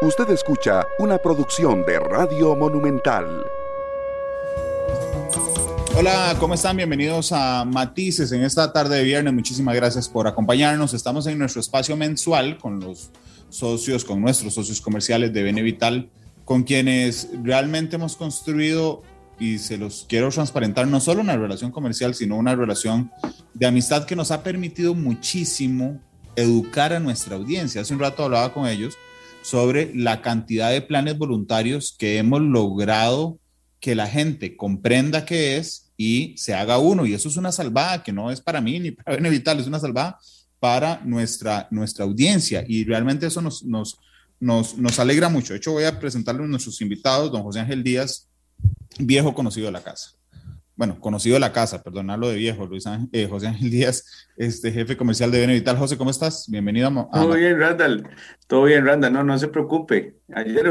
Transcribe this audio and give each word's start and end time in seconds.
Usted 0.00 0.30
escucha 0.30 0.86
una 1.00 1.18
producción 1.18 1.84
de 1.84 1.98
Radio 1.98 2.54
Monumental. 2.54 3.44
Hola, 5.96 6.36
¿cómo 6.38 6.54
están? 6.54 6.76
Bienvenidos 6.76 7.32
a 7.32 7.64
Matices 7.64 8.30
en 8.30 8.44
esta 8.44 8.72
tarde 8.72 8.98
de 8.98 9.02
viernes. 9.02 9.34
Muchísimas 9.34 9.74
gracias 9.74 10.08
por 10.08 10.28
acompañarnos. 10.28 10.94
Estamos 10.94 11.26
en 11.26 11.36
nuestro 11.36 11.60
espacio 11.60 11.96
mensual 11.96 12.58
con 12.58 12.78
los 12.78 13.10
socios, 13.48 14.04
con 14.04 14.20
nuestros 14.20 14.54
socios 14.54 14.80
comerciales 14.80 15.32
de 15.32 15.42
Benevital, 15.42 16.08
con 16.44 16.62
quienes 16.62 17.30
realmente 17.42 17.96
hemos 17.96 18.14
construido 18.14 19.02
y 19.40 19.58
se 19.58 19.78
los 19.78 20.06
quiero 20.08 20.28
transparentar, 20.28 20.86
no 20.86 21.00
solo 21.00 21.22
una 21.22 21.36
relación 21.36 21.72
comercial, 21.72 22.14
sino 22.14 22.36
una 22.36 22.54
relación 22.54 23.10
de 23.52 23.66
amistad 23.66 24.04
que 24.04 24.14
nos 24.14 24.30
ha 24.30 24.44
permitido 24.44 24.94
muchísimo 24.94 26.00
educar 26.36 26.92
a 26.92 27.00
nuestra 27.00 27.34
audiencia. 27.34 27.80
Hace 27.80 27.94
un 27.94 27.98
rato 27.98 28.22
hablaba 28.22 28.54
con 28.54 28.68
ellos 28.68 28.96
sobre 29.48 29.94
la 29.94 30.20
cantidad 30.20 30.70
de 30.70 30.82
planes 30.82 31.16
voluntarios 31.16 31.96
que 31.98 32.18
hemos 32.18 32.42
logrado 32.42 33.38
que 33.80 33.94
la 33.94 34.06
gente 34.06 34.58
comprenda 34.58 35.24
qué 35.24 35.56
es 35.56 35.90
y 35.96 36.34
se 36.36 36.52
haga 36.54 36.76
uno. 36.76 37.06
Y 37.06 37.14
eso 37.14 37.28
es 37.30 37.38
una 37.38 37.50
salvada 37.50 38.02
que 38.02 38.12
no 38.12 38.30
es 38.30 38.42
para 38.42 38.60
mí 38.60 38.78
ni 38.78 38.90
para 38.90 39.16
Benevital, 39.16 39.58
es 39.58 39.66
una 39.66 39.80
salvada 39.80 40.18
para 40.60 41.00
nuestra, 41.02 41.66
nuestra 41.70 42.04
audiencia. 42.04 42.62
Y 42.68 42.84
realmente 42.84 43.26
eso 43.26 43.40
nos, 43.40 43.64
nos, 43.64 43.98
nos, 44.38 44.76
nos 44.76 44.98
alegra 44.98 45.30
mucho. 45.30 45.54
De 45.54 45.58
hecho, 45.58 45.72
voy 45.72 45.84
a 45.84 45.98
presentarle 45.98 46.44
a 46.44 46.46
nuestros 46.46 46.82
invitados, 46.82 47.32
don 47.32 47.42
José 47.42 47.60
Ángel 47.60 47.82
Díaz, 47.82 48.28
viejo 48.98 49.32
conocido 49.32 49.66
de 49.66 49.72
la 49.72 49.82
casa 49.82 50.17
bueno, 50.78 51.00
conocido 51.00 51.34
de 51.34 51.40
la 51.40 51.52
casa, 51.52 51.82
perdonarlo 51.82 52.28
de 52.28 52.36
viejo, 52.36 52.64
Luis 52.64 52.84
eh, 53.10 53.26
José 53.28 53.48
Ángel 53.48 53.68
Díaz, 53.68 54.28
este 54.36 54.70
jefe 54.70 54.96
comercial 54.96 55.32
de 55.32 55.40
Benevital. 55.40 55.76
José, 55.76 55.98
¿cómo 55.98 56.10
estás? 56.10 56.46
Bienvenido 56.48 56.86
a... 56.86 57.10
Todo 57.10 57.34
bien, 57.34 57.58
Randall. 57.58 58.08
Todo 58.46 58.62
bien, 58.62 58.86
Randall. 58.86 59.12
No, 59.12 59.24
no 59.24 59.36
se 59.40 59.48
preocupe. 59.48 60.14
Ayer 60.32 60.70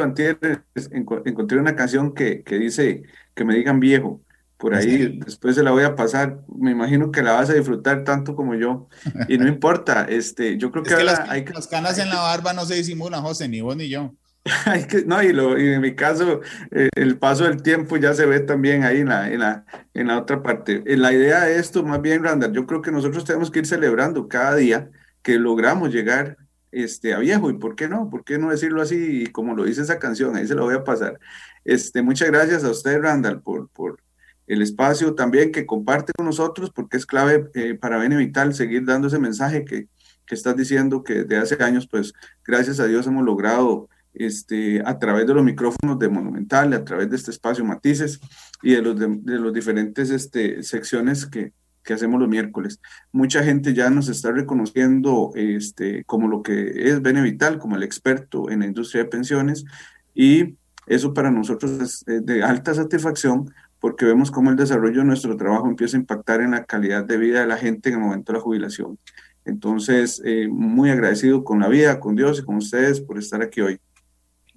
encontré 1.25 1.59
una 1.59 1.75
canción 1.75 2.13
que, 2.13 2.41
que 2.43 2.57
dice 2.57 3.03
que 3.35 3.43
me 3.43 3.53
digan 3.53 3.81
viejo. 3.81 4.21
Por 4.55 4.75
ahí, 4.75 5.19
después 5.25 5.55
se 5.55 5.61
la 5.61 5.71
voy 5.71 5.83
a 5.83 5.95
pasar. 5.95 6.39
Me 6.57 6.71
imagino 6.71 7.11
que 7.11 7.21
la 7.21 7.33
vas 7.33 7.49
a 7.49 7.53
disfrutar 7.53 8.05
tanto 8.05 8.33
como 8.33 8.55
yo. 8.55 8.87
Y 9.27 9.37
no 9.37 9.45
importa, 9.49 10.05
este, 10.09 10.57
yo 10.57 10.71
creo 10.71 10.85
que, 10.85 11.03
las, 11.03 11.19
hay 11.27 11.43
que, 11.43 11.51
las 11.51 11.67
canas 11.67 11.99
en 11.99 12.07
la 12.07 12.21
barba 12.21 12.53
no 12.53 12.65
se 12.65 12.75
disimulan, 12.75 13.21
José, 13.21 13.49
ni 13.49 13.59
vos 13.59 13.75
ni 13.75 13.89
yo. 13.89 14.15
no, 15.05 15.23
y, 15.23 15.33
lo, 15.33 15.57
y 15.57 15.73
en 15.73 15.81
mi 15.81 15.95
caso, 15.95 16.41
eh, 16.71 16.89
el 16.95 17.17
paso 17.17 17.43
del 17.45 17.61
tiempo 17.61 17.97
ya 17.97 18.13
se 18.13 18.25
ve 18.25 18.39
también 18.39 18.83
ahí 18.83 19.01
en 19.01 19.09
la, 19.09 19.31
en 19.31 19.39
la, 19.39 19.65
en 19.93 20.07
la 20.07 20.19
otra 20.19 20.41
parte. 20.41 20.83
Eh, 20.85 20.97
la 20.97 21.13
idea 21.13 21.45
de 21.45 21.57
esto, 21.59 21.83
más 21.83 22.01
bien, 22.01 22.23
Randall, 22.23 22.53
yo 22.53 22.65
creo 22.65 22.81
que 22.81 22.91
nosotros 22.91 23.25
tenemos 23.25 23.51
que 23.51 23.59
ir 23.59 23.65
celebrando 23.65 24.27
cada 24.27 24.55
día 24.55 24.89
que 25.21 25.37
logramos 25.39 25.93
llegar 25.93 26.37
este, 26.71 27.13
a 27.13 27.19
viejo. 27.19 27.49
¿Y 27.49 27.57
por 27.57 27.75
qué 27.75 27.87
no? 27.87 28.09
¿Por 28.09 28.23
qué 28.23 28.37
no 28.37 28.49
decirlo 28.49 28.81
así? 28.81 29.27
Como 29.31 29.55
lo 29.55 29.65
dice 29.65 29.81
esa 29.81 29.99
canción, 29.99 30.35
ahí 30.35 30.47
se 30.47 30.55
lo 30.55 30.63
voy 30.63 30.75
a 30.75 30.83
pasar. 30.83 31.19
Este, 31.65 32.01
muchas 32.01 32.29
gracias 32.29 32.63
a 32.63 32.71
usted, 32.71 33.01
Randall, 33.01 33.41
por, 33.41 33.69
por 33.69 33.99
el 34.47 34.61
espacio 34.61 35.13
también 35.13 35.51
que 35.51 35.65
comparte 35.65 36.13
con 36.15 36.25
nosotros, 36.25 36.71
porque 36.73 36.97
es 36.97 37.05
clave 37.05 37.49
eh, 37.53 37.75
para 37.75 37.97
Benevital 37.97 38.53
seguir 38.53 38.85
dando 38.85 39.07
ese 39.07 39.19
mensaje 39.19 39.65
que, 39.65 39.87
que 40.25 40.35
estás 40.35 40.55
diciendo 40.55 41.03
que 41.03 41.23
desde 41.23 41.37
hace 41.37 41.63
años, 41.63 41.87
pues 41.89 42.13
gracias 42.45 42.79
a 42.79 42.85
Dios 42.85 43.07
hemos 43.07 43.25
logrado 43.25 43.89
este, 44.19 44.81
a 44.85 44.97
través 44.99 45.27
de 45.27 45.33
los 45.33 45.43
micrófonos 45.43 45.99
de 45.99 46.09
Monumental, 46.09 46.73
a 46.73 46.83
través 46.83 47.09
de 47.09 47.15
este 47.15 47.31
espacio 47.31 47.65
Matices 47.65 48.19
y 48.61 48.73
de 48.73 48.81
los, 48.81 48.99
de, 48.99 49.39
los 49.39 49.53
diferentes 49.53 50.09
este, 50.09 50.63
secciones 50.63 51.25
que, 51.25 51.53
que, 51.83 51.93
hacemos 51.93 52.19
los 52.19 52.29
miércoles. 52.29 52.79
Mucha 53.11 53.43
gente 53.43 53.73
ya 53.73 53.89
nos 53.89 54.09
está 54.09 54.31
reconociendo 54.31 55.31
este, 55.35 56.03
como 56.05 56.27
lo 56.27 56.41
que 56.41 56.89
es 56.89 57.01
Benevital, 57.01 57.59
como 57.59 57.75
el 57.75 57.83
experto 57.83 58.49
en 58.49 58.59
la 58.59 58.65
industria 58.65 59.03
de 59.03 59.09
pensiones 59.09 59.65
y 60.13 60.55
eso 60.87 61.13
para 61.13 61.31
nosotros 61.31 62.03
es 62.07 62.25
de 62.25 62.43
alta 62.43 62.73
satisfacción 62.73 63.53
porque 63.79 64.05
vemos 64.05 64.31
cómo 64.31 64.49
el 64.49 64.55
desarrollo 64.55 64.99
de 65.01 65.05
nuestro 65.05 65.37
trabajo 65.37 65.67
empieza 65.67 65.97
a 65.97 65.99
impactar 65.99 66.41
en 66.41 66.51
la 66.51 66.65
calidad 66.65 67.05
de 67.05 67.17
vida 67.17 67.41
de 67.41 67.47
la 67.47 67.57
gente 67.57 67.89
en 67.89 67.95
el 67.95 68.01
momento 68.01 68.31
de 68.31 68.39
la 68.39 68.43
jubilación. 68.43 68.97
Entonces, 69.45 70.21
eh, 70.25 70.47
muy 70.49 70.89
agradecido 70.89 71.43
con 71.43 71.59
la 71.59 71.69
vida, 71.69 71.99
con 71.99 72.15
Dios 72.15 72.39
y 72.39 72.43
con 72.43 72.57
ustedes 72.57 72.99
por 72.99 73.17
estar 73.17 73.41
aquí 73.41 73.61
hoy. 73.61 73.79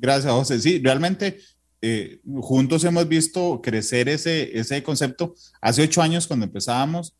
Gracias, 0.00 0.32
José. 0.32 0.58
Sí, 0.60 0.80
realmente 0.82 1.38
eh, 1.82 2.20
juntos 2.40 2.84
hemos 2.84 3.06
visto 3.06 3.60
crecer 3.62 4.08
ese, 4.08 4.58
ese 4.58 4.82
concepto. 4.82 5.34
Hace 5.60 5.82
ocho 5.82 6.00
años 6.00 6.26
cuando 6.26 6.46
empezábamos, 6.46 7.14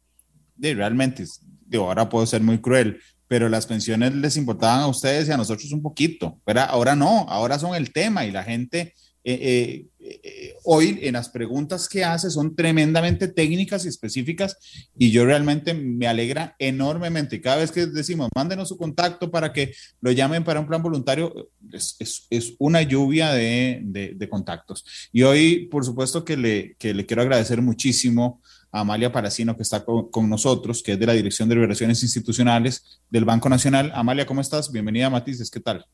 de, 0.56 0.74
realmente, 0.74 1.26
digo, 1.66 1.84
ahora 1.84 2.08
puedo 2.08 2.24
ser 2.26 2.42
muy 2.42 2.58
cruel, 2.58 2.98
pero 3.28 3.50
las 3.50 3.66
pensiones 3.66 4.14
les 4.14 4.36
importaban 4.36 4.80
a 4.80 4.86
ustedes 4.86 5.28
y 5.28 5.32
a 5.32 5.36
nosotros 5.36 5.70
un 5.72 5.82
poquito. 5.82 6.40
Pero 6.44 6.62
ahora 6.62 6.96
no, 6.96 7.26
ahora 7.28 7.58
son 7.58 7.74
el 7.74 7.92
tema 7.92 8.24
y 8.24 8.30
la 8.30 8.44
gente 8.44 8.94
eh, 9.22 9.86
eh, 9.98 10.54
hoy 10.64 10.98
en 11.02 11.12
las 11.12 11.28
preguntas 11.28 11.88
que 11.88 12.04
hace 12.04 12.30
son 12.30 12.56
tremendamente 12.56 13.28
técnicas 13.28 13.84
y 13.84 13.88
específicas 13.88 14.56
y 14.96 15.10
yo 15.10 15.26
realmente 15.26 15.74
me 15.74 16.06
alegra 16.06 16.56
enormemente. 16.58 17.40
Cada 17.40 17.56
vez 17.56 17.70
que 17.70 17.86
decimos, 17.86 18.28
mándenos 18.34 18.68
su 18.68 18.78
contacto 18.78 19.30
para 19.30 19.52
que 19.52 19.74
lo 20.00 20.10
llamen 20.12 20.42
para 20.42 20.60
un 20.60 20.66
plan 20.66 20.82
voluntario, 20.82 21.50
es, 21.72 22.26
es, 22.30 22.54
una 22.58 22.82
lluvia 22.82 23.32
de, 23.32 23.82
de, 23.84 24.28
contactos. 24.28 24.84
Y 25.12 25.22
hoy, 25.22 25.66
por 25.66 25.84
supuesto, 25.84 26.24
que 26.24 26.36
le, 26.36 26.76
que 26.78 26.94
le 26.94 27.04
quiero 27.04 27.22
agradecer 27.22 27.60
muchísimo 27.60 28.40
a 28.72 28.80
Amalia 28.80 29.12
Paracino, 29.12 29.56
que 29.56 29.62
está 29.62 29.84
con, 29.84 30.30
nosotros, 30.30 30.82
que 30.82 30.92
es 30.92 30.98
de 30.98 31.06
la 31.06 31.12
Dirección 31.12 31.48
de 31.48 31.56
Relaciones 31.56 32.02
Institucionales 32.02 33.00
del 33.10 33.24
Banco 33.24 33.48
Nacional. 33.48 33.92
Amalia, 33.94 34.26
¿cómo 34.26 34.40
estás? 34.40 34.70
Bienvenida, 34.72 35.10
Matices, 35.10 35.50
¿qué 35.50 35.60
tal? 35.60 35.84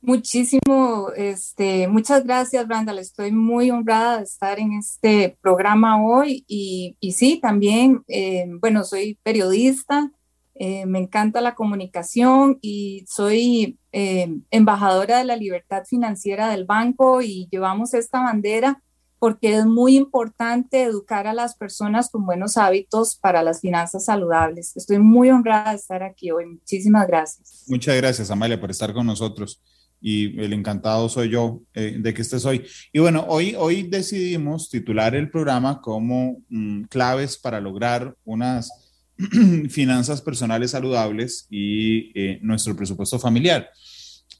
Muchísimo, 0.00 1.10
este, 1.16 1.88
muchas 1.88 2.24
gracias, 2.24 2.68
Randall. 2.68 3.00
Estoy 3.00 3.32
muy 3.32 3.70
honrada 3.70 4.18
de 4.18 4.24
estar 4.24 4.60
en 4.60 4.74
este 4.74 5.36
programa 5.42 6.02
hoy 6.02 6.44
y, 6.46 6.96
y 7.00 7.12
sí, 7.12 7.40
también, 7.42 8.02
eh, 8.06 8.46
bueno, 8.60 8.84
soy 8.84 9.18
periodista, 9.24 10.12
eh, 10.54 10.86
me 10.86 11.00
encanta 11.00 11.40
la 11.40 11.56
comunicación 11.56 12.58
y 12.62 13.04
soy 13.08 13.78
eh, 13.90 14.28
embajadora 14.50 15.18
de 15.18 15.24
la 15.24 15.36
libertad 15.36 15.84
financiera 15.84 16.50
del 16.50 16.64
banco 16.64 17.20
y 17.20 17.48
llevamos 17.50 17.92
esta 17.92 18.20
bandera 18.20 18.82
porque 19.18 19.56
es 19.56 19.66
muy 19.66 19.96
importante 19.96 20.84
educar 20.84 21.26
a 21.26 21.32
las 21.32 21.56
personas 21.56 22.08
con 22.08 22.24
buenos 22.24 22.56
hábitos 22.56 23.16
para 23.16 23.42
las 23.42 23.60
finanzas 23.60 24.04
saludables. 24.04 24.76
Estoy 24.76 25.00
muy 25.00 25.30
honrada 25.30 25.70
de 25.70 25.76
estar 25.76 26.04
aquí 26.04 26.30
hoy. 26.30 26.46
Muchísimas 26.46 27.08
gracias. 27.08 27.64
Muchas 27.66 27.96
gracias, 27.96 28.30
Amalia, 28.30 28.60
por 28.60 28.70
estar 28.70 28.92
con 28.94 29.06
nosotros 29.06 29.60
y 30.00 30.40
el 30.40 30.52
encantado 30.52 31.08
soy 31.08 31.30
yo 31.30 31.62
eh, 31.74 31.96
de 31.98 32.14
que 32.14 32.22
estés 32.22 32.44
hoy. 32.44 32.64
Y 32.92 33.00
bueno, 33.00 33.24
hoy, 33.28 33.54
hoy 33.58 33.82
decidimos 33.82 34.70
titular 34.70 35.14
el 35.14 35.30
programa 35.30 35.80
como 35.80 36.42
mm, 36.48 36.84
claves 36.84 37.36
para 37.36 37.60
lograr 37.60 38.14
unas 38.24 38.70
finanzas 39.68 40.22
personales 40.22 40.70
saludables 40.70 41.46
y 41.50 42.12
eh, 42.14 42.38
nuestro 42.42 42.76
presupuesto 42.76 43.18
familiar. 43.18 43.70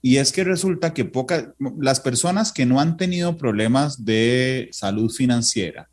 Y 0.00 0.18
es 0.18 0.30
que 0.30 0.44
resulta 0.44 0.94
que 0.94 1.04
pocas, 1.04 1.48
las 1.80 2.00
personas 2.00 2.52
que 2.52 2.66
no 2.66 2.80
han 2.80 2.96
tenido 2.96 3.36
problemas 3.36 4.04
de 4.04 4.68
salud 4.70 5.10
financiera, 5.10 5.90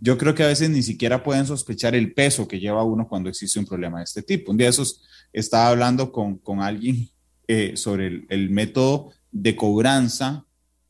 yo 0.00 0.16
creo 0.16 0.34
que 0.34 0.44
a 0.44 0.48
veces 0.48 0.70
ni 0.70 0.82
siquiera 0.82 1.22
pueden 1.22 1.46
sospechar 1.46 1.94
el 1.94 2.14
peso 2.14 2.48
que 2.48 2.60
lleva 2.60 2.84
uno 2.84 3.06
cuando 3.08 3.28
existe 3.28 3.58
un 3.58 3.66
problema 3.66 3.98
de 3.98 4.04
este 4.04 4.22
tipo. 4.22 4.52
Un 4.52 4.56
día 4.56 4.68
esos 4.68 5.02
estaba 5.32 5.68
hablando 5.68 6.10
con, 6.10 6.38
con 6.38 6.60
alguien 6.60 7.10
eh, 7.52 7.76
sobre 7.76 8.26
el, 8.28 8.50
método 8.50 9.10
de 9.32 9.56
cobranza, 9.56 10.44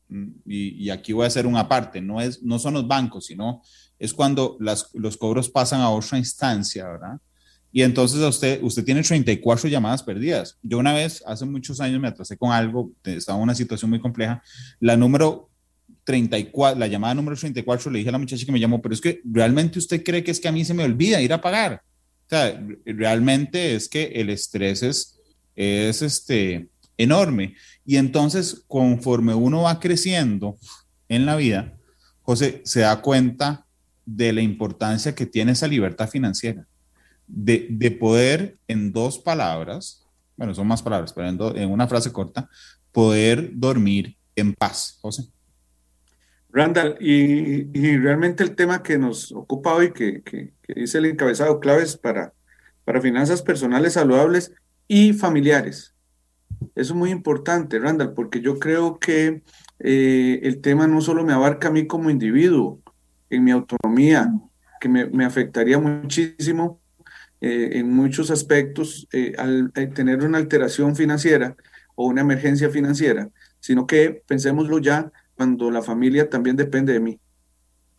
mm, 0.09 0.27
y, 0.45 0.91
aquí 0.91 1.11
voy 1.11 1.23
a 1.23 1.27
hacer 1.27 1.47
una 1.47 1.67
parte, 1.67 2.01
no, 2.01 2.21
es, 2.21 2.43
no 2.43 2.59
son 2.59 2.75
los 2.75 2.87
bancos, 2.87 3.25
sino 3.25 3.63
es 3.97 4.13
cuando 4.13 4.57
las, 4.59 4.93
los 4.93 5.17
cobros 5.17 5.49
pasan 5.49 5.81
a 5.81 5.89
otra 5.89 6.19
instancia, 6.19 6.87
¿verdad? 6.87 7.19
Y 7.71 7.81
entonces 7.81 8.19
usted, 8.19 8.61
usted 8.61 8.85
tiene 8.85 9.01
34 9.01 9.69
llamadas 9.69 10.03
perdidas. 10.03 10.59
Yo 10.61 10.77
una 10.77 10.93
vez, 10.93 11.23
hace 11.25 11.45
muchos 11.45 11.81
años, 11.81 11.99
me 11.99 12.09
atrasé 12.09 12.37
con 12.37 12.51
algo, 12.51 12.91
estaba 13.05 13.39
en 13.39 13.43
una 13.43 13.55
situación 13.55 13.89
muy 13.89 13.99
compleja. 13.99 14.43
La 14.79 14.95
número 14.95 15.49
34, 16.03 16.79
la 16.79 16.85
llamada 16.85 17.15
número 17.15 17.35
34, 17.35 17.89
le 17.89 17.97
dije 17.97 18.09
a 18.09 18.11
la 18.11 18.19
muchacha 18.19 18.45
que 18.45 18.51
me 18.51 18.59
llamó, 18.59 18.83
pero 18.83 18.93
es 18.93 19.01
que 19.01 19.19
realmente 19.25 19.79
usted 19.79 20.03
cree 20.03 20.23
que 20.23 20.29
es 20.29 20.39
que 20.39 20.47
a 20.47 20.51
mí 20.51 20.63
se 20.63 20.75
me 20.75 20.83
olvida 20.83 21.21
ir 21.21 21.33
a 21.33 21.41
pagar. 21.41 21.81
O 22.27 22.29
sea, 22.29 22.63
realmente 22.85 23.73
es 23.73 23.89
que 23.89 24.03
el 24.13 24.29
estrés 24.29 24.83
es, 24.83 25.20
es 25.55 26.01
este, 26.01 26.69
enorme. 26.97 27.55
Y 27.85 27.97
entonces, 27.97 28.63
conforme 28.67 29.33
uno 29.33 29.63
va 29.63 29.79
creciendo 29.79 30.57
en 31.09 31.25
la 31.25 31.35
vida, 31.35 31.73
José 32.21 32.61
se 32.63 32.81
da 32.81 33.01
cuenta 33.01 33.65
de 34.05 34.33
la 34.33 34.41
importancia 34.41 35.15
que 35.15 35.25
tiene 35.25 35.53
esa 35.53 35.67
libertad 35.67 36.09
financiera, 36.09 36.65
de, 37.27 37.67
de 37.69 37.91
poder 37.91 38.57
en 38.67 38.91
dos 38.91 39.19
palabras, 39.19 40.05
bueno, 40.35 40.53
son 40.53 40.67
más 40.67 40.81
palabras, 40.81 41.13
pero 41.13 41.27
en, 41.27 41.61
en 41.61 41.71
una 41.71 41.87
frase 41.87 42.11
corta, 42.11 42.49
poder 42.91 43.51
dormir 43.53 44.17
en 44.35 44.53
paz, 44.53 44.97
José. 45.01 45.23
Randall, 46.49 46.97
y, 46.99 47.69
y, 47.77 47.97
realmente 47.97 48.43
el 48.43 48.55
tema 48.55 48.83
que 48.83 48.97
nos 48.97 49.31
ocupa 49.31 49.73
hoy, 49.73 49.93
que, 49.93 50.21
que, 50.21 50.53
que 50.61 50.73
dice 50.73 50.97
el 50.97 51.05
encabezado, 51.05 51.61
claves 51.61 51.95
para, 51.95 52.33
para 52.83 53.01
finanzas 53.01 53.41
personales 53.41 53.93
saludables, 53.93 54.51
y 54.87 55.13
familiares. 55.13 55.95
Eso 56.75 56.93
es 56.93 56.97
muy 56.97 57.09
importante, 57.09 57.79
Randall, 57.79 58.13
porque 58.13 58.41
yo 58.41 58.59
creo 58.59 58.99
que 58.99 59.41
eh, 59.79 60.39
el 60.43 60.61
tema 60.61 60.87
no 60.87 61.01
solo 61.01 61.23
me 61.23 61.33
abarca 61.33 61.69
a 61.69 61.71
mí 61.71 61.87
como 61.87 62.09
individuo, 62.09 62.81
en 63.29 63.43
mi 63.43 63.51
autonomía, 63.51 64.31
que 64.79 64.89
me, 64.89 65.25
afectaría 65.25 65.79
muchísimo 65.79 66.81
eh, 67.39 67.71
en 67.73 67.93
muchos 67.93 68.29
aspectos 68.29 69.07
eh, 69.13 69.33
al, 69.37 69.71
tener 69.93 70.23
una 70.23 70.37
alteración 70.37 70.95
financiera 70.95 71.55
o 71.95 72.07
una 72.07 72.21
emergencia 72.21 72.69
financiera, 72.69 73.29
sino 73.59 73.87
que 73.87 74.23
pensémoslo 74.27 74.79
ya 74.79 75.11
cuando 75.35 75.71
la 75.71 75.81
familia 75.81 76.29
también 76.29 76.55
depende 76.55 76.93
de 76.93 76.99
mí 76.99 77.19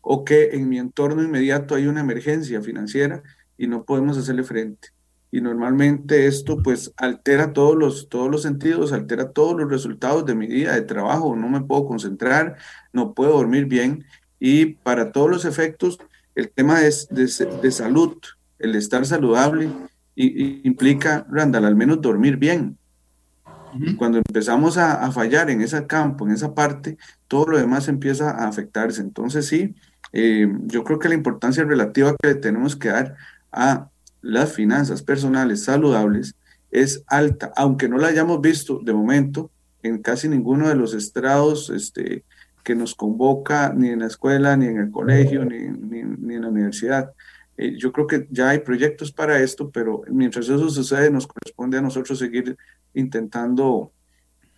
o 0.00 0.25
que 0.25 0.50
en 0.52 0.69
mi 0.69 0.79
entorno 0.79 1.23
inmediato 1.23 1.75
hay 1.75 1.87
una 1.87 2.00
emergencia 2.00 2.61
financiera 2.61 3.23
y 3.56 3.69
no 3.69 3.84
podemos 3.84 4.19
hacerle 4.19 4.43
frente 4.43 4.88
y 5.32 5.40
normalmente 5.40 6.26
esto 6.26 6.58
pues 6.62 6.93
altera 6.99 7.55
todos 7.55 7.75
los, 7.75 8.11
todos 8.11 8.31
los 8.31 8.43
sentidos, 8.43 8.93
altera 8.93 9.31
todos 9.31 9.58
los 9.58 9.70
resultados 9.70 10.26
de 10.26 10.34
mi 10.34 10.46
día 10.46 10.73
de 10.73 10.82
trabajo, 10.82 11.34
no 11.34 11.49
me 11.49 11.62
puedo 11.62 11.87
concentrar, 11.87 12.56
no 12.93 13.14
puedo 13.14 13.32
dormir 13.32 13.64
bien 13.64 14.05
y 14.38 14.67
para 14.67 15.11
todos 15.11 15.31
los 15.31 15.44
efectos 15.46 15.99
el 16.34 16.50
tema 16.50 16.82
es 16.82 17.08
de, 17.08 17.25
de 17.62 17.70
salud, 17.70 18.19
el 18.58 18.76
estar 18.76 19.06
saludable 19.06 19.70
y, 20.14 20.69
implica, 20.69 21.26
Randall, 21.31 21.64
al 21.64 21.76
menos 21.76 22.02
dormir 22.02 22.37
bien. 22.37 22.76
Cuando 23.96 24.19
empezamos 24.19 24.76
a, 24.76 25.02
a, 25.02 25.12
fallar 25.12 25.49
en 25.49 25.62
ese 25.62 25.87
campo, 25.87 26.26
en 26.26 26.34
esa 26.34 26.55
parte, 26.55 26.99
todo 27.26 27.52
lo 27.52 27.58
demás 27.58 27.88
empieza 27.88 28.31
a 28.31 28.46
afectarse. 28.46 29.00
Entonces 29.00 29.46
sí, 29.46 29.75
eh, 30.12 30.46
yo 30.67 30.84
creo 30.84 30.99
que 30.99 31.08
la 31.08 31.14
importancia 31.14 31.64
relativa 31.64 32.14
que 32.20 32.29
le 32.29 32.34
tenemos 32.34 32.76
que 32.76 32.90
dar 32.90 33.17
a 33.50 33.88
las 34.23 34.53
finanzas 34.53 35.03
personales 35.03 35.65
saludables 35.65 36.37
es 36.71 37.05
alta, 37.07 37.53
aunque 37.57 37.89
no 37.89 37.99
la 37.99 38.09
hayamos 38.09 38.41
visto 38.41 38.81
de 38.83 38.95
momento 38.95 39.51
en 39.83 40.01
casi 40.01 40.29
ninguno 40.29 40.69
de 40.69 40.77
los 40.77 40.95
estrados 40.95 41.69
este, 41.71 42.25
que 42.65 42.75
nos 42.75 42.95
convoca, 42.95 43.73
ni 43.77 43.91
en 43.91 44.01
la 44.01 44.07
escuela, 44.07 44.57
ni 44.57 44.67
en 44.67 44.79
el 44.79 44.91
colegio, 44.91 45.45
ni, 45.45 45.69
ni, 45.69 46.35
en 46.35 46.43
la 46.43 46.49
universidad. 46.49 47.13
Eh, 47.57 47.77
yo 47.77 47.93
creo 47.93 48.07
que 48.07 48.27
ya 48.31 48.51
hay 48.51 48.61
proyectos 48.61 49.13
para 49.13 49.41
esto, 49.41 49.71
pero 49.71 50.03
mientras 50.09 50.49
eso 50.49 50.71
sucede, 50.71 51.11
nos 51.11 51.27
corresponde 51.27 51.79
a 51.79 51.83
nosotros 51.83 52.19
seguir 52.19 52.57
intentando 52.95 53.93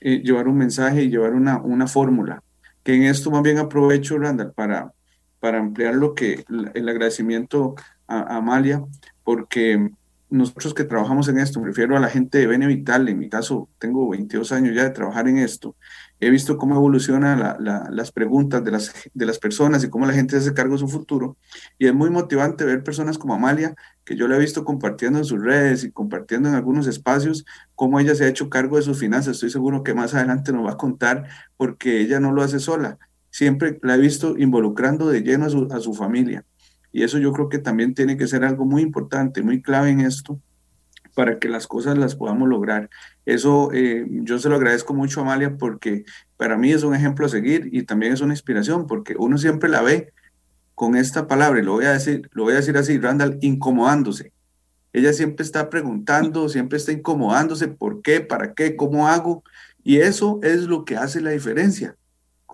eh, 0.00 0.20
llevar 0.22 0.46
un 0.46 0.58
mensaje 0.58 1.02
y 1.02 1.10
llevar 1.10 1.32
una, 1.32 1.60
una 1.62 1.87
fórmula. 1.87 2.43
Que 2.82 2.94
en 2.94 3.05
esto 3.05 3.31
más 3.31 3.43
bien 3.43 3.58
aprovecho, 3.58 4.19
Randall, 4.19 4.52
para, 4.52 4.93
para 5.40 5.58
ampliar 5.58 5.94
lo 5.94 6.14
que 6.14 6.44
el 6.75 6.88
agradecimiento 6.88 7.75
a 8.06 8.37
Amalia 8.37 8.84
porque 9.24 9.90
nosotros 10.30 10.74
que 10.74 10.84
trabajamos 10.84 11.28
en 11.28 11.38
esto, 11.38 11.60
me 11.60 11.68
refiero 11.68 11.96
a 11.96 12.00
la 12.00 12.08
gente 12.08 12.38
de 12.38 12.46
Bene 12.46 12.66
Vital, 12.66 13.08
en 13.08 13.18
mi 13.18 13.28
caso 13.28 13.68
tengo 13.78 14.08
22 14.08 14.50
años 14.52 14.74
ya 14.74 14.84
de 14.84 14.90
trabajar 14.90 15.28
en 15.28 15.38
esto, 15.38 15.76
he 16.18 16.30
visto 16.30 16.56
cómo 16.58 16.74
evolucionan 16.74 17.56
las 17.60 18.12
preguntas 18.12 18.64
de 18.64 18.70
las, 18.70 18.92
de 19.12 19.26
las 19.26 19.38
personas 19.38 19.84
y 19.84 19.90
cómo 19.90 20.06
la 20.06 20.12
gente 20.12 20.36
hace 20.36 20.54
cargo 20.54 20.72
de 20.72 20.80
su 20.80 20.88
futuro. 20.88 21.36
Y 21.78 21.86
es 21.86 21.94
muy 21.94 22.10
motivante 22.10 22.64
ver 22.64 22.82
personas 22.82 23.18
como 23.18 23.34
Amalia, 23.34 23.74
que 24.04 24.16
yo 24.16 24.26
la 24.26 24.36
he 24.36 24.40
visto 24.40 24.64
compartiendo 24.64 25.18
en 25.18 25.24
sus 25.24 25.40
redes 25.40 25.84
y 25.84 25.92
compartiendo 25.92 26.48
en 26.48 26.54
algunos 26.54 26.86
espacios, 26.86 27.44
cómo 27.74 28.00
ella 28.00 28.14
se 28.14 28.24
ha 28.24 28.28
hecho 28.28 28.48
cargo 28.48 28.76
de 28.76 28.82
sus 28.82 28.98
finanzas. 28.98 29.36
Estoy 29.36 29.50
seguro 29.50 29.82
que 29.82 29.94
más 29.94 30.14
adelante 30.14 30.52
nos 30.52 30.66
va 30.66 30.72
a 30.72 30.76
contar 30.76 31.28
porque 31.56 32.00
ella 32.00 32.20
no 32.20 32.32
lo 32.32 32.42
hace 32.42 32.58
sola. 32.58 32.98
Siempre 33.30 33.78
la 33.82 33.96
he 33.96 33.98
visto 33.98 34.36
involucrando 34.38 35.08
de 35.08 35.22
lleno 35.22 35.46
a 35.46 35.80
su 35.80 35.94
familia. 35.94 36.44
Y 36.94 37.02
eso 37.02 37.19
yo 37.19 37.32
creo 37.32 37.49
que 37.49 37.58
también 37.58 37.93
tiene 37.93 38.17
que 38.17 38.29
ser 38.29 38.44
algo 38.44 38.64
muy 38.64 38.81
importante, 38.81 39.43
muy 39.43 39.61
clave 39.61 39.91
en 39.91 40.00
esto 40.00 40.41
para 41.17 41.41
que 41.41 41.49
las 41.49 41.67
cosas 41.67 41.99
las 41.99 42.14
podamos 42.14 42.49
lograr. 42.49 42.88
Eso 43.26 43.73
eh, 43.73 44.06
yo 44.08 44.38
se 44.38 44.49
lo 44.49 44.55
agradezco 44.55 44.94
mucho 44.94 45.19
a 45.19 45.25
Amalia 45.25 45.56
porque 45.58 46.05
para 46.37 46.56
mí 46.56 46.70
es 46.70 46.85
un 46.85 46.94
ejemplo 46.94 47.26
a 47.26 47.29
seguir 47.29 47.69
y 47.73 47.82
también 47.82 48.12
es 48.12 48.20
una 48.20 48.32
inspiración 48.32 48.87
porque 48.87 49.17
uno 49.19 49.38
siempre 49.38 49.69
la 49.69 49.82
ve 49.82 50.12
con 50.76 50.94
esta 50.94 51.26
palabra, 51.26 51.58
y 51.58 51.64
lo 51.64 51.73
voy 51.73 51.87
a 51.87 51.93
decir, 51.93 52.31
lo 52.32 52.44
voy 52.44 52.52
a 52.52 52.56
decir 52.56 52.76
así, 52.76 52.96
Randall, 52.96 53.38
incomodándose. 53.41 54.32
Ella 54.93 55.12
siempre 55.12 55.44
está 55.44 55.70
preguntando, 55.70 56.49
siempre 56.49 56.79
está 56.79 56.93
incomodándose, 56.93 57.67
¿por 57.67 58.02
qué? 58.02 58.20
¿Para 58.20 58.55
qué? 58.55 58.76
¿Cómo 58.76 59.08
hago? 59.08 59.43
Y 59.82 59.96
eso 59.96 60.38
es 60.44 60.62
lo 60.62 60.85
que 60.85 60.96
hace 60.96 61.20
la 61.20 61.31
diferencia 61.31 61.96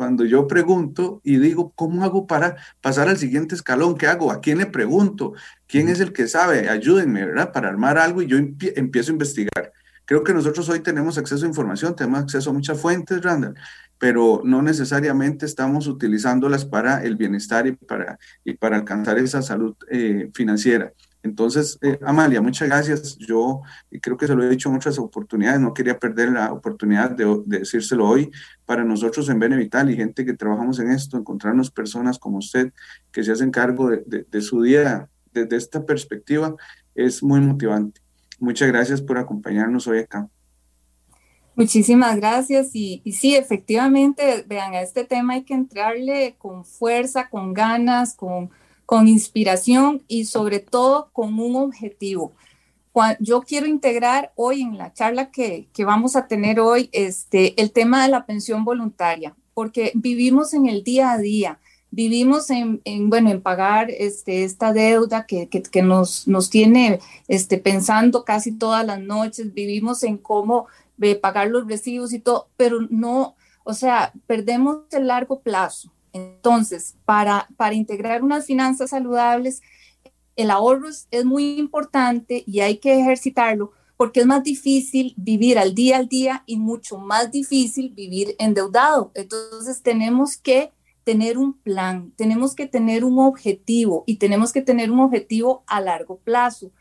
cuando 0.00 0.24
yo 0.24 0.46
pregunto 0.46 1.20
y 1.24 1.36
digo, 1.36 1.74
¿cómo 1.76 2.04
hago 2.04 2.26
para 2.26 2.56
pasar 2.80 3.10
al 3.10 3.18
siguiente 3.18 3.54
escalón? 3.54 3.98
¿Qué 3.98 4.06
hago? 4.06 4.32
¿A 4.32 4.40
quién 4.40 4.56
le 4.56 4.64
pregunto? 4.64 5.34
¿Quién 5.66 5.90
es 5.90 6.00
el 6.00 6.14
que 6.14 6.26
sabe? 6.26 6.70
Ayúdenme, 6.70 7.26
¿verdad? 7.26 7.52
Para 7.52 7.68
armar 7.68 7.98
algo 7.98 8.22
y 8.22 8.26
yo 8.26 8.38
empiezo 8.38 9.10
a 9.10 9.12
investigar. 9.12 9.74
Creo 10.06 10.24
que 10.24 10.32
nosotros 10.32 10.66
hoy 10.70 10.80
tenemos 10.80 11.18
acceso 11.18 11.44
a 11.44 11.48
información, 11.48 11.94
tenemos 11.94 12.20
acceso 12.20 12.48
a 12.48 12.54
muchas 12.54 12.80
fuentes, 12.80 13.20
Randall, 13.20 13.56
pero 13.98 14.40
no 14.42 14.62
necesariamente 14.62 15.44
estamos 15.44 15.86
utilizándolas 15.86 16.64
para 16.64 17.04
el 17.04 17.16
bienestar 17.16 17.66
y 17.66 17.72
para, 17.72 18.18
y 18.42 18.54
para 18.54 18.76
alcanzar 18.78 19.18
esa 19.18 19.42
salud 19.42 19.76
eh, 19.90 20.30
financiera. 20.32 20.94
Entonces, 21.22 21.78
eh, 21.82 21.98
Amalia, 22.02 22.40
muchas 22.40 22.68
gracias. 22.68 23.18
Yo 23.18 23.60
creo 24.00 24.16
que 24.16 24.26
se 24.26 24.34
lo 24.34 24.42
he 24.42 24.48
dicho 24.48 24.70
en 24.70 24.76
otras 24.76 24.98
oportunidades, 24.98 25.60
no 25.60 25.74
quería 25.74 25.98
perder 25.98 26.32
la 26.32 26.52
oportunidad 26.52 27.10
de, 27.10 27.42
decírselo 27.46 28.08
hoy. 28.08 28.30
Para 28.64 28.84
nosotros 28.84 29.28
en 29.28 29.38
Benevital 29.38 29.90
y 29.90 29.96
gente 29.96 30.24
que 30.24 30.34
trabajamos 30.34 30.78
en 30.78 30.90
esto, 30.90 31.18
encontrarnos 31.18 31.70
personas 31.70 32.18
como 32.18 32.38
usted 32.38 32.72
que 33.12 33.22
se 33.22 33.32
hacen 33.32 33.50
cargo 33.50 33.90
de, 33.90 34.40
su 34.40 34.62
día 34.62 35.08
desde 35.32 35.56
esta 35.56 35.84
perspectiva 35.84 36.56
es 36.94 37.22
muy 37.22 37.40
motivante. 37.40 38.00
Muchas 38.38 38.68
gracias 38.68 39.02
por 39.02 39.18
acompañarnos 39.18 39.86
hoy 39.86 39.98
acá. 39.98 40.28
Muchísimas 41.54 42.16
gracias 42.16 42.70
y, 42.72 43.02
y, 43.04 43.12
sí, 43.12 43.36
efectivamente, 43.36 44.44
vean, 44.48 44.72
a 44.72 44.80
este 44.80 45.04
tema 45.04 45.34
hay 45.34 45.42
que 45.42 45.52
entrarle 45.52 46.36
con 46.38 46.64
fuerza, 46.64 47.28
con 47.28 47.52
ganas, 47.52 48.14
con, 48.14 48.50
con 48.90 49.06
inspiración 49.06 50.02
y 50.08 50.24
sobre 50.24 50.58
todo 50.58 51.10
con 51.12 51.38
un 51.38 51.54
objetivo. 51.54 52.32
Yo 53.20 53.42
quiero 53.42 53.68
integrar 53.68 54.32
hoy 54.34 54.62
en 54.62 54.78
la 54.78 54.92
charla 54.92 55.30
que, 55.30 55.68
que 55.72 55.84
vamos 55.84 56.16
a 56.16 56.26
tener 56.26 56.58
hoy 56.58 56.88
este, 56.90 57.54
el 57.62 57.70
tema 57.70 58.02
de 58.02 58.08
la 58.08 58.26
pensión 58.26 58.64
voluntaria, 58.64 59.36
porque 59.54 59.92
vivimos 59.94 60.54
en 60.54 60.66
el 60.66 60.82
día 60.82 61.12
a 61.12 61.18
día, 61.18 61.60
vivimos 61.92 62.50
en, 62.50 62.80
en, 62.84 63.10
bueno, 63.10 63.30
en 63.30 63.40
pagar 63.40 63.92
este, 63.92 64.42
esta 64.42 64.72
deuda 64.72 65.24
que, 65.24 65.46
que, 65.46 65.62
que, 65.62 65.82
nos, 65.82 66.26
nos 66.26 66.50
tiene 66.50 66.98
este, 67.28 67.58
pensando 67.58 68.24
casi 68.24 68.50
todas 68.50 68.84
las 68.84 68.98
noches, 68.98 69.54
vivimos 69.54 70.02
en 70.02 70.18
cómo 70.18 70.66
eh, 71.00 71.14
pagar 71.14 71.46
los 71.46 71.68
recibos 71.68 72.12
y 72.12 72.18
todo, 72.18 72.48
pero 72.56 72.80
no, 72.90 73.36
o 73.62 73.72
sea, 73.72 74.12
perdemos 74.26 74.78
el 74.90 75.06
largo 75.06 75.42
plazo. 75.42 75.92
Entonces, 76.12 76.96
para, 77.04 77.48
para 77.56 77.74
integrar 77.74 78.22
unas 78.22 78.46
finanzas 78.46 78.90
saludables, 78.90 79.62
el 80.36 80.50
ahorro 80.50 80.88
es, 80.88 81.24
muy 81.24 81.58
importante 81.58 82.44
y 82.46 82.60
hay 82.60 82.78
que 82.78 82.98
ejercitarlo 82.98 83.72
porque 83.96 84.20
es 84.20 84.26
más 84.26 84.42
difícil 84.42 85.12
vivir 85.18 85.58
al 85.58 85.74
día 85.74 85.98
al 85.98 86.08
día 86.08 86.42
y 86.46 86.56
mucho 86.56 86.96
más 86.96 87.30
difícil 87.30 87.90
vivir 87.90 88.34
endeudado. 88.38 89.12
Entonces, 89.14 89.82
tenemos 89.82 90.38
que 90.38 90.72
tener 91.04 91.36
un 91.36 91.52
plan, 91.52 92.12
tenemos 92.16 92.54
que 92.54 92.66
tener 92.66 93.04
un 93.04 93.18
objetivo 93.18 94.04
y 94.06 94.16
tenemos 94.16 94.52
que 94.52 94.62
tener 94.62 94.90
un 94.90 95.00
objetivo 95.00 95.64
a 95.66 95.82
largo 95.82 96.16
plazo. 96.18 96.72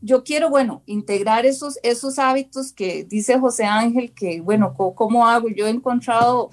Yo 0.00 0.24
quiero, 0.24 0.48
bueno, 0.48 0.82
integrar 0.86 1.44
esos, 1.44 1.78
esos 1.82 2.18
hábitos 2.18 2.72
que 2.72 3.04
dice 3.04 3.38
José 3.38 3.64
Ángel, 3.64 4.12
que, 4.14 4.40
bueno, 4.40 4.74
¿cómo 4.74 5.26
hago? 5.26 5.48
Yo 5.50 5.66
he 5.66 5.70
encontrado 5.70 6.50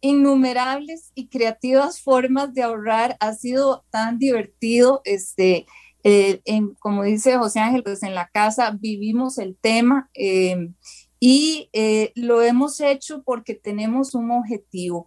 innumerables 0.00 1.12
y 1.14 1.28
creativas 1.28 2.00
formas 2.00 2.52
de 2.54 2.62
ahorrar. 2.62 3.16
Ha 3.20 3.34
sido 3.34 3.84
tan 3.90 4.18
divertido, 4.18 5.02
este, 5.04 5.66
eh, 6.04 6.40
en, 6.44 6.74
como 6.74 7.04
dice 7.04 7.36
José 7.36 7.60
Ángel, 7.60 7.82
pues 7.82 8.02
en 8.02 8.14
la 8.14 8.28
casa 8.28 8.76
vivimos 8.78 9.38
el 9.38 9.56
tema 9.56 10.10
eh, 10.14 10.70
y 11.18 11.68
eh, 11.74 12.12
lo 12.14 12.42
hemos 12.42 12.80
hecho 12.80 13.22
porque 13.22 13.54
tenemos 13.54 14.14
un 14.14 14.30
objetivo. 14.30 15.06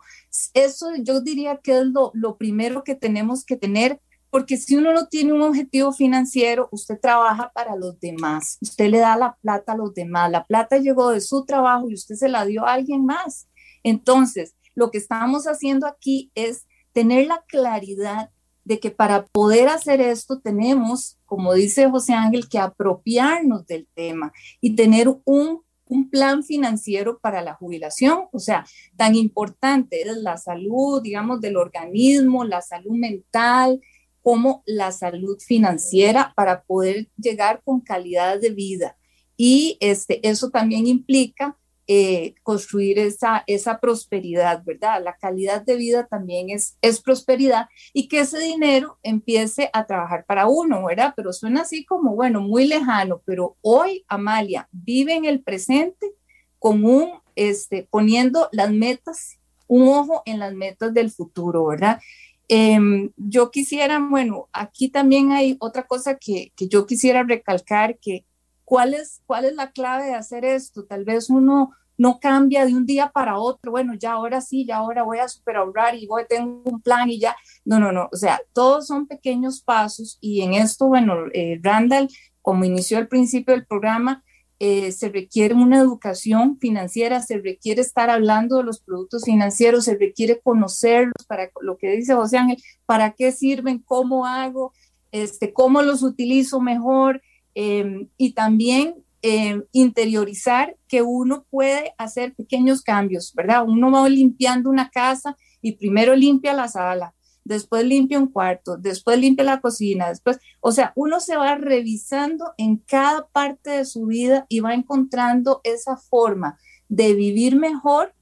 Eso 0.53 0.91
yo 0.99 1.21
diría 1.21 1.57
que 1.57 1.79
es 1.79 1.85
lo, 1.85 2.11
lo 2.13 2.37
primero 2.37 2.83
que 2.83 2.95
tenemos 2.95 3.43
que 3.45 3.57
tener. 3.57 3.99
Porque 4.29 4.57
si 4.57 4.75
uno 4.75 4.93
no 4.93 5.05
tiene 5.09 5.31
un 5.31 5.43
objetivo 5.43 5.93
financiero, 5.93 6.67
usted 6.71 6.99
trabaja 6.99 7.51
para 7.53 7.75
los 7.75 7.99
demás, 7.99 8.57
usted 8.61 8.89
le 8.89 8.97
da 8.97 9.15
la 9.15 9.37
plata 9.39 9.73
a 9.73 9.77
los 9.77 9.93
demás, 9.93 10.31
la 10.31 10.43
plata 10.43 10.79
llegó 10.79 11.11
de 11.11 11.21
su 11.21 11.45
trabajo 11.45 11.87
y 11.87 11.93
usted 11.93 12.15
se 12.15 12.29
la 12.29 12.43
dio 12.43 12.65
a 12.65 12.73
alguien 12.73 13.05
más. 13.05 13.47
Entonces, 13.83 14.55
lo 14.75 14.91
que 14.91 14.97
estamos 14.97 15.45
haciendo 15.45 15.87
aquí 15.87 16.31
es 16.35 16.65
tener 16.93 17.27
la 17.27 17.43
claridad 17.47 18.29
de 18.63 18.79
que 18.79 18.91
para 18.91 19.25
poder 19.25 19.67
hacer 19.67 19.99
esto 19.99 20.39
tenemos, 20.39 21.17
como 21.25 21.53
dice 21.53 21.89
José 21.89 22.13
Ángel, 22.13 22.47
que 22.47 22.59
apropiarnos 22.59 23.65
del 23.65 23.87
tema 23.93 24.31
y 24.61 24.75
tener 24.75 25.09
un, 25.25 25.61
un 25.85 26.09
plan 26.09 26.43
financiero 26.43 27.19
para 27.19 27.41
la 27.41 27.55
jubilación. 27.55 28.25
O 28.31 28.39
sea, 28.39 28.65
tan 28.95 29.15
importante 29.15 30.01
es 30.01 30.17
la 30.17 30.37
salud, 30.37 31.01
digamos, 31.01 31.41
del 31.41 31.57
organismo, 31.57 32.45
la 32.45 32.61
salud 32.61 32.95
mental, 32.95 33.81
como 34.21 34.63
la 34.65 34.91
salud 34.93 35.37
financiera 35.39 36.31
para 36.35 36.63
poder 36.63 37.09
llegar 37.17 37.61
con 37.65 37.81
calidad 37.81 38.39
de 38.39 38.51
vida. 38.51 38.97
Y 39.35 39.77
este, 39.81 40.25
eso 40.27 40.49
también 40.49 40.87
implica 40.87 41.57
eh, 41.85 42.35
construir 42.43 42.97
esa, 42.97 43.43
esa 43.45 43.79
prosperidad, 43.79 44.63
¿verdad? 44.63 45.03
La 45.03 45.17
calidad 45.17 45.63
de 45.63 45.75
vida 45.75 46.07
también 46.07 46.49
es, 46.49 46.77
es 46.81 47.01
prosperidad 47.01 47.67
y 47.91 48.07
que 48.07 48.21
ese 48.21 48.39
dinero 48.39 48.99
empiece 49.03 49.69
a 49.73 49.85
trabajar 49.85 50.23
para 50.25 50.47
uno, 50.47 50.85
¿verdad? 50.85 51.13
Pero 51.15 51.33
suena 51.33 51.63
así 51.63 51.83
como, 51.83 52.15
bueno, 52.15 52.39
muy 52.39 52.67
lejano, 52.67 53.21
pero 53.25 53.57
hoy 53.61 54.05
Amalia 54.07 54.69
vive 54.71 55.15
en 55.15 55.25
el 55.25 55.41
presente 55.41 56.13
con 56.57 56.85
un, 56.85 57.19
este, 57.35 57.85
poniendo 57.91 58.47
las 58.53 58.71
metas, 58.71 59.39
un 59.67 59.89
ojo 59.89 60.21
en 60.25 60.39
las 60.39 60.53
metas 60.53 60.93
del 60.93 61.11
futuro, 61.11 61.65
¿verdad? 61.65 61.99
Em, 62.47 63.11
yo 63.17 63.51
quisiera, 63.51 63.99
bueno, 63.99 64.47
aquí 64.53 64.87
también 64.87 65.33
hay 65.33 65.57
otra 65.59 65.83
cosa 65.83 66.15
que, 66.15 66.53
que 66.55 66.69
yo 66.69 66.85
quisiera 66.85 67.23
recalcar, 67.23 67.97
que 67.99 68.23
¿Cuál 68.65 68.93
es, 68.93 69.21
¿Cuál 69.25 69.45
es 69.45 69.55
la 69.55 69.71
clave 69.71 70.05
de 70.05 70.15
hacer 70.15 70.45
esto? 70.45 70.85
Tal 70.85 71.05
vez 71.05 71.29
uno 71.29 71.71
no 71.97 72.19
cambia 72.19 72.65
de 72.65 72.73
un 72.73 72.85
día 72.85 73.11
para 73.13 73.37
otro, 73.37 73.71
bueno, 73.71 73.93
ya 73.93 74.13
ahora 74.13 74.41
sí, 74.41 74.65
ya 74.65 74.77
ahora 74.77 75.03
voy 75.03 75.19
a 75.19 75.27
super 75.27 75.57
ahorrar 75.57 75.95
y 75.95 76.07
voy, 76.07 76.23
tengo 76.27 76.61
un 76.65 76.81
plan 76.81 77.09
y 77.09 77.19
ya. 77.19 77.35
No, 77.65 77.79
no, 77.79 77.91
no, 77.91 78.09
o 78.11 78.15
sea, 78.15 78.41
todos 78.53 78.87
son 78.87 79.07
pequeños 79.07 79.61
pasos 79.61 80.17
y 80.19 80.41
en 80.41 80.53
esto, 80.53 80.87
bueno, 80.87 81.15
eh, 81.33 81.59
Randall, 81.61 82.07
como 82.41 82.65
inició 82.65 82.97
al 82.97 83.07
principio 83.07 83.53
del 83.53 83.65
programa, 83.65 84.23
eh, 84.59 84.91
se 84.91 85.09
requiere 85.09 85.53
una 85.53 85.77
educación 85.77 86.57
financiera, 86.57 87.21
se 87.21 87.37
requiere 87.37 87.81
estar 87.81 88.09
hablando 88.09 88.57
de 88.57 88.63
los 88.63 88.79
productos 88.79 89.25
financieros, 89.25 89.85
se 89.85 89.97
requiere 89.97 90.39
conocerlos 90.41 91.25
para 91.27 91.49
lo 91.61 91.77
que 91.77 91.91
dice 91.91 92.13
José 92.13 92.37
Ángel, 92.37 92.63
para 92.85 93.11
qué 93.11 93.31
sirven, 93.31 93.79
cómo 93.79 94.25
hago, 94.25 94.71
este, 95.11 95.51
cómo 95.51 95.81
los 95.81 96.01
utilizo 96.01 96.61
mejor, 96.61 97.21
Em, 97.55 98.09
y 98.17 98.33
también 98.33 98.95
em, 99.21 99.63
interiorizar 99.71 100.75
que 100.87 101.01
uno 101.01 101.45
puede 101.49 101.93
hacer 101.97 102.35
pequeños 102.35 102.81
cambios, 102.81 103.33
¿verdad? 103.33 103.63
Uno 103.65 103.89
va 103.89 104.09
limpiando 104.09 104.69
una 104.69 104.89
casa 104.89 105.37
y 105.61 105.73
primero 105.73 106.15
limpia 106.15 106.53
la 106.53 106.67
sala, 106.67 107.13
después 107.45 107.85
limpia 107.85 108.19
un 108.19 108.27
cuarto, 108.27 108.75
después 108.75 109.17
limpia 109.17 109.45
la 109.45 109.61
cocina, 109.61 110.09
después, 110.09 110.39
o 110.59 110.71
sea, 110.71 110.91
uno 110.95 111.19
se 111.19 111.37
va 111.37 111.55
revisando 111.55 112.53
en 112.57 112.77
cada 112.77 113.27
parte 113.27 113.69
de 113.69 113.85
su 113.85 114.07
vida 114.07 114.45
y 114.49 114.59
va 114.59 114.73
encontrando 114.73 115.61
esa 115.63 115.95
forma 115.95 116.57
de 116.89 117.13
vivir 117.13 117.55
mejor 117.55 118.13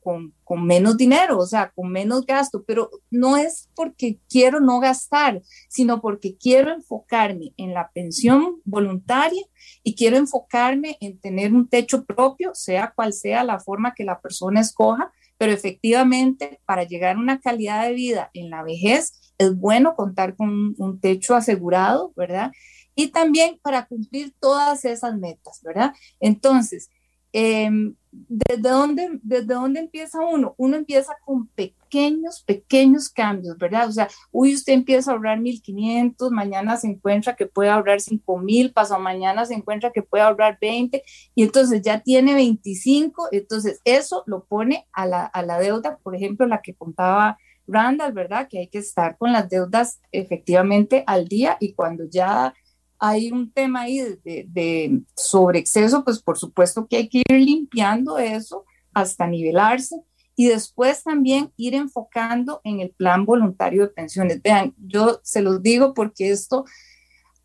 con, 0.00 0.34
con, 0.44 0.66
menos 0.66 0.96
dinero, 0.96 1.38
o 1.38 1.46
sea, 1.46 1.70
con 1.70 1.90
menos 1.90 2.26
gasto, 2.26 2.64
pero 2.66 2.90
no 3.10 3.36
es 3.36 3.68
porque 3.74 4.18
quiero 4.28 4.60
no 4.60 4.80
gastar, 4.80 5.42
sino 5.68 6.00
porque 6.00 6.36
quiero 6.36 6.72
enfocarme 6.72 7.52
en 7.56 7.74
la 7.74 7.90
pensión 7.92 8.60
voluntaria 8.64 9.42
y 9.82 9.94
quiero 9.94 10.16
enfocarme 10.16 10.96
en 11.00 11.18
tener 11.18 11.52
un 11.52 11.68
techo 11.68 12.04
propio, 12.04 12.54
sea 12.54 12.92
cual 12.94 13.12
sea 13.12 13.44
la 13.44 13.60
forma 13.60 13.94
que 13.94 14.04
la 14.04 14.20
persona 14.20 14.60
escoja, 14.60 15.12
pero 15.38 15.52
efectivamente 15.52 16.60
para 16.66 16.84
llegar 16.84 17.16
a 17.16 17.20
una 17.20 17.40
calidad 17.40 17.86
de 17.86 17.94
vida 17.94 18.30
en 18.34 18.50
la 18.50 18.62
vejez 18.62 19.32
es 19.38 19.56
bueno 19.56 19.94
contar 19.96 20.36
con 20.36 20.74
un, 20.76 21.00
techo 21.00 21.34
asegurado, 21.34 22.12
¿verdad? 22.14 22.52
Y 22.94 23.08
también 23.08 23.58
para 23.62 23.86
cumplir 23.86 24.34
todas 24.38 24.84
esas 24.84 25.16
metas, 25.16 25.60
¿verdad? 25.62 25.94
Entonces, 26.20 26.90
eh, 27.32 27.70
¿desde 28.12 28.68
dónde, 28.68 29.20
¿desde 29.22 29.54
dónde 29.54 29.80
empieza 29.80 30.20
uno? 30.20 30.54
Uno 30.56 30.76
empieza 30.76 31.16
con 31.24 31.46
pequeños, 31.48 32.42
pequeños 32.44 33.08
cambios, 33.08 33.56
¿verdad? 33.56 33.88
O 33.88 33.92
sea, 33.92 34.08
uy, 34.32 34.54
usted 34.54 34.72
empieza 34.72 35.10
a 35.10 35.14
ahorrar 35.14 35.38
1.500, 35.38 36.30
mañana 36.30 36.76
se 36.76 36.88
encuentra 36.88 37.36
que 37.36 37.46
puede 37.46 37.70
ahorrar 37.70 38.00
5.000, 38.00 38.72
pasado 38.72 39.00
mañana 39.00 39.44
se 39.44 39.54
encuentra 39.54 39.92
que 39.92 40.02
puede 40.02 40.24
ahorrar 40.24 40.58
20, 40.60 41.02
y 41.34 41.42
entonces 41.42 41.82
ya 41.82 42.00
tiene 42.00 42.34
25, 42.34 43.28
entonces 43.32 43.80
eso 43.84 44.24
lo 44.26 44.44
pone 44.44 44.86
a 44.92 45.06
la, 45.06 45.24
a 45.24 45.42
la 45.42 45.58
deuda, 45.58 45.98
por 46.02 46.16
ejemplo, 46.16 46.46
la 46.46 46.62
que 46.62 46.74
contaba 46.74 47.38
Randall, 47.66 48.12
¿verdad? 48.12 48.48
Que 48.48 48.58
hay 48.60 48.68
que 48.68 48.78
estar 48.78 49.16
con 49.16 49.32
las 49.32 49.48
deudas 49.48 50.00
efectivamente 50.10 51.04
al 51.06 51.28
día 51.28 51.56
y 51.60 51.72
cuando 51.74 52.04
ya 52.04 52.54
hay 53.00 53.32
un 53.32 53.50
tema 53.50 53.80
ahí 53.80 53.98
de, 53.98 54.44
de, 54.46 55.00
sobreexceso, 55.16 56.04
pues 56.04 56.22
por 56.22 56.36
supuesto 56.36 56.86
que 56.86 56.98
hay 56.98 57.08
que 57.08 57.22
ir 57.26 57.40
limpiando 57.40 58.18
eso 58.18 58.66
hasta 58.92 59.26
nivelarse 59.26 59.96
y 60.36 60.48
después 60.48 61.02
también 61.02 61.50
ir 61.56 61.74
enfocando 61.74 62.60
en 62.62 62.80
el 62.80 62.90
plan 62.90 63.24
voluntario 63.24 63.82
de 63.82 63.88
pensiones. 63.88 64.42
Vean, 64.42 64.74
yo 64.76 65.20
se 65.22 65.40
los 65.40 65.62
digo 65.62 65.94
porque 65.94 66.30
esto 66.30 66.66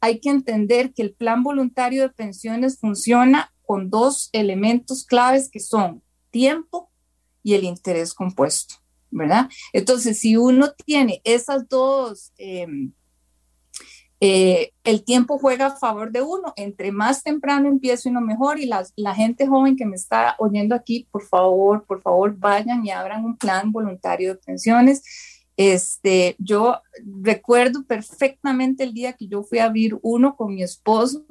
hay 0.02 0.20
que 0.20 0.30
entender 0.30 0.94
que 0.94 1.02
el 1.02 1.14
plan 1.14 1.42
voluntario 1.42 2.04
de 2.04 2.10
pensiones 2.10 2.78
funciona 2.78 3.54
con 3.62 3.90
dos 3.90 4.30
elementos 4.34 5.06
claves 5.06 5.50
que 5.50 5.62
son 5.62 6.04
tiempo 6.32 6.92
y 7.44 7.54
el 7.54 7.64
interés 7.64 8.14
compuesto, 8.14 8.76
¿verdad? 9.10 9.50
Entonces, 9.72 10.20
si 10.20 10.36
uno 10.36 10.74
tiene 10.86 11.22
esas 11.24 11.70
dos... 11.70 12.34
Eh, 12.38 12.68
eh, 14.20 14.72
el 14.84 15.04
tiempo 15.04 15.38
juega 15.38 15.68
a 15.68 15.76
favor 15.78 16.12
de 16.12 16.22
uno. 16.22 16.54
Entre 16.56 16.92
más 16.92 17.24
temprano 17.24 17.68
empiezo 17.68 18.10
uno 18.10 18.22
mejor. 18.22 18.60
Y 18.60 18.66
la, 18.66 19.16
gente 19.16 19.48
joven 19.48 19.76
que 19.76 19.86
me 19.86 19.96
está 19.96 20.36
oyendo 20.40 20.76
aquí, 20.76 21.08
por 21.12 21.24
favor, 21.24 21.86
por 21.86 22.02
favor, 22.02 22.36
vayan 22.38 22.86
y 22.86 22.92
abran 22.92 23.26
un 23.26 23.38
plan 23.38 23.72
voluntario 23.72 24.34
de 24.34 24.40
pensiones. 24.40 25.04
Este, 25.58 26.36
yo 26.38 26.82
recuerdo 27.22 27.86
perfectamente 27.86 28.84
el 28.84 28.94
día 28.94 29.14
que 29.14 29.28
yo 29.28 29.44
fui 29.44 29.60
a 29.60 29.66
abrir 29.66 29.98
uno 30.02 30.36
con 30.36 30.54
mi 30.54 30.64
esposo 30.64 31.26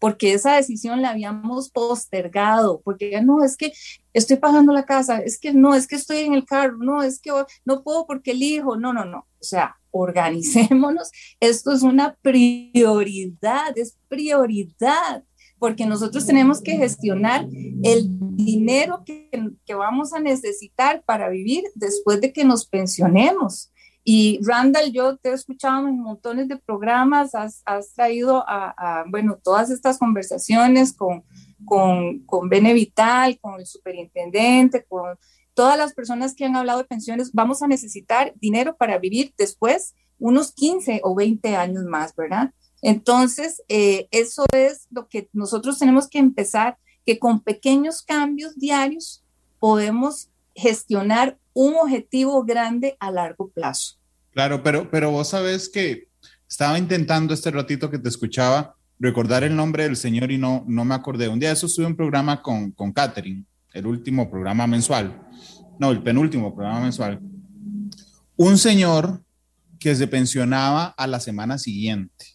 porque 0.00 0.32
esa 0.32 0.56
decisión 0.56 1.02
la 1.02 1.10
habíamos 1.10 1.70
postergado, 1.70 2.80
porque 2.82 3.20
no, 3.22 3.44
es 3.44 3.56
que 3.56 3.72
estoy 4.14 4.38
pagando 4.38 4.72
la 4.72 4.86
casa, 4.86 5.18
es 5.18 5.38
que 5.38 5.52
no, 5.52 5.74
es 5.74 5.86
que 5.86 5.96
estoy 5.96 6.20
en 6.20 6.32
el 6.32 6.46
carro, 6.46 6.78
no, 6.78 7.02
es 7.02 7.20
que 7.20 7.30
no 7.66 7.84
puedo 7.84 8.06
porque 8.06 8.30
el 8.30 8.42
hijo, 8.42 8.76
no, 8.76 8.94
no, 8.94 9.04
no, 9.04 9.18
o 9.18 9.44
sea, 9.44 9.76
organicémonos, 9.90 11.10
esto 11.40 11.72
es 11.72 11.82
una 11.82 12.16
prioridad, 12.22 13.76
es 13.76 13.96
prioridad, 14.08 15.24
porque 15.58 15.84
nosotros 15.86 16.26
tenemos 16.26 16.62
que 16.62 16.76
gestionar 16.76 17.46
el 17.82 18.08
dinero 18.34 19.02
que, 19.04 19.28
que 19.66 19.74
vamos 19.74 20.14
a 20.14 20.20
necesitar 20.20 21.02
para 21.04 21.28
vivir 21.28 21.64
después 21.74 22.20
de 22.20 22.32
que 22.32 22.44
nos 22.44 22.66
pensionemos. 22.66 23.70
Y 24.02 24.40
Randall, 24.42 24.92
yo 24.92 25.18
te 25.18 25.28
he 25.28 25.32
escuchado 25.34 25.86
en 25.86 26.00
montones 26.00 26.48
de 26.48 26.56
programas, 26.56 27.34
has, 27.34 27.62
has 27.66 27.92
traído 27.92 28.42
a, 28.48 29.04
bueno, 29.08 29.38
todas 29.42 29.70
estas 29.70 29.98
conversaciones 29.98 30.94
con, 30.94 31.22
con, 31.66 32.20
con 32.20 32.48
Benevital, 32.48 33.38
con 33.40 33.60
el 33.60 33.66
superintendente, 33.66 34.84
con 34.88 35.18
todas 35.60 35.76
las 35.76 35.92
personas 35.92 36.34
que 36.34 36.46
han 36.46 36.56
hablado 36.56 36.78
de 36.78 36.86
pensiones, 36.86 37.32
vamos 37.34 37.62
a 37.62 37.68
necesitar 37.68 38.32
dinero 38.40 38.78
para 38.78 38.96
vivir 38.96 39.34
después 39.36 39.94
unos 40.18 40.52
15 40.52 41.02
o 41.04 41.14
20 41.14 41.54
años 41.54 41.84
más, 41.84 42.16
¿verdad? 42.16 42.54
Entonces, 42.80 43.62
eh, 43.68 44.08
eso 44.10 44.46
es 44.54 44.86
lo 44.90 45.06
que 45.06 45.28
nosotros 45.34 45.78
tenemos 45.78 46.08
que 46.08 46.18
empezar, 46.18 46.78
que 47.04 47.18
con 47.18 47.40
pequeños 47.40 48.00
cambios 48.00 48.56
diarios 48.56 49.22
podemos 49.58 50.30
gestionar 50.54 51.36
un 51.52 51.74
objetivo 51.74 52.42
grande 52.42 52.96
a 52.98 53.10
largo 53.10 53.50
plazo. 53.50 53.98
Claro, 54.30 54.62
pero, 54.62 54.90
pero 54.90 55.10
vos 55.10 55.28
sabes 55.28 55.68
que 55.68 56.08
estaba 56.48 56.78
intentando 56.78 57.34
este 57.34 57.50
ratito 57.50 57.90
que 57.90 57.98
te 57.98 58.08
escuchaba 58.08 58.76
recordar 58.98 59.44
el 59.44 59.54
nombre 59.54 59.82
del 59.82 59.96
señor 59.96 60.32
y 60.32 60.38
no, 60.38 60.64
no 60.66 60.86
me 60.86 60.94
acordé. 60.94 61.28
Un 61.28 61.38
día 61.38 61.52
eso 61.52 61.66
estuve 61.66 61.84
un 61.84 61.96
programa 61.96 62.40
con, 62.40 62.70
con 62.70 62.94
Catherine, 62.94 63.44
el 63.72 63.86
último 63.86 64.30
programa 64.30 64.66
mensual, 64.66 65.28
no, 65.78 65.90
el 65.90 66.02
penúltimo 66.02 66.54
programa 66.54 66.80
mensual. 66.80 67.20
Un 68.36 68.58
señor 68.58 69.22
que 69.78 69.94
se 69.94 70.06
pensionaba 70.06 70.94
a 70.96 71.06
la 71.06 71.20
semana 71.20 71.58
siguiente. 71.58 72.26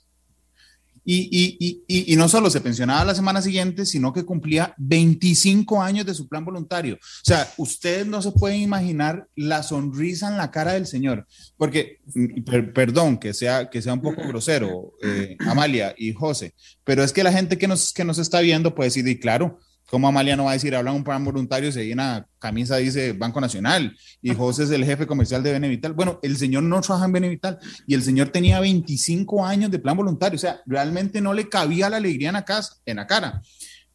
Y, 1.07 2.15
no 2.17 2.27
solo 2.27 2.49
se 2.49 2.61
pensionaba 2.61 3.05
la 3.05 3.13
semana 3.13 3.39
siguiente, 3.39 3.85
sino 3.85 4.11
que 4.11 4.25
cumplía 4.25 4.73
25 4.77 5.79
años 5.81 6.05
de 6.07 6.15
su 6.15 6.27
plan 6.27 6.43
voluntario. 6.43 6.95
O 6.95 7.23
sea, 7.23 7.47
ustedes 7.57 8.07
no 8.07 8.23
se 8.23 8.31
pueden 8.31 8.61
imaginar 8.61 9.27
la 9.35 9.61
sonrisa 9.61 10.27
en 10.29 10.37
la 10.37 10.49
cara 10.49 10.73
del 10.73 10.87
señor, 10.87 11.27
porque, 11.57 11.99
mm, 12.15 12.71
perdón 12.73 13.19
que 13.19 13.35
sea, 13.35 13.69
que 13.69 13.83
sea 13.83 13.93
un 13.93 14.01
poco 14.01 14.23
grosero, 14.27 14.93
eh, 15.03 15.37
Amalia 15.41 15.93
y 15.95 16.13
José, 16.13 16.55
pero 16.83 17.03
es 17.03 17.13
que 17.13 17.23
la 17.23 17.31
gente 17.31 17.59
que 17.59 17.67
nos, 17.67 17.93
que 17.93 18.03
nos 18.03 18.17
está 18.17 18.39
viendo 18.39 18.73
puede 18.73 18.87
decir, 18.87 19.07
y 19.07 19.19
claro, 19.19 19.59
¿Cómo 19.89 20.07
Amalia 20.07 20.35
no 20.35 20.45
va 20.45 20.51
a 20.51 20.53
decir, 20.53 20.75
habla 20.75 20.91
un 20.91 21.03
plan 21.03 21.23
voluntario, 21.23 21.71
se 21.71 21.85
llena 21.85 22.27
camisa, 22.39 22.77
dice 22.77 23.13
Banco 23.13 23.39
Nacional, 23.39 23.95
y 24.19 24.33
José 24.33 24.63
es 24.63 24.71
el 24.71 24.83
jefe 24.83 25.05
comercial 25.05 25.43
de 25.43 25.51
Benevital? 25.51 25.93
Bueno, 25.93 26.19
el 26.23 26.37
señor 26.37 26.63
no 26.63 26.81
trabaja 26.81 27.05
en 27.05 27.11
Benevital, 27.11 27.59
y 27.85 27.93
el 27.93 28.01
señor 28.01 28.29
tenía 28.29 28.59
25 28.59 29.45
años 29.45 29.69
de 29.69 29.77
plan 29.77 29.95
voluntario, 29.95 30.37
o 30.37 30.39
sea, 30.39 30.59
realmente 30.65 31.21
no 31.21 31.33
le 31.33 31.49
cabía 31.49 31.89
la 31.89 31.97
alegría 31.97 32.29
en 32.29 32.33
la, 32.33 32.45
casa, 32.45 32.77
en 32.85 32.97
la 32.97 33.05
cara. 33.05 33.41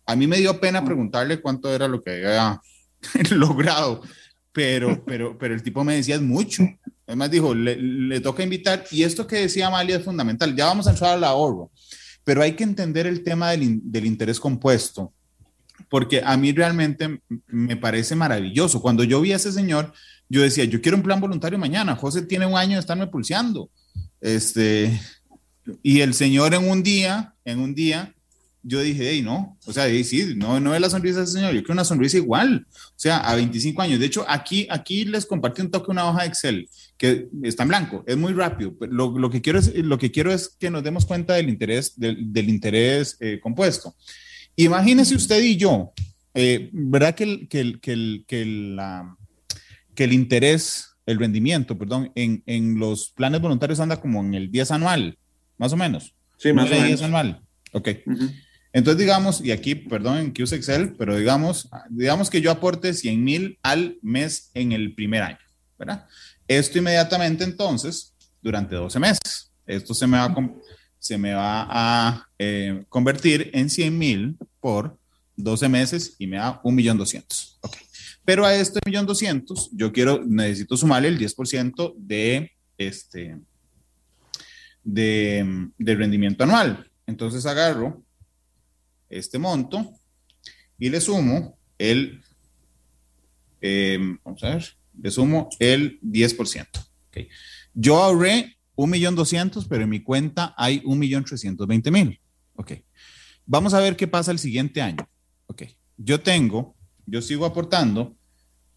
A 0.06 0.14
mí 0.14 0.28
me 0.28 0.38
dio 0.38 0.60
pena 0.60 0.84
preguntarle 0.84 1.40
cuánto 1.40 1.74
era 1.74 1.88
lo 1.88 2.02
que 2.02 2.10
había 2.10 2.60
logrado, 3.32 4.02
pero, 4.52 5.04
pero, 5.04 5.36
pero 5.38 5.54
el 5.54 5.62
tipo 5.62 5.82
me 5.82 5.96
decía, 5.96 6.14
es 6.14 6.22
mucho. 6.22 6.62
Además 7.04 7.32
dijo, 7.32 7.52
le, 7.52 7.76
le 7.76 8.20
toca 8.20 8.44
invitar, 8.44 8.84
y 8.92 9.02
esto 9.02 9.26
que 9.26 9.36
decía 9.36 9.66
Amalia 9.66 9.96
es 9.96 10.04
fundamental, 10.04 10.54
ya 10.54 10.66
vamos 10.66 10.86
a 10.86 10.90
entrar 10.90 11.14
al 11.14 11.24
ahorro, 11.24 11.72
pero 12.22 12.42
hay 12.42 12.52
que 12.52 12.62
entender 12.62 13.08
el 13.08 13.24
tema 13.24 13.50
del, 13.50 13.80
del 13.82 14.06
interés 14.06 14.38
compuesto 14.38 15.12
porque 15.88 16.22
a 16.24 16.36
mí 16.36 16.52
realmente 16.52 17.20
me 17.46 17.76
parece 17.76 18.14
maravilloso. 18.14 18.82
Cuando 18.82 19.04
yo 19.04 19.20
vi 19.20 19.32
a 19.32 19.36
ese 19.36 19.52
señor, 19.52 19.92
yo 20.28 20.42
decía, 20.42 20.64
yo 20.64 20.80
quiero 20.80 20.96
un 20.96 21.02
plan 21.02 21.20
voluntario 21.20 21.58
mañana. 21.58 21.96
José 21.96 22.22
tiene 22.22 22.46
un 22.46 22.56
año 22.56 22.74
de 22.74 22.80
estarme 22.80 23.06
pulseando. 23.06 23.70
Este, 24.20 25.00
y 25.82 26.00
el 26.00 26.14
señor 26.14 26.54
en 26.54 26.68
un 26.68 26.82
día, 26.82 27.34
en 27.44 27.60
un 27.60 27.74
día, 27.74 28.14
yo 28.62 28.80
dije, 28.80 29.10
hey, 29.10 29.22
no, 29.22 29.56
o 29.66 29.72
sea, 29.72 29.88
sí, 30.04 30.34
no, 30.36 30.60
no 30.60 30.74
es 30.74 30.80
la 30.80 30.90
sonrisa 30.90 31.18
de 31.18 31.24
ese 31.24 31.32
señor, 31.34 31.52
yo 31.52 31.60
quiero 31.60 31.72
una 31.72 31.84
sonrisa 31.84 32.18
igual, 32.18 32.66
o 32.70 32.92
sea, 32.94 33.18
a 33.18 33.34
25 33.34 33.80
años. 33.80 33.98
De 33.98 34.06
hecho, 34.06 34.24
aquí, 34.28 34.66
aquí 34.70 35.04
les 35.04 35.24
compartí 35.24 35.62
un 35.62 35.70
toque, 35.70 35.90
una 35.90 36.08
hoja 36.08 36.22
de 36.22 36.28
Excel 36.28 36.68
que 36.98 37.28
está 37.42 37.62
en 37.62 37.70
blanco, 37.70 38.04
es 38.06 38.16
muy 38.16 38.34
rápido. 38.34 38.74
Lo, 38.80 39.18
lo 39.18 39.30
que, 39.30 39.40
quiero 39.40 39.58
es, 39.58 39.74
lo 39.74 39.98
que 39.98 40.10
quiero 40.10 40.30
es 40.30 40.48
que 40.58 40.70
nos 40.70 40.82
demos 40.82 41.06
cuenta 41.06 41.34
del 41.34 41.48
interés, 41.48 41.98
del, 41.98 42.32
del 42.32 42.50
interés 42.50 43.16
eh, 43.20 43.40
compuesto. 43.42 43.94
Imagínese 44.56 45.14
usted 45.14 45.42
y 45.42 45.56
yo, 45.56 45.92
eh, 46.34 46.70
¿verdad 46.72 47.14
que 47.14 47.24
el, 47.24 47.48
que 47.48 47.60
el, 47.60 47.80
que 47.80 47.92
el, 47.92 48.24
que 48.26 48.44
la, 48.44 49.16
que 49.94 50.04
el 50.04 50.12
interés, 50.12 50.96
el 51.06 51.18
rendimiento, 51.18 51.78
perdón, 51.78 52.12
en, 52.14 52.42
en, 52.46 52.78
los 52.78 53.10
planes 53.10 53.40
voluntarios 53.40 53.80
anda 53.80 54.00
como 54.00 54.20
en 54.20 54.34
el 54.34 54.50
10 54.50 54.70
anual, 54.72 55.18
más 55.58 55.72
o 55.72 55.76
menos? 55.76 56.14
Sí, 56.36 56.52
más 56.52 56.66
o 56.66 56.70
menos. 56.70 56.86
10 56.86 57.02
anual. 57.02 57.42
Ok. 57.72 57.88
Uh 58.06 58.10
-huh. 58.12 58.34
Entonces, 58.72 59.00
digamos, 59.00 59.40
y 59.40 59.50
aquí, 59.50 59.74
perdón, 59.74 60.32
que 60.32 60.44
use 60.44 60.56
Excel, 60.56 60.94
pero 60.96 61.16
digamos, 61.16 61.68
digamos 61.88 62.30
que 62.30 62.40
yo 62.40 62.50
aporte 62.50 62.94
100 62.94 63.24
mil 63.24 63.58
al 63.62 63.98
mes 64.02 64.50
en 64.54 64.72
el 64.72 64.94
primer 64.94 65.22
año, 65.22 65.38
¿verdad? 65.78 66.06
Esto 66.46 66.78
inmediatamente 66.78 67.42
entonces, 67.42 68.14
durante 68.40 68.76
12 68.76 68.98
meses, 69.00 69.52
esto 69.66 69.92
se 69.92 70.06
me 70.06 70.18
va 70.18 70.24
a, 70.24 70.34
se 71.00 71.18
me 71.18 71.32
va 71.32 71.66
a 71.68 72.28
eh, 72.38 72.84
convertir 72.88 73.50
en 73.54 73.68
100 73.70 73.98
mil 73.98 74.36
por 74.60 74.96
12 75.34 75.68
meses 75.68 76.14
y 76.18 76.26
me 76.26 76.36
da 76.36 76.62
1.200.000. 76.62 77.56
Ok. 77.62 77.76
Pero 78.24 78.44
a 78.44 78.54
este 78.54 78.78
1.200.000 78.80 79.70
yo 79.72 79.92
quiero, 79.92 80.22
necesito 80.24 80.76
sumarle 80.76 81.08
el 81.08 81.18
10% 81.18 81.94
de 81.96 82.52
este, 82.76 83.40
de, 84.84 85.70
de 85.78 85.94
rendimiento 85.94 86.44
anual. 86.44 86.88
Entonces 87.06 87.46
agarro 87.46 88.04
este 89.08 89.38
monto 89.38 89.94
y 90.78 90.90
le 90.90 91.00
sumo 91.00 91.58
el, 91.78 92.22
eh, 93.62 93.98
vamos 94.22 94.44
a 94.44 94.50
ver, 94.50 94.76
le 95.00 95.10
sumo 95.10 95.48
el 95.58 95.98
10%. 96.02 96.66
Okay. 97.08 97.28
Yo 97.72 97.96
ahorré 97.96 98.58
1.200.000, 98.86 99.66
pero 99.68 99.84
en 99.84 99.90
mi 99.90 100.02
cuenta 100.02 100.54
hay 100.56 100.80
1.320.000. 100.82 102.20
Ok. 102.54 102.72
Vamos 103.46 103.74
a 103.74 103.80
ver 103.80 103.96
qué 103.96 104.06
pasa 104.06 104.30
el 104.30 104.38
siguiente 104.38 104.80
año. 104.80 105.08
Ok. 105.46 105.62
Yo 105.96 106.20
tengo, 106.20 106.76
yo 107.06 107.20
sigo 107.20 107.44
aportando 107.44 108.16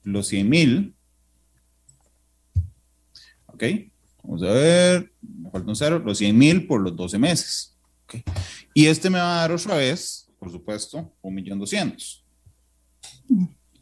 los 0.03 0.31
100.000. 0.31 0.93
Ok. 3.47 3.63
Vamos 4.23 4.43
a 4.43 4.51
ver, 4.51 5.13
me 5.21 5.51
falta 5.51 5.69
un 5.69 5.75
cero, 5.75 5.99
los 5.99 6.21
100.000 6.21 6.65
por 6.65 6.81
los 6.81 6.95
12 6.95 7.19
meses. 7.19 7.77
Okay. 8.05 8.23
Y 8.73 8.85
este 8.87 9.09
me 9.09 9.19
va 9.19 9.37
a 9.37 9.41
dar 9.41 9.51
otra 9.51 9.75
vez, 9.75 10.29
por 10.39 10.49
supuesto, 10.49 11.13
1.200.000. 11.21 12.23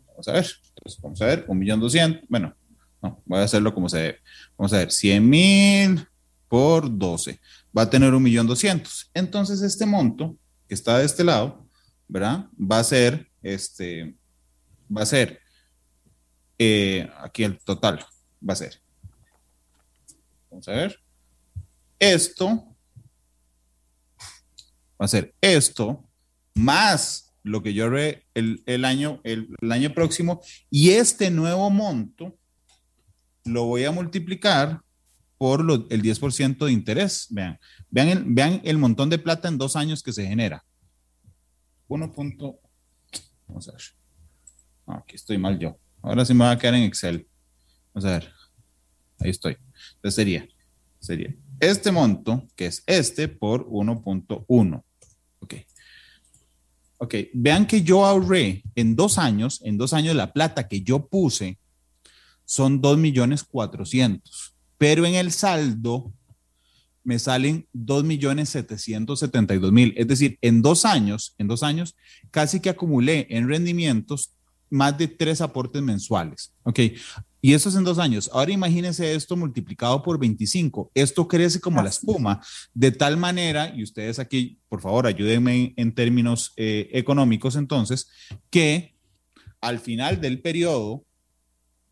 Vamos 0.07 0.27
a 0.27 0.31
ver. 0.33 0.45
Entonces, 0.69 1.01
vamos 1.01 1.21
a 1.21 1.25
ver, 1.25 1.47
1.200.000. 1.47 2.25
Bueno, 2.27 2.55
no, 3.01 3.21
voy 3.25 3.39
a 3.39 3.43
hacerlo 3.43 3.73
como 3.73 3.87
se 3.87 3.97
debe. 3.97 4.19
Vamos 4.57 4.73
a 4.73 4.77
ver, 4.77 4.89
100.000 4.89 6.07
por 6.51 6.98
12. 6.98 7.39
Va 7.75 7.84
a 7.84 7.89
tener 7.89 8.12
1.200.000. 8.12 9.10
Entonces, 9.13 9.62
este 9.62 9.86
monto 9.86 10.36
que 10.67 10.74
está 10.74 10.98
de 10.98 11.05
este 11.05 11.24
lado, 11.24 11.65
¿verdad? 12.10 12.50
Va 12.60 12.79
a 12.79 12.84
ser, 12.84 13.31
este, 13.41 14.17
va 14.93 15.03
a 15.03 15.05
ser, 15.05 15.39
eh, 16.58 17.10
aquí 17.20 17.46
el 17.46 17.58
total, 17.63 18.05
va 18.48 18.51
a 18.51 18.57
ser. 18.57 18.81
Vamos 20.50 20.68
a 20.68 20.74
ver. 20.74 21.00
Esto 21.98 22.75
va 25.00 25.05
a 25.05 25.07
ser 25.07 25.33
esto 25.40 26.05
más 26.53 27.33
lo 27.44 27.64
que 27.64 27.74
yo 27.74 27.85
haré 27.85 28.27
el, 28.33 28.61
el 28.66 28.83
año, 28.83 29.22
el, 29.24 29.55
año 29.72 29.94
próximo 29.94 30.42
y 30.70 30.90
este 30.90 31.31
nuevo 31.31 31.70
monto 31.70 32.37
lo 33.46 33.64
voy 33.68 33.85
a 33.85 33.92
multiplicar 33.92 34.81
por 35.41 35.65
lo, 35.65 35.87
el 35.89 36.03
10% 36.03 36.65
de 36.65 36.71
interés. 36.71 37.25
Vean, 37.31 37.59
vean 37.89 38.09
el, 38.09 38.23
vean 38.27 38.61
el 38.63 38.77
montón 38.77 39.09
de 39.09 39.17
plata 39.17 39.47
en 39.47 39.57
dos 39.57 39.75
años 39.75 40.03
que 40.03 40.13
se 40.13 40.23
genera. 40.23 40.63
1. 41.87 42.11
Punto, 42.11 42.59
vamos 43.47 43.67
a 43.67 43.71
ver. 43.71 43.81
Aquí 44.85 45.15
estoy 45.15 45.39
mal 45.39 45.57
yo. 45.57 45.79
Ahora 46.03 46.25
sí 46.25 46.35
me 46.35 46.43
va 46.43 46.51
a 46.51 46.59
quedar 46.59 46.75
en 46.75 46.83
Excel. 46.83 47.27
Vamos 47.91 48.07
a 48.07 48.19
ver. 48.19 48.31
Ahí 49.17 49.31
estoy. 49.31 49.57
Entonces 49.95 50.13
sería, 50.13 50.47
sería 50.99 51.35
este 51.59 51.91
monto, 51.91 52.47
que 52.55 52.67
es 52.67 52.83
este, 52.85 53.27
por 53.27 53.67
1.1. 53.67 54.83
Ok. 55.39 55.55
Ok, 56.99 57.15
vean 57.33 57.65
que 57.65 57.81
yo 57.81 58.05
ahorré 58.05 58.61
en 58.75 58.95
dos 58.95 59.17
años, 59.17 59.59
en 59.63 59.79
dos 59.79 59.93
años 59.93 60.15
la 60.15 60.33
plata 60.33 60.67
que 60.67 60.81
yo 60.83 61.07
puse 61.07 61.57
son 62.45 62.79
2 62.79 62.99
millones 62.99 63.43
400, 63.43 64.50
pero 64.81 65.05
en 65.05 65.13
el 65.13 65.31
saldo 65.31 66.11
me 67.03 67.20
salen 67.20 67.67
2 67.72 68.03
millones 68.03 68.50
772 68.50 69.72
mil. 69.72 69.94
Es 69.96 70.07
decir, 70.07 70.39
en 70.41 70.63
dos 70.63 70.85
años, 70.85 71.35
en 71.37 71.48
dos 71.48 71.61
años, 71.61 71.96
casi 72.31 72.59
que 72.59 72.72
acumulé 72.72 73.27
en 73.29 73.48
rendimientos 73.48 74.33
más 74.72 74.98
de 74.98 75.07
tres 75.07 75.39
aportes 75.39 75.83
mensuales. 75.83 76.55
Ok, 76.63 76.79
y 77.41 77.53
eso 77.53 77.70
es 77.70 77.75
en 77.75 77.83
dos 77.83 78.00
años. 78.00 78.27
Ahora 78.33 78.53
imagínense 78.53 79.13
esto 79.13 79.37
multiplicado 79.37 80.01
por 80.01 80.17
25. 80.17 80.89
Esto 80.96 81.27
crece 81.27 81.59
como 81.59 81.83
la 81.83 81.89
espuma, 81.89 82.41
de 82.74 82.91
tal 82.91 83.17
manera, 83.17 83.72
y 83.75 83.83
ustedes 83.83 84.17
aquí, 84.17 84.57
por 84.67 84.81
favor, 84.81 85.05
ayúdenme 85.05 85.75
en 85.77 85.94
términos 85.94 86.53
eh, 86.57 86.89
económicos 86.94 87.55
entonces, 87.55 88.09
que 88.50 88.96
al 89.61 89.77
final 89.77 90.20
del 90.20 90.41
periodo, 90.41 91.05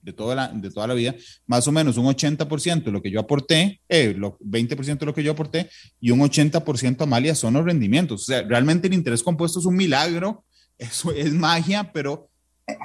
de 0.02 0.14
toda, 0.14 0.36
la, 0.36 0.48
de 0.48 0.70
toda 0.72 0.88
la 0.88 0.94
vida, 0.94 1.16
más 1.46 1.68
o 1.68 1.72
menos 1.72 1.98
un 1.98 2.06
80% 2.06 2.84
de 2.84 2.92
lo 2.92 3.02
que 3.02 3.12
yo 3.12 3.20
aporté, 3.20 3.82
eh, 3.90 4.14
lo, 4.18 4.38
20% 4.40 4.98
de 4.98 5.06
lo 5.06 5.14
que 5.14 5.24
yo 5.24 5.32
aporté 5.34 5.70
y 6.00 6.12
un 6.12 6.20
80% 6.20 7.02
Amalia 7.02 7.36
son 7.36 7.54
los 7.54 7.66
rendimientos. 7.66 8.22
O 8.22 8.26
sea, 8.26 8.42
realmente 8.44 8.88
el 8.88 8.94
interés 8.94 9.24
compuesto 9.24 9.60
es 9.60 9.66
un 9.66 9.76
milagro, 9.76 10.44
eso 10.78 11.12
es 11.12 11.34
magia, 11.34 11.92
pero 11.92 12.30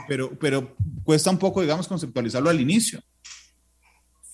pero, 0.08 0.30
pero 0.38 0.76
cuesta 1.04 1.30
un 1.30 1.38
poco, 1.38 1.60
digamos, 1.60 1.88
conceptualizarlo 1.88 2.50
al 2.50 2.60
inicio. 2.60 3.00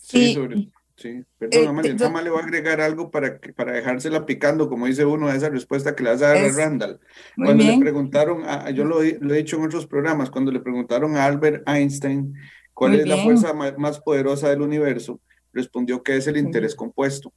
Sí, 0.02 0.34
sobre, 0.34 0.68
sí. 0.96 1.22
Perdón, 1.38 1.68
Amalia, 1.68 1.94
nada 1.94 2.10
más 2.10 2.24
le 2.24 2.30
voy 2.30 2.40
a 2.40 2.44
agregar 2.44 2.80
algo 2.80 3.10
para, 3.10 3.38
que, 3.38 3.52
para 3.52 3.72
dejársela 3.72 4.26
picando, 4.26 4.68
como 4.68 4.86
dice 4.86 5.04
uno, 5.04 5.28
a 5.28 5.34
esa 5.34 5.48
respuesta 5.48 5.94
que 5.94 6.02
le 6.02 6.10
vas 6.10 6.22
a 6.22 6.28
dar 6.28 6.36
a 6.38 6.52
Randall. 6.52 7.00
Cuando 7.36 7.64
le 7.64 7.78
preguntaron, 7.78 8.44
a, 8.44 8.70
yo 8.70 8.84
lo, 8.84 9.02
lo, 9.02 9.34
he 9.34 9.38
dicho 9.38 9.56
en 9.56 9.64
otros 9.64 9.86
programas, 9.86 10.30
cuando 10.30 10.50
le 10.50 10.60
preguntaron 10.60 11.16
a 11.16 11.24
Albert 11.24 11.68
Einstein 11.68 12.34
cuál 12.80 12.92
Muy 12.92 13.00
es 13.00 13.04
bien. 13.04 13.16
la 13.18 13.22
fuerza 13.22 13.52
más, 13.52 14.00
poderosa 14.00 14.48
del 14.48 14.62
universo, 14.62 15.20
respondió 15.52 16.02
que 16.02 16.16
es 16.16 16.26
el 16.26 16.38
interés 16.38 16.74
compuesto. 16.74 17.30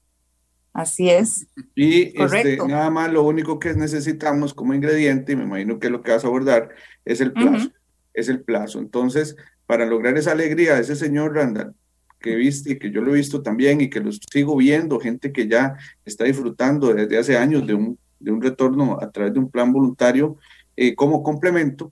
Así 0.72 1.10
es. 1.10 1.46
Y 1.76 2.20
este, 2.20 2.58
nada 2.58 2.90
más 2.90 3.12
lo 3.12 3.24
único 3.24 3.60
que 3.60 3.74
necesitamos 3.74 4.54
como 4.54 4.74
ingrediente, 4.74 5.34
y 5.34 5.36
me 5.36 5.44
imagino 5.44 5.80
que 5.80 5.90
lo 5.90 6.02
que 6.02 6.12
vas 6.12 6.24
a 6.24 6.28
abordar, 6.28 6.70
es 7.04 7.20
el 7.20 7.34
plazo. 7.34 7.68
Uh 7.68 7.70
-huh 7.70 7.74
es 8.14 8.30
el 8.30 8.42
plazo. 8.42 8.80
Entonces, 8.80 9.36
para 9.66 9.86
lograr 9.86 10.18
esa 10.18 10.32
alegría 10.32 10.80
ese 10.80 10.96
señor 10.96 11.36
Randall, 11.36 11.74
que 12.20 12.36
viste 12.36 12.74
y 12.74 12.80
que 12.80 12.92
yo 12.92 13.02
lo 13.02 13.12
he 13.12 13.18
visto 13.18 13.42
también 13.42 13.82
y 13.82 13.90
que 13.90 14.00
lo 14.00 14.12
sigo 14.12 14.56
viendo, 14.56 15.00
gente 15.00 15.34
que 15.34 15.48
ya 15.48 15.76
está 16.06 16.24
disfrutando 16.24 16.94
desde 16.94 17.18
hace 17.18 17.38
años 17.38 17.68
de 17.68 17.74
un, 17.74 18.00
de 18.20 18.32
un 18.32 18.42
retorno 18.42 18.98
a 19.02 19.12
través 19.12 19.34
de 19.34 19.40
un 19.40 19.52
plan 19.52 19.74
voluntario 19.74 20.38
eh, 20.78 20.96
como 20.96 21.22
complemento, 21.22 21.92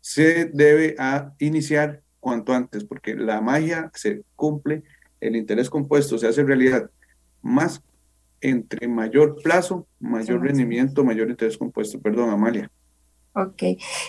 se 0.00 0.44
debe 0.44 0.94
a 0.98 1.32
iniciar 1.40 2.02
cuanto 2.24 2.54
antes, 2.54 2.84
porque 2.84 3.14
la 3.14 3.42
magia 3.42 3.90
se 3.94 4.22
cumple, 4.34 4.82
el 5.20 5.36
interés 5.36 5.68
compuesto 5.68 6.16
se 6.16 6.26
hace 6.26 6.42
realidad 6.42 6.90
más 7.42 7.82
entre 8.40 8.88
mayor 8.88 9.36
plazo, 9.42 9.86
mayor 10.00 10.40
sí, 10.40 10.46
rendimiento, 10.46 11.02
sí. 11.02 11.06
mayor 11.06 11.28
interés 11.28 11.58
compuesto. 11.58 12.00
Perdón, 12.00 12.30
Amalia. 12.30 12.70
Ok, 13.34 13.62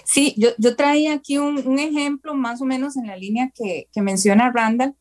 sí, 0.05 0.33
yo, 0.37 0.49
yo 0.57 0.77
traía 0.77 1.13
aquí 1.13 1.37
un, 1.37 1.67
un, 1.67 1.77
ejemplo 1.77 2.35
más 2.35 2.61
o 2.61 2.65
menos 2.65 2.95
en 2.95 3.07
la 3.07 3.17
línea 3.17 3.51
que, 3.53 3.89
que 3.91 4.01
menciona 4.01 4.51
Randall, 4.51 4.95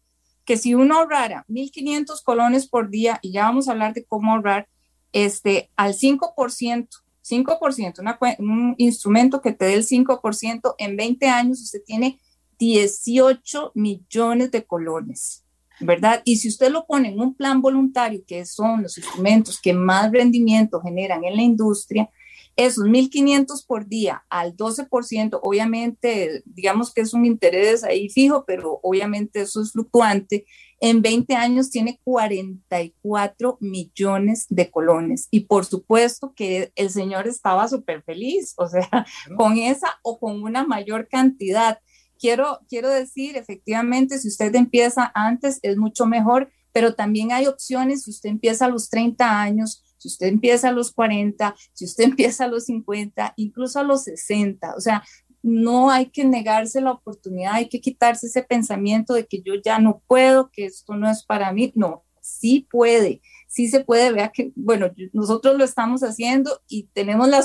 que 0.45 0.57
si 0.57 0.75
uno 0.75 0.99
ahorrara 0.99 1.45
1.500 1.49 2.21
colones 2.25 2.67
por 2.67 2.91
día, 2.91 3.21
y 3.23 3.31
ya 3.33 3.45
vamos 3.45 3.69
a 3.69 3.73
hablar 3.73 3.95
de 3.95 4.05
cómo 4.05 4.33
ahorrar, 4.33 4.67
este, 5.13 5.71
al 5.77 5.95
5%, 5.95 6.89
5%, 7.23 8.01
una, 8.01 8.19
un 8.41 8.75
instrumento 8.79 9.41
que 9.41 9.53
te 9.53 9.67
dé 9.67 9.75
el 9.75 9.87
5%, 9.87 10.75
en 10.79 10.97
20 10.97 11.29
años 11.29 11.63
usted 11.63 11.83
tiene 11.87 12.19
18 12.59 13.73
millones 13.75 14.51
de 14.51 14.65
colones, 14.65 15.45
¿verdad? 15.81 16.23
Y 16.25 16.37
si 16.37 16.49
usted 16.49 16.71
lo 16.71 16.87
pone 16.87 17.09
en 17.09 17.21
un 17.21 17.35
plan 17.35 17.61
voluntario, 17.61 18.23
que 18.27 18.45
son 18.47 18.83
los 18.83 18.97
instrumentos 18.99 19.61
que 19.61 19.73
más 19.73 20.11
rendimiento 20.13 20.81
generan 20.81 21.25
en 21.25 21.37
la 21.37 21.43
industria, 21.43 22.09
Esos 22.57 22.85
1.500 22.85 23.67
por 23.67 23.89
día 23.89 24.25
al 24.31 24.57
12%, 24.57 25.41
obviamente, 25.43 26.43
digamos 26.47 26.93
que 26.93 27.01
es 27.01 27.13
un 27.13 27.27
interés 27.27 27.83
ahí 27.83 28.09
fijo, 28.09 28.45
pero 28.47 28.79
obviamente 28.83 29.41
eso 29.41 29.61
es 29.61 29.73
fluctuante. 29.73 30.47
En 30.81 31.03
20 31.03 31.35
años 31.35 31.71
tiene 31.71 31.99
44 32.05 33.59
millones 33.61 34.47
de 34.51 34.71
colones. 34.71 35.27
Y 35.33 35.41
por 35.41 35.65
supuesto 35.65 36.33
que 36.37 36.71
el 36.77 36.91
señor 36.91 37.27
estaba 37.27 37.67
súper 37.67 38.03
feliz, 38.03 38.55
o 38.57 38.69
sea, 38.69 39.05
con 39.37 39.59
esa 39.59 39.99
o 40.03 40.21
con 40.21 40.43
una 40.43 40.65
mayor 40.65 41.09
cantidad. 41.09 41.81
Quiero, 42.19 42.61
quiero 42.69 42.89
decir, 42.89 43.37
efectivamente, 43.37 44.19
si 44.19 44.29
usted 44.29 44.55
empieza 44.55 45.11
antes 45.15 45.59
es 45.63 45.77
mucho 45.77 46.07
mejor, 46.07 46.51
pero 46.73 46.95
también 46.95 47.33
hay 47.33 47.47
opciones 47.47 48.03
si 48.03 48.11
usted 48.11 48.31
empieza 48.31 48.67
a 48.67 48.69
los 48.69 48.89
30 48.91 49.41
años, 49.41 49.83
si 49.97 50.09
usted 50.09 50.27
empieza 50.27 50.69
a 50.69 50.73
los 50.73 50.93
40, 50.93 51.55
si 51.73 51.85
usted 51.85 52.05
empieza 52.11 52.45
a 52.45 52.49
los 52.49 52.65
50, 52.65 53.35
incluso 53.37 53.79
a 53.79 53.85
los 53.85 54.05
60. 54.05 54.75
O 54.77 54.81
sea, 54.81 55.05
no 55.43 55.91
hay 55.91 56.07
que 56.07 56.25
negarse 56.25 56.81
la 56.81 56.93
oportunidad, 56.93 57.55
hay 57.55 57.69
que 57.69 57.81
quitarse 57.81 58.27
ese 58.27 58.43
pensamiento 58.43 59.15
de 59.15 59.27
que 59.27 59.43
yo 59.43 59.55
ya 59.63 59.79
no 59.79 60.03
puedo, 60.07 60.51
que 60.51 60.65
esto 60.65 60.97
no 60.97 61.09
es 61.11 61.25
para 61.25 61.53
mí. 61.53 61.71
No, 61.77 62.03
sí 62.21 62.67
puede, 62.71 63.21
sí 63.47 63.69
se 63.69 63.85
puede. 63.85 64.11
Vea 64.11 64.31
que, 64.31 64.53
bueno, 64.57 64.91
nosotros 65.13 65.57
lo 65.57 65.65
estamos 65.65 66.03
haciendo 66.03 66.63
y 66.67 66.89
tenemos 66.95 67.29
la, 67.29 67.45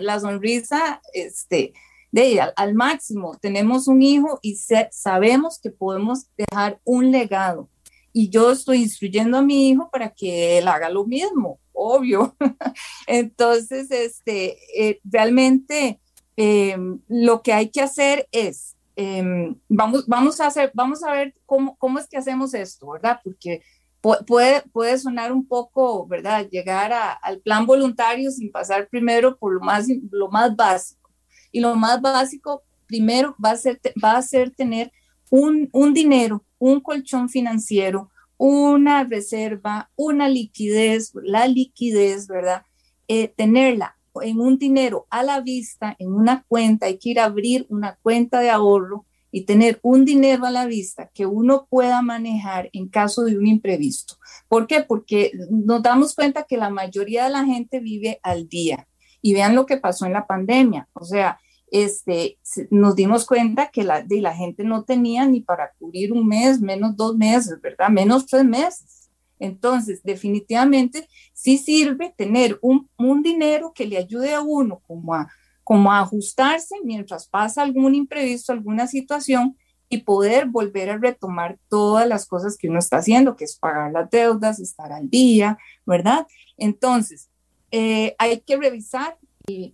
la 0.00 0.20
sonrisa 0.20 1.00
este, 1.14 1.72
de 2.10 2.40
al, 2.40 2.52
al, 2.56 2.74
máximo. 2.74 3.36
Tenemos 3.40 3.88
un 3.88 4.02
hijo 4.02 4.38
y 4.42 4.56
sabemos 4.90 5.58
que 5.62 5.70
podemos 5.70 6.26
dejar 6.36 6.80
un 6.84 7.10
legado 7.10 7.68
y 8.12 8.30
yo 8.30 8.50
estoy 8.50 8.78
instruyendo 8.78 9.38
a 9.38 9.42
mi 9.42 9.68
hijo 9.68 9.90
para 9.90 10.10
que 10.10 10.58
él 10.58 10.66
haga 10.68 10.88
lo 10.88 11.04
mismo, 11.04 11.60
obvio. 11.72 12.36
Entonces, 13.06 13.90
este, 13.90 14.56
eh, 14.76 15.00
realmente 15.04 16.00
em, 16.36 17.00
lo 17.06 17.42
que 17.42 17.52
hay 17.52 17.68
que 17.68 17.80
hacer 17.80 18.28
es, 18.32 18.76
em, 18.96 19.54
vamos, 19.68 20.06
vamos, 20.06 20.40
a 20.40 20.48
hacer, 20.48 20.72
vamos 20.74 21.04
a 21.04 21.12
ver 21.12 21.34
cómo, 21.46 21.76
cómo 21.76 22.00
es 22.00 22.08
que 22.08 22.16
hacemos 22.16 22.54
esto, 22.54 22.90
¿verdad? 22.90 23.20
Porque 23.22 23.62
puede, 24.00 24.62
puede 24.72 24.98
sonar 24.98 25.30
un 25.30 25.46
poco, 25.46 26.06
¿verdad? 26.06 26.48
Llegar 26.48 26.92
al 27.22 27.40
plan 27.40 27.66
voluntario 27.66 28.30
sin 28.30 28.50
pasar 28.50 28.88
primero 28.88 29.36
por 29.38 29.54
lo 29.54 29.60
más, 29.60 29.86
lo 30.10 30.28
más 30.28 30.56
básico. 30.56 31.07
Y 31.52 31.60
lo 31.60 31.74
más 31.76 32.00
básico, 32.00 32.62
primero, 32.86 33.34
va 33.42 33.52
a 33.52 33.56
ser, 33.56 33.80
va 34.02 34.16
a 34.16 34.22
ser 34.22 34.50
tener 34.50 34.92
un, 35.30 35.68
un 35.72 35.94
dinero 35.94 36.44
un 36.58 36.80
colchón 36.80 37.28
financiero, 37.28 38.10
una 38.36 39.04
reserva, 39.04 39.90
una 39.96 40.28
liquidez, 40.28 41.12
la 41.22 41.46
liquidez, 41.46 42.28
¿verdad? 42.28 42.62
Eh, 43.08 43.28
tenerla 43.28 43.96
en 44.22 44.40
un 44.40 44.58
dinero 44.58 45.06
a 45.10 45.22
la 45.22 45.40
vista, 45.40 45.94
en 45.98 46.12
una 46.12 46.44
cuenta, 46.48 46.86
hay 46.86 46.98
que 46.98 47.10
ir 47.10 47.20
a 47.20 47.24
abrir 47.24 47.66
una 47.68 47.96
cuenta 48.02 48.40
de 48.40 48.50
ahorro 48.50 49.06
y 49.30 49.42
tener 49.42 49.78
un 49.82 50.04
dinero 50.04 50.46
a 50.46 50.50
la 50.50 50.66
vista 50.66 51.10
que 51.12 51.26
uno 51.26 51.66
pueda 51.68 52.02
manejar 52.02 52.70
en 52.72 52.88
caso 52.88 53.22
de 53.24 53.36
un 53.36 53.46
imprevisto. 53.46 54.14
¿Por 54.48 54.66
qué? 54.66 54.82
Porque 54.82 55.32
nos 55.50 55.82
damos 55.82 56.14
cuenta 56.14 56.44
que 56.44 56.56
la 56.56 56.70
mayoría 56.70 57.24
de 57.24 57.30
la 57.30 57.44
gente 57.44 57.80
vive 57.80 58.18
al 58.22 58.48
día. 58.48 58.88
Y 59.20 59.34
vean 59.34 59.54
lo 59.54 59.66
que 59.66 59.76
pasó 59.76 60.06
en 60.06 60.12
la 60.12 60.26
pandemia. 60.26 60.88
O 60.92 61.04
sea, 61.04 61.38
este, 61.70 62.38
nos 62.70 62.94
dimos 62.94 63.26
cuenta 63.26 63.70
que 63.70 63.84
la, 63.84 64.02
de 64.02 64.20
la 64.20 64.34
gente 64.34 64.64
no 64.64 64.84
tenía 64.84 65.26
ni 65.26 65.40
para 65.40 65.72
cubrir 65.78 66.12
un 66.12 66.26
mes, 66.26 66.60
menos 66.60 66.96
dos 66.96 67.16
meses, 67.16 67.60
¿verdad? 67.60 67.88
Menos 67.90 68.26
tres 68.26 68.44
meses. 68.44 69.10
Entonces, 69.38 70.02
definitivamente 70.02 71.08
sí 71.32 71.58
sirve 71.58 72.14
tener 72.16 72.58
un, 72.62 72.88
un 72.98 73.22
dinero 73.22 73.72
que 73.74 73.86
le 73.86 73.98
ayude 73.98 74.34
a 74.34 74.40
uno 74.40 74.80
como 74.86 75.14
a, 75.14 75.28
como 75.62 75.92
a 75.92 76.00
ajustarse 76.00 76.76
mientras 76.82 77.28
pasa 77.28 77.62
algún 77.62 77.94
imprevisto, 77.94 78.52
alguna 78.52 78.86
situación 78.86 79.56
y 79.88 79.98
poder 79.98 80.46
volver 80.46 80.90
a 80.90 80.98
retomar 80.98 81.58
todas 81.68 82.06
las 82.06 82.26
cosas 82.26 82.56
que 82.56 82.68
uno 82.68 82.78
está 82.78 82.98
haciendo, 82.98 83.36
que 83.36 83.44
es 83.44 83.56
pagar 83.56 83.92
las 83.92 84.10
deudas, 84.10 84.60
estar 84.60 84.92
al 84.92 85.08
día, 85.08 85.56
¿verdad? 85.86 86.26
Entonces, 86.56 87.27
eh, 87.70 88.14
hay 88.18 88.40
que 88.40 88.56
revisar 88.56 89.18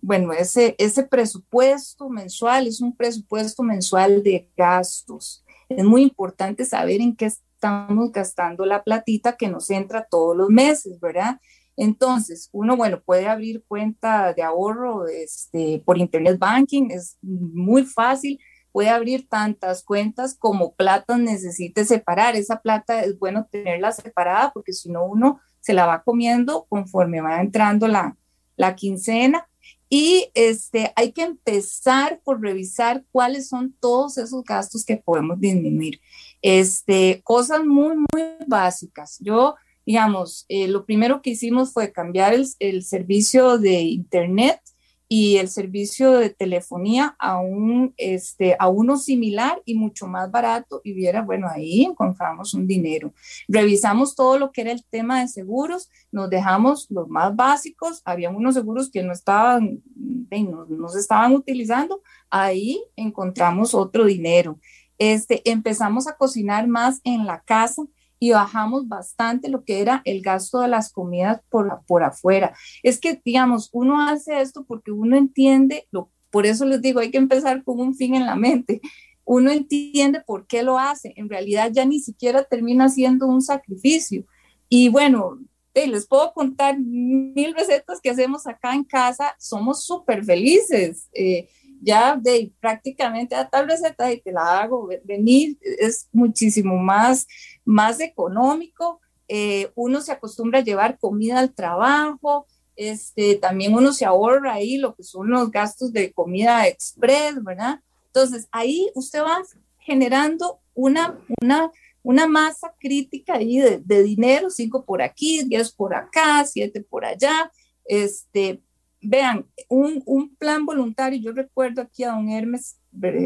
bueno, 0.01 0.33
ese, 0.33 0.75
ese 0.77 1.03
presupuesto 1.03 2.09
mensual 2.09 2.67
es 2.67 2.81
un 2.81 2.95
presupuesto 2.95 3.63
mensual 3.63 4.23
de 4.23 4.49
gastos. 4.55 5.43
Es 5.69 5.83
muy 5.83 6.03
importante 6.03 6.65
saber 6.65 7.01
en 7.01 7.15
qué 7.15 7.25
estamos 7.25 8.11
gastando 8.11 8.65
la 8.65 8.83
platita 8.83 9.35
que 9.35 9.49
nos 9.49 9.69
entra 9.69 10.07
todos 10.09 10.35
los 10.35 10.49
meses, 10.49 10.99
¿verdad? 10.99 11.39
Entonces, 11.75 12.49
uno, 12.53 12.77
bueno, 12.77 13.01
puede 13.03 13.27
abrir 13.27 13.63
cuenta 13.67 14.33
de 14.33 14.43
ahorro 14.43 15.07
este, 15.07 15.81
por 15.85 15.97
Internet 15.97 16.39
Banking, 16.39 16.89
es 16.91 17.17
muy 17.21 17.83
fácil, 17.83 18.39
puede 18.71 18.89
abrir 18.89 19.27
tantas 19.27 19.83
cuentas 19.83 20.35
como 20.37 20.73
plata 20.75 21.17
necesite 21.17 21.83
separar. 21.83 22.35
Esa 22.35 22.61
plata 22.61 23.01
es 23.01 23.19
bueno 23.19 23.47
tenerla 23.51 23.91
separada 23.91 24.51
porque 24.53 24.71
si 24.71 24.89
no 24.89 25.05
uno 25.05 25.41
se 25.65 25.73
la 25.73 25.87
va 25.87 26.03
comiendo 26.03 26.67
conforme 26.69 27.21
va 27.21 27.41
entrando 27.41 27.87
la, 27.87 28.15
la 28.55 28.75
quincena 28.75 29.47
y 29.89 30.29
este, 30.35 30.93
hay 30.95 31.11
que 31.11 31.23
empezar 31.23 32.21
por 32.23 32.39
revisar 32.39 33.03
cuáles 33.11 33.47
son 33.47 33.73
todos 33.79 34.19
esos 34.19 34.43
gastos 34.43 34.85
que 34.85 34.97
podemos 34.97 35.39
disminuir. 35.39 35.99
Este, 36.41 37.21
cosas 37.23 37.65
muy, 37.65 37.95
muy 37.95 38.23
básicas. 38.45 39.17
Yo, 39.21 39.55
digamos, 39.85 40.45
eh, 40.49 40.67
lo 40.67 40.85
primero 40.85 41.21
que 41.23 41.31
hicimos 41.31 41.73
fue 41.73 41.91
cambiar 41.91 42.33
el, 42.35 42.47
el 42.59 42.83
servicio 42.83 43.57
de 43.57 43.81
Internet 43.81 44.59
y 45.07 45.37
el 45.37 45.49
servicio 45.49 46.11
de 46.13 46.29
telefonía 46.31 47.15
a, 47.19 47.39
un, 47.39 47.93
este, 47.97 48.55
a 48.57 48.67
uno 48.67 48.97
similar 48.97 49.61
y 49.65 49.75
mucho 49.75 50.07
más 50.07 50.31
barato 50.31 50.81
y 50.83 50.93
viera, 50.93 51.21
bueno, 51.21 51.47
ahí 51.47 51.83
encontramos 51.83 52.53
un 52.53 52.65
dinero. 52.65 53.13
Revisamos 53.47 54.15
todo 54.15 54.39
lo 54.39 54.51
que 54.51 54.61
era 54.61 54.71
el 54.71 54.83
tema 54.85 55.21
de 55.21 55.27
seguros, 55.27 55.89
nos 56.11 56.29
dejamos 56.29 56.87
los 56.89 57.07
más 57.07 57.35
básicos, 57.35 58.01
había 58.03 58.29
unos 58.29 58.55
seguros 58.55 58.89
que 58.89 59.03
no 59.03 59.13
estaban, 59.13 59.81
no, 59.95 60.65
no 60.65 60.89
se 60.89 60.99
estaban 60.99 61.33
utilizando, 61.33 62.01
ahí 62.29 62.83
encontramos 62.95 63.73
otro 63.73 64.05
dinero. 64.05 64.59
Este, 64.97 65.41
empezamos 65.49 66.07
a 66.07 66.15
cocinar 66.15 66.67
más 66.67 67.01
en 67.03 67.25
la 67.25 67.41
casa 67.41 67.83
y 68.19 68.31
bajamos 68.31 68.87
bastante 68.87 69.49
lo 69.49 69.63
que 69.63 69.81
era 69.81 70.01
el 70.05 70.21
gasto 70.21 70.59
de 70.59 70.67
las 70.67 70.91
comidas 70.91 71.41
por, 71.49 71.81
por 71.85 72.03
afuera. 72.03 72.55
Es 72.83 72.99
que, 72.99 73.21
digamos, 73.23 73.69
uno 73.73 74.01
hace 74.01 74.41
esto 74.41 74.65
porque 74.65 74.91
uno 74.91 75.17
entiende, 75.17 75.87
lo, 75.91 76.09
por 76.29 76.45
eso 76.45 76.65
les 76.65 76.81
digo, 76.81 76.99
hay 76.99 77.11
que 77.11 77.17
empezar 77.17 77.63
con 77.63 77.79
un 77.79 77.95
fin 77.95 78.15
en 78.15 78.25
la 78.25 78.35
mente. 78.35 78.81
Uno 79.23 79.51
entiende 79.51 80.21
por 80.25 80.47
qué 80.47 80.63
lo 80.63 80.77
hace. 80.77 81.13
En 81.15 81.29
realidad 81.29 81.71
ya 81.73 81.85
ni 81.85 81.99
siquiera 81.99 82.43
termina 82.43 82.89
siendo 82.89 83.27
un 83.27 83.41
sacrificio. 83.41 84.25
Y 84.69 84.89
bueno, 84.89 85.39
les 85.73 86.07
puedo 86.07 86.33
contar 86.33 86.79
mil 86.79 87.53
recetas 87.53 87.99
que 88.01 88.09
hacemos 88.09 88.47
acá 88.47 88.73
en 88.73 88.83
casa. 88.83 89.35
Somos 89.39 89.85
súper 89.85 90.23
felices. 90.23 91.09
Eh, 91.13 91.49
ya 91.85 92.17
de 92.17 92.51
prácticamente 92.59 93.35
a 93.35 93.47
tal 93.47 93.69
receta 93.69 94.11
y 94.11 94.19
te 94.19 94.31
la 94.31 94.61
hago 94.61 94.89
venir, 95.03 95.57
es 95.61 96.09
muchísimo 96.11 96.77
más, 96.77 97.27
más 97.63 97.99
económico. 97.99 98.99
Eh, 99.27 99.71
uno 99.75 100.01
se 100.01 100.11
acostumbra 100.11 100.59
a 100.59 100.63
llevar 100.63 100.97
comida 100.97 101.39
al 101.39 101.53
trabajo, 101.53 102.47
este, 102.75 103.35
también 103.35 103.73
uno 103.73 103.93
se 103.93 104.05
ahorra 104.05 104.53
ahí 104.53 104.77
lo 104.77 104.95
que 104.95 105.03
son 105.03 105.29
los 105.29 105.51
gastos 105.51 105.93
de 105.93 106.11
comida 106.11 106.67
express, 106.67 107.41
¿verdad? 107.43 107.79
Entonces 108.07 108.47
ahí 108.51 108.89
usted 108.95 109.21
va 109.21 109.41
generando 109.79 110.59
una, 110.73 111.19
una, 111.41 111.71
una 112.01 112.27
masa 112.27 112.73
crítica 112.79 113.35
ahí 113.35 113.59
de, 113.59 113.79
de 113.79 114.03
dinero, 114.03 114.49
cinco 114.49 114.83
por 114.83 115.01
aquí, 115.01 115.43
diez 115.43 115.71
por 115.71 115.93
acá, 115.93 116.45
siete 116.45 116.81
por 116.81 117.05
allá, 117.05 117.51
este, 117.85 118.61
vean, 119.07 119.45
un, 119.69 120.01
un, 120.05 120.35
plan 120.35 120.65
voluntario, 120.65 121.19
yo 121.19 121.31
recuerdo 121.31 121.81
aquí 121.81 122.03
a 122.03 122.11
don 122.11 122.29
Hermes 122.29 122.77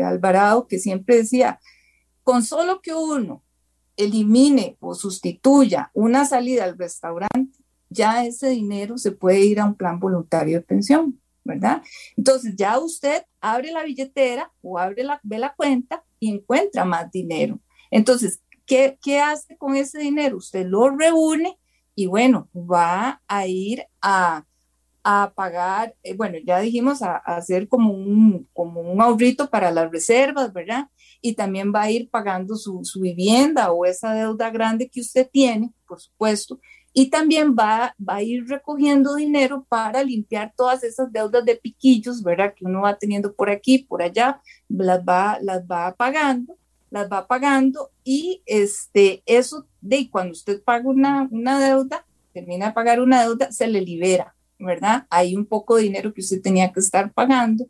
Alvarado 0.04 0.68
que 0.68 0.80
siempre 0.80 1.18
decía, 1.18 1.60
con 2.24 2.44
solo 2.44 2.82
que 2.82 2.94
uno 2.94 3.44
elimine 3.98 4.78
o 4.80 4.96
sustituya 4.96 5.92
una 5.94 6.26
salida 6.26 6.63
al 6.63 6.78
restaurante, 6.78 7.60
ya 7.89 8.26
ese 8.26 8.50
dinero 8.50 8.98
se 8.98 9.12
puede 9.12 9.42
ir 9.42 9.60
a 9.60 9.65
un 9.65 9.76
plan 9.76 10.00
voluntario 10.00 10.60
de 10.60 10.65
pensión, 10.65 11.20
¿verdad? 11.44 11.82
Entonces 12.15 12.56
ya 12.56 12.80
usted 12.80 13.24
abre 13.42 13.72
la 13.72 13.84
billetera 13.84 14.52
o 14.62 14.78
abre 14.78 15.04
la, 15.04 15.20
ve 15.24 15.39
la 15.39 15.54
cuenta 15.54 16.04
y 16.20 16.32
encuentra 16.32 16.86
más 16.86 17.12
dinero. 17.12 17.60
Entonces, 17.92 18.42
¿qué, 18.65 18.98
¿qué 19.02 19.20
hace 19.20 19.58
con 19.58 19.76
ese 19.76 20.00
dinero? 20.00 20.38
Usted 20.38 20.65
lo 20.65 20.89
reúne 20.89 21.58
y 21.96 22.06
bueno, 22.06 22.48
va 22.54 23.22
a 23.28 23.48
ir 23.48 23.84
a 24.02 24.46
a 25.03 25.33
pagar, 25.35 25.95
eh, 26.03 26.15
bueno, 26.15 26.38
ya 26.45 26.59
dijimos, 26.59 27.01
a, 27.01 27.17
hacer 27.17 27.67
como 27.67 27.93
un, 27.93 28.47
como 28.53 28.81
un 28.81 29.01
ahorrito 29.01 29.49
para 29.49 29.71
las 29.71 29.91
reservas, 29.91 30.53
¿verdad? 30.53 30.88
Y 31.21 31.35
también 31.35 31.73
va 31.73 31.83
a 31.83 31.91
ir 31.91 32.09
pagando 32.09 32.55
su, 32.55 32.81
su, 32.83 33.01
vivienda 33.01 33.71
o 33.71 33.85
esa 33.85 34.13
deuda 34.13 34.49
grande 34.49 34.89
que 34.89 35.01
usted 35.01 35.29
tiene, 35.31 35.73
por 35.88 35.99
supuesto, 35.99 36.59
Y 36.93 37.09
también 37.12 37.55
va, 37.55 37.95
va 37.99 38.15
a 38.15 38.23
ir 38.23 38.47
recogiendo 38.47 39.15
dinero 39.15 39.65
para 39.69 40.03
limpiar 40.03 40.53
todas 40.57 40.83
esas 40.83 41.12
deudas 41.12 41.45
de 41.45 41.55
piquillos, 41.55 42.23
¿verdad? 42.23 42.53
Que 42.55 42.65
uno 42.65 42.81
va 42.81 42.97
teniendo 42.97 43.33
por 43.33 43.49
aquí, 43.49 43.79
por 43.79 44.01
allá, 44.01 44.41
las 44.67 45.01
va, 45.03 45.38
las 45.41 45.63
va 45.65 45.95
pagando, 45.95 46.57
las 46.89 47.09
va 47.12 47.27
pagando 47.27 47.91
y 48.03 48.41
este, 48.45 49.21
eso 49.25 49.67
de 49.81 50.09
cuando 50.09 50.31
usted 50.31 50.63
paga 50.63 50.89
una, 50.89 51.27
una 51.31 51.59
deuda, 51.59 52.05
termina 52.33 52.67
de 52.67 52.73
pagar 52.73 52.99
una 52.99 53.21
deuda, 53.21 53.51
se 53.51 53.67
le 53.67 53.81
libera, 53.81 54.35
¿verdad? 54.60 55.08
Hay 55.10 55.36
un 55.36 55.45
poco 55.45 55.76
de 55.76 55.84
dinero 55.84 56.13
que 56.13 56.22
usted 56.22 56.41
tenía 56.41 56.72
que 56.72 56.80
estar 56.80 57.12
pagando 57.13 57.65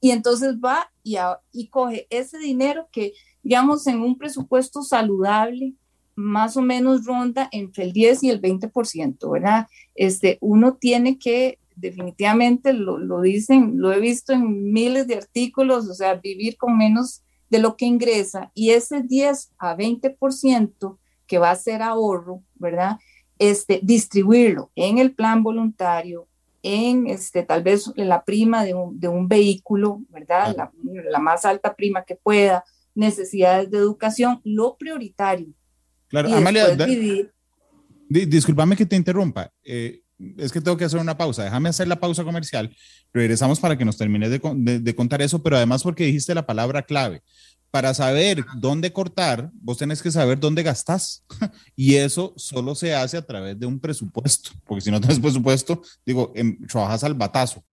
y 0.00 0.10
entonces 0.10 0.56
va 0.56 0.90
y, 1.04 1.16
y 1.52 1.68
coge 1.68 2.08
ese 2.10 2.38
dinero 2.38 2.88
que, 2.90 3.12
digamos, 3.42 3.86
en 3.86 4.00
un 4.00 4.18
presupuesto 4.18 4.82
saludable, 4.82 5.74
más 6.14 6.56
o 6.56 6.60
menos 6.60 7.06
ronda 7.06 7.48
entre 7.52 7.84
el 7.84 7.92
10 7.92 8.24
y 8.24 8.30
el 8.30 8.42
20%, 8.42 9.30
¿verdad? 9.30 9.68
Este, 9.94 10.38
uno 10.40 10.74
tiene 10.74 11.18
que, 11.18 11.58
definitivamente, 11.76 12.72
lo, 12.72 12.98
lo 12.98 13.20
dicen, 13.20 13.74
lo 13.78 13.92
he 13.92 14.00
visto 14.00 14.32
en 14.32 14.72
miles 14.72 15.06
de 15.06 15.14
artículos, 15.14 15.88
o 15.88 15.94
sea, 15.94 16.14
vivir 16.14 16.56
con 16.56 16.76
menos 16.76 17.22
de 17.48 17.60
lo 17.60 17.76
que 17.76 17.86
ingresa 17.86 18.50
y 18.54 18.70
ese 18.70 19.02
10 19.02 19.52
a 19.58 19.76
20% 19.76 20.98
que 21.26 21.38
va 21.38 21.50
a 21.50 21.56
ser 21.56 21.80
ahorro, 21.82 22.42
¿verdad? 22.54 22.98
Este, 23.38 23.80
distribuirlo 23.82 24.70
en 24.74 24.98
el 24.98 25.14
plan 25.14 25.42
voluntario, 25.42 26.28
en 26.62 27.06
este, 27.08 27.42
tal 27.42 27.62
vez 27.62 27.92
la 27.96 28.24
prima 28.24 28.64
de 28.64 28.74
un, 28.74 28.98
de 28.98 29.08
un 29.08 29.28
vehículo, 29.28 30.00
¿verdad? 30.08 30.54
La, 30.56 30.72
la, 31.10 31.18
más 31.18 31.44
alta 31.44 31.74
prima 31.74 32.04
que 32.04 32.16
pueda, 32.16 32.64
necesidades 32.94 33.70
de 33.70 33.78
educación, 33.78 34.40
lo 34.44 34.76
prioritario. 34.76 35.48
Claro, 36.08 36.32
Amalia, 36.34 36.76
discúlpame 38.08 38.76
que 38.76 38.86
te 38.86 38.96
interrumpa. 38.96 39.50
Eh, 39.64 40.02
es 40.38 40.52
que 40.52 40.60
tengo 40.60 40.76
que 40.76 40.84
hacer 40.84 41.00
una 41.00 41.16
pausa. 41.16 41.42
Déjame 41.42 41.70
hacer 41.70 41.88
la 41.88 41.98
pausa 41.98 42.22
comercial. 42.22 42.74
Regresamos 43.12 43.58
para 43.58 43.76
que 43.76 43.84
nos 43.84 43.96
termines 43.96 44.30
de, 44.30 44.40
de, 44.56 44.78
de 44.78 44.94
contar 44.94 45.20
eso, 45.20 45.42
pero 45.42 45.56
además 45.56 45.82
porque 45.82 46.04
dijiste 46.04 46.34
la 46.34 46.46
palabra 46.46 46.82
clave 46.82 47.22
para 47.72 47.94
saber 47.94 48.44
dónde 48.56 48.92
cortar, 48.92 49.50
vos 49.54 49.78
tenés 49.78 50.02
que 50.02 50.10
saber 50.10 50.38
dónde 50.38 50.62
gastás. 50.62 51.24
y 51.74 51.94
eso 51.94 52.34
solo 52.36 52.74
se 52.74 52.94
hace 52.94 53.16
a 53.16 53.26
través 53.26 53.58
de 53.58 53.64
un 53.64 53.80
presupuesto, 53.80 54.50
porque 54.66 54.82
si 54.82 54.90
no 54.90 55.00
tienes 55.00 55.18
presupuesto, 55.18 55.80
digo, 56.04 56.32
em, 56.36 56.64
trabajas 56.66 57.02
al 57.02 57.14
batazo. 57.14 57.64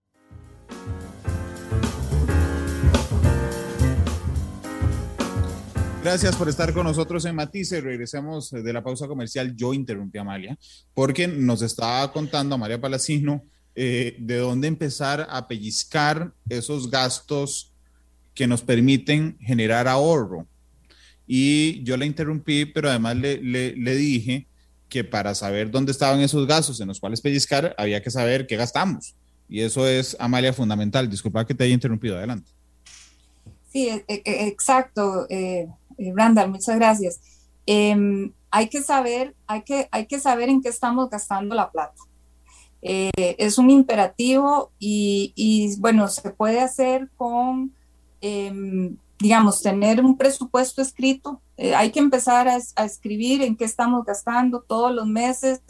Gracias 6.02 6.34
por 6.38 6.48
estar 6.48 6.74
con 6.74 6.86
nosotros 6.86 7.26
en 7.26 7.36
Matice. 7.36 7.82
Regresemos 7.82 8.52
de 8.52 8.74
la 8.74 8.82
pausa 8.82 9.06
comercial. 9.06 9.54
Yo 9.54 9.74
interrumpí 9.74 10.18
a 10.18 10.22
Amalia 10.22 10.58
porque 10.94 11.28
nos 11.28 11.62
estaba 11.62 12.10
contando 12.14 12.56
Amalia 12.56 12.80
Palacino 12.80 13.44
eh, 13.76 14.16
de 14.18 14.38
dónde 14.38 14.70
empezar 14.70 15.28
a 15.30 15.46
pellizcar 15.50 16.34
esos 16.48 16.90
gastos 16.90 17.74
que 18.34 18.48
nos 18.48 18.62
permiten 18.62 19.38
generar 19.40 19.88
ahorro. 19.88 20.48
Y 21.28 21.84
yo 21.84 21.98
la 21.98 22.06
interrumpí, 22.06 22.66
pero 22.66 22.90
además 22.90 23.16
le, 23.18 23.42
le, 23.42 23.96
dije 23.96 24.48
que 24.88 25.04
para 25.04 25.36
saber 25.36 25.70
dónde 25.70 25.92
estaban 25.92 26.20
esos 26.22 26.48
gastos 26.48 26.82
en 26.82 26.88
los 26.88 27.00
cuales 27.00 27.22
pellizcar, 27.22 27.76
había 27.78 28.02
que 28.02 28.10
saber 28.10 28.48
qué 28.48 28.56
gastamos. 28.56 29.16
Y 29.48 29.62
eso 29.62 29.88
es, 29.88 30.16
Amalia, 30.20 30.54
fundamental. 30.54 31.10
Disculpa 31.10 31.46
que 31.46 31.54
te 31.54 31.64
haya 31.64 31.74
interrumpido. 31.74 32.18
Adelante. 32.18 32.52
Sí, 33.72 33.90
e, 33.90 34.04
e, 34.08 34.48
exacto, 34.48 35.28
eh, 35.30 35.68
eh 35.98 36.14
Randall, 36.16 36.50
muchas 36.50 36.76
gracias. 36.76 37.20
Em, 37.66 38.32
hay 38.50 38.68
que 38.68 38.82
saber, 38.82 39.36
hay 39.46 39.62
que, 39.62 39.88
hay 39.92 40.08
que 40.08 40.20
saber 40.20 40.50
en 40.50 40.62
qué 40.62 40.70
estamos 40.70 41.10
gastando 41.10 41.54
la 41.54 41.72
plata. 41.72 42.02
Eh, 42.82 43.36
es 43.38 43.58
un 43.58 43.70
imperativo 43.70 44.72
y, 44.80 45.76
bueno, 45.80 46.08
se 46.08 46.32
puede 46.32 46.62
hacer 46.62 47.10
con 47.18 47.74
Em, 48.22 48.98
digamos, 49.20 49.62
tener 49.62 50.04
un 50.04 50.18
presupuesto 50.18 50.82
escrito. 50.82 51.42
Eh, 51.58 51.76
hay 51.76 51.92
que 51.92 52.00
empezar 52.00 52.48
a, 52.48 52.86
escribir 52.86 53.42
en 53.42 53.58
qué 53.58 53.66
estamos 53.66 54.06
gastando 54.06 54.62
todos 54.62 54.94
los 54.94 55.06
meses. 55.06 55.62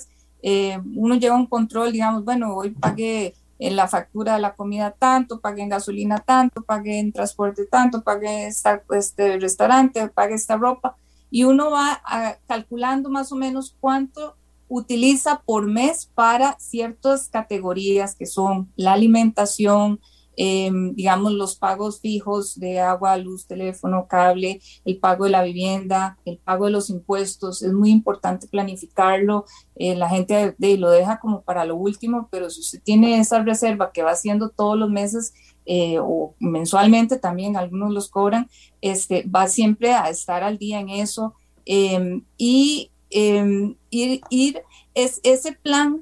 Eh, 0.43 0.79
uno 0.95 1.15
lleva 1.15 1.35
un 1.35 1.47
control, 1.47 1.91
digamos, 1.91 2.23
bueno, 2.23 2.55
hoy 2.55 2.69
pagué 2.69 3.33
en 3.57 3.75
la 3.75 3.87
factura 3.87 4.35
de 4.35 4.41
la 4.41 4.55
comida 4.55 4.91
tanto, 4.91 5.41
pagué 5.41 5.63
en 5.63 5.69
gasolina 5.69 6.19
tanto, 6.19 6.61
pagué 6.61 6.99
en 6.99 7.11
transporte 7.11 7.65
tanto, 7.65 8.03
pagué 8.03 8.47
esta, 8.47 8.83
este 8.91 9.37
restaurante, 9.39 10.07
pagué 10.09 10.35
esta 10.35 10.55
ropa. 10.55 10.95
Y 11.31 11.43
uno 11.43 11.71
va 11.71 12.01
calculando 12.47 13.09
más 13.09 13.31
o 13.31 13.35
menos 13.35 13.75
cuánto 13.79 14.35
utiliza 14.67 15.41
por 15.45 15.67
mes 15.67 16.09
para 16.13 16.55
ciertas 16.59 17.27
categorías 17.27 18.15
que 18.15 18.27
son 18.27 18.71
la 18.75 18.93
alimentación, 18.93 19.99
Em, 20.41 20.95
digamos, 20.95 21.33
los 21.33 21.57
pagos 21.57 21.99
fijos 21.99 22.57
de 22.57 22.79
agua, 22.79 23.17
luz, 23.17 23.45
teléfono, 23.45 24.07
cable, 24.07 24.61
el 24.85 24.97
pago 24.97 25.25
de 25.25 25.31
la 25.31 25.43
vivienda, 25.43 26.17
el 26.23 26.37
pago 26.37 26.63
de 26.63 26.71
los 26.71 26.89
impuestos. 26.89 27.61
Es 27.61 27.73
muy 27.73 27.89
importante 27.89 28.47
planificarlo. 28.47 29.43
Eh, 29.75 29.97
la 29.97 30.07
gente 30.07 30.55
lo 30.57 30.91
deja 30.91 31.19
como 31.19 31.41
para 31.41 31.65
lo 31.65 31.75
último, 31.75 32.29
pero 32.31 32.49
si 32.49 32.61
usted 32.61 32.81
tiene 32.81 33.19
esa 33.19 33.43
reserva 33.43 33.91
que 33.91 34.01
va 34.01 34.11
haciendo 34.11 34.47
todos 34.47 34.77
los 34.77 34.89
meses, 34.89 35.33
eh, 35.65 35.97
o 35.99 36.33
mensualmente 36.39 37.19
también, 37.19 37.57
algunos 37.57 37.91
los 37.91 38.09
cobran, 38.09 38.49
este, 38.79 39.23
va 39.23 39.45
siempre 39.47 39.91
a 39.91 40.09
estar 40.09 40.41
al 40.41 40.57
día 40.57 40.79
en 40.79 40.87
eso. 40.87 41.33
Em, 41.65 42.23
y 42.37 42.91
em, 43.09 43.75
ir, 43.89 44.21
ir 44.29 44.61
es, 44.93 45.19
ese 45.23 45.51
plan 45.51 46.01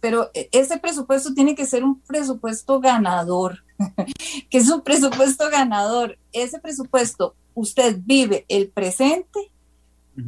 pero 0.00 0.30
e, 0.34 0.48
ese 0.52 0.78
presupuesto 0.78 1.34
tiene 1.34 1.54
que 1.54 1.66
ser 1.66 1.84
un 1.84 2.00
presupuesto 2.00 2.80
ganador, 2.80 3.64
que 4.50 4.58
es 4.58 4.70
un 4.70 4.82
presupuesto 4.82 5.50
ganador. 5.50 6.18
Ese 6.32 6.58
presupuesto, 6.58 7.34
usted 7.54 7.98
vive 8.04 8.44
el 8.48 8.68
presente 8.68 9.50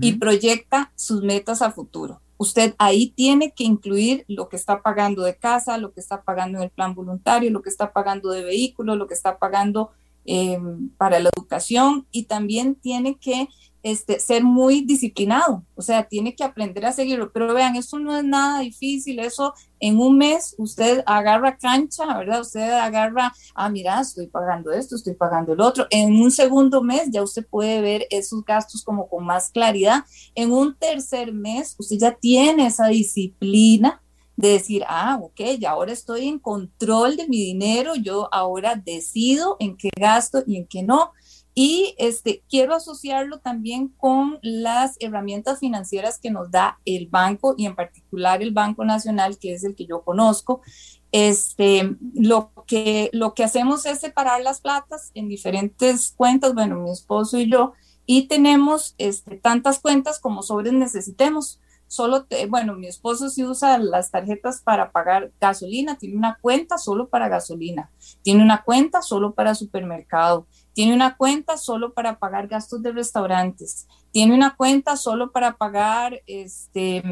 y 0.01 0.13
proyecta 0.15 0.91
sus 0.97 1.23
metas 1.23 1.61
a 1.61 1.71
futuro. 1.71 2.21
Usted 2.39 2.75
ahí 2.79 3.11
tiene 3.11 3.53
que 3.53 3.65
incluir 3.65 4.25
lo 4.27 4.49
que 4.49 4.57
está 4.57 4.81
pagando 4.81 5.23
de 5.23 5.37
casa, 5.37 5.77
lo 5.77 5.93
que 5.93 6.01
está 6.01 6.23
pagando 6.23 6.59
en 6.59 6.65
el 6.65 6.71
plan 6.71 6.95
voluntario, 6.95 7.51
lo 7.51 7.63
que 7.63 7.69
está 7.69 7.93
pagando 7.93 8.31
de 8.31 8.43
vehículo, 8.43 8.97
lo 8.97 9.07
que 9.07 9.15
está 9.15 9.39
pagando 9.39 9.91
em, 10.25 10.89
para 10.97 11.21
la 11.21 11.31
educación 11.37 12.07
y 12.11 12.25
también 12.25 12.75
tiene 12.75 13.17
que 13.17 13.49
este, 13.83 14.21
ser 14.21 14.45
muy 14.45 14.83
disciplinado, 14.83 15.65
o 15.75 15.83
sea, 15.83 16.05
tiene 16.05 16.35
que 16.35 16.45
aprender 16.45 16.87
a 16.87 16.93
seguirlo. 16.93 17.33
Pero 17.33 17.53
vean, 17.53 17.77
eso 17.77 17.99
no 17.99 18.17
es 18.17 18.25
nada 18.25 18.61
difícil, 18.61 19.19
eso 19.19 19.55
en 19.81 19.99
un 19.99 20.17
mes 20.17 20.55
usted 20.59 21.03
agarra 21.07 21.57
cancha, 21.57 22.07
¿verdad? 22.17 22.41
Usted 22.41 22.71
agarra, 22.71 23.33
ah, 23.55 23.69
mira, 23.69 24.01
estoy 24.01 24.29
pagando 24.29 24.71
esto, 24.71 24.95
estoy 24.95 25.15
pagando 25.15 25.53
el 25.53 25.61
otro. 25.61 25.87
En 25.91 26.15
un 26.21 26.31
segundo 26.31 26.83
mes 26.83 27.11
ya 27.11 27.23
usted 27.23 27.45
puede 27.47 27.81
ver 27.81 28.07
esos 28.11 28.45
gastos 28.45 28.85
como 28.85 29.09
con 29.09 29.25
más 29.25 29.51
claridad. 29.51 30.05
En 30.35 30.53
un 30.53 30.77
tercer 30.77 31.33
mes 31.33 31.75
usted 31.79 31.97
ya 31.99 32.15
tiene 32.15 32.67
esa 32.67 32.87
disciplina 32.87 34.01
de 34.37 34.49
decir, 34.49 34.85
ah, 34.89 35.19
ok, 35.23 35.41
ya 35.59 35.71
ahora 35.71 35.93
estoy 35.93 36.29
en 36.29 36.39
control 36.39 37.17
de 37.17 37.29
mi 37.29 37.39
dinero, 37.39 37.95
yo 37.95 38.29
ahora 38.33 38.77
decido 38.77 39.57
en 39.61 39.77
qué 39.77 39.91
gasto 39.99 40.43
y 40.47 40.57
en 40.57 40.67
qué 40.67 40.83
no. 40.83 41.13
Y 41.55 41.95
este, 41.99 42.43
quiero 42.49 42.75
asociarlo 42.75 43.41
también 43.41 43.89
con 43.89 44.39
las 44.43 44.97
herramientas 45.01 45.61
financieras 45.61 46.19
que 46.19 46.31
nos 46.31 46.51
da 46.51 46.79
el 46.87 47.09
banco 47.09 47.55
y 47.59 47.67
en 47.67 47.77
particular 47.77 48.43
el 48.43 48.53
Banco 48.53 48.85
Nacional, 48.85 49.39
que 49.39 49.53
es 49.53 49.65
el 49.65 49.75
que 49.75 49.87
yo 49.87 50.03
conozco. 50.03 50.63
Este, 51.11 51.97
lo, 52.15 52.53
que, 52.67 53.11
lo 53.13 53.35
que 53.35 53.45
hacemos 53.45 53.85
es 53.85 54.01
separar 54.01 54.41
las 54.41 54.63
platas 54.63 55.11
en 55.15 55.29
diferentes 55.29 56.15
cuentas, 56.17 56.55
bueno, 56.55 56.77
mi 56.77 56.91
esposo 56.91 57.39
y 57.39 57.51
yo, 57.51 57.75
y 58.07 58.29
tenemos 58.29 58.95
este, 58.97 59.37
tantas 59.37 59.79
cuentas 59.79 60.19
como 60.21 60.43
sobres 60.43 60.73
necesitemos. 60.73 61.61
Solo, 61.87 62.27
bueno, 62.49 62.75
mi 62.75 62.87
esposo 62.87 63.29
sí 63.29 63.45
usa 63.45 63.77
las 63.77 64.11
tarjetas 64.11 64.63
para 64.63 64.93
pagar 64.93 65.31
gasolina, 65.39 65.99
tiene 65.99 66.17
una 66.17 66.39
cuenta 66.41 66.79
solo 66.79 67.11
para 67.11 67.29
gasolina, 67.29 67.91
tiene 68.23 68.43
una 68.43 68.63
cuenta 68.63 69.03
solo 69.03 69.35
para 69.35 69.55
supermercado 69.55 70.47
tiene 70.75 70.95
una 70.95 71.17
cuenta 71.17 71.57
solo 71.57 71.93
para 71.93 72.19
pagar 72.19 72.49
gastos 72.49 72.83
de 72.83 72.93
restaurantes, 72.93 73.87
tiene 74.11 74.35
una 74.35 74.57
cuenta 74.57 74.97
solo 74.97 75.33
para 75.33 75.57
pagar 75.57 76.23
este, 76.27 77.03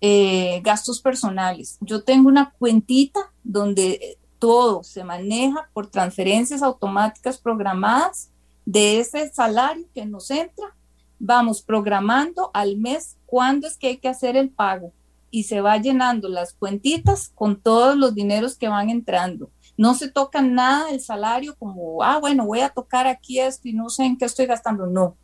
eh, 0.00 0.60
gastos 0.62 1.00
personales. 1.00 1.78
Yo 1.80 2.02
tengo 2.04 2.28
una 2.28 2.52
cuentita 2.58 3.20
donde 3.44 4.18
todo 4.38 4.82
se 4.82 5.04
maneja 5.04 5.68
por 5.72 5.88
transferencias 5.88 6.62
automáticas 6.62 7.38
programadas 7.38 8.30
de 8.64 9.00
ese 9.00 9.30
salario 9.30 9.86
que 9.94 10.06
nos 10.06 10.30
entra. 10.30 10.74
Vamos 11.18 11.60
programando 11.60 12.50
al 12.54 12.78
mes 12.78 13.16
cuándo 13.26 13.66
es 13.66 13.76
que 13.76 13.88
hay 13.88 13.96
que 13.98 14.08
hacer 14.08 14.36
el 14.36 14.48
pago 14.50 14.92
y 15.30 15.44
se 15.44 15.60
va 15.60 15.76
llenando 15.76 16.28
las 16.28 16.54
cuentitas 16.54 17.30
con 17.34 17.60
todos 17.60 17.96
los 17.96 18.14
dineros 18.14 18.56
que 18.56 18.68
van 18.68 18.90
entrando 18.90 19.50
no 19.80 19.94
se 19.94 20.10
toca 20.10 20.42
nada 20.42 20.90
del 20.90 21.00
salario 21.00 21.56
como, 21.58 22.02
ah, 22.02 22.18
bueno, 22.18 22.44
voy 22.44 22.60
a 22.60 22.68
tocar 22.68 23.06
aquí 23.06 23.40
esto 23.40 23.66
y 23.66 23.72
no 23.72 23.88
sé 23.88 24.04
en 24.04 24.18
qué 24.18 24.26
estoy 24.26 24.44
gastando. 24.44 24.86
No, 24.86 25.16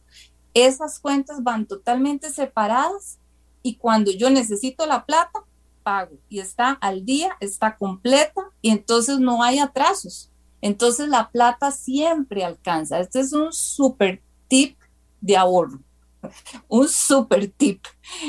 esas 0.55 0.99
cuentas 0.99 1.43
van 1.43 1.67
totalmente 1.67 2.31
separadas 2.31 3.19
y 3.63 3.77
cuando 3.77 4.13
yo 4.13 4.31
necesito 4.31 4.87
la 4.87 5.05
plata, 5.05 5.41
pago 5.83 6.17
y 6.31 6.41
está 6.41 6.71
al 6.71 7.05
día, 7.05 7.37
está 7.41 7.77
completa 7.77 8.51
y 8.63 8.71
entonces 8.71 9.19
no 9.19 9.43
hay 9.43 9.59
atrasos. 9.59 10.33
Entonces 10.63 11.11
la 11.11 11.31
plata 11.31 11.71
siempre 11.71 12.43
alcanza. 12.43 12.99
Este 12.99 13.21
es 13.21 13.35
un 13.35 13.53
super 13.53 14.23
tip 14.49 14.79
de 15.21 15.37
ahorro 15.37 15.83
un 16.69 16.89
super 16.89 17.49
tip, 17.49 17.85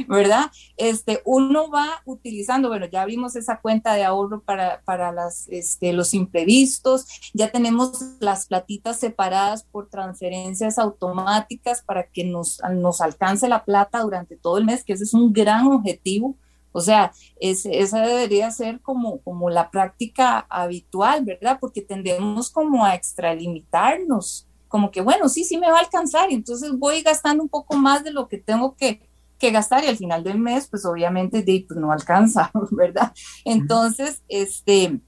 ¿verdad? 0.08 0.52
Este, 0.76 1.22
uno 1.26 1.70
va 1.70 2.02
utilizando, 2.06 2.70
bueno, 2.70 2.86
ya 2.88 3.06
vimos 3.06 3.36
esa 3.36 3.60
cuenta 3.60 3.94
de 3.94 4.04
ahorro 4.04 4.42
para, 4.42 4.82
para 4.82 5.12
las, 5.12 5.48
este, 5.50 5.94
los 5.94 6.14
imprevistos, 6.14 7.06
ya 7.34 7.52
tenemos 7.52 8.02
las 8.20 8.48
platitas 8.48 9.00
separadas 9.00 9.64
por 9.64 9.90
transferencias 9.90 10.80
automáticas 10.80 11.82
para 11.82 12.08
que 12.08 12.24
nos, 12.24 12.62
nos 12.72 13.02
alcance 13.02 13.48
la 13.48 13.64
plata 13.64 14.02
durante 14.02 14.38
todo 14.38 14.58
el 14.58 14.66
mes, 14.66 14.84
que 14.84 14.94
ese 14.94 15.04
es 15.04 15.14
un 15.14 15.34
gran 15.34 15.68
objetivo. 15.68 16.36
O 16.74 16.82
sea, 16.82 17.12
esa 17.40 18.02
debería 18.02 18.52
ser 18.52 18.82
como, 18.82 19.20
como 19.22 19.50
la 19.50 19.72
práctica 19.72 20.46
habitual, 20.48 21.26
¿verdad? 21.26 21.58
Porque 21.60 21.82
tendemos 21.82 22.52
como 22.52 22.86
a 22.86 22.94
extralimitarnos 22.94 24.47
como 24.68 24.92
que, 24.92 25.02
bueno, 25.02 25.30
sí, 25.30 25.44
sí 25.44 25.58
me 25.58 25.70
va 25.70 25.78
a 25.78 25.82
alcanzar, 25.82 26.32
y 26.32 26.36
entonces 26.36 26.72
voy 26.74 27.02
gastando 27.02 27.44
un 27.44 27.50
poco 27.50 27.76
más 27.76 28.04
de 28.04 28.12
lo 28.12 28.28
que 28.28 28.38
tengo 28.38 28.76
que, 28.76 29.02
gastar 29.40 29.84
y 29.84 29.88
al 29.88 29.98
final 29.98 30.24
del 30.24 30.40
mes, 30.40 30.68
pues 30.68 30.84
obviamente 30.84 31.44
de, 31.44 31.64
pues 31.68 31.80
no 31.80 31.92
alcanza, 31.92 32.52
¿verdad? 32.72 33.14
Entonces, 33.46 34.24
este, 34.28 35.00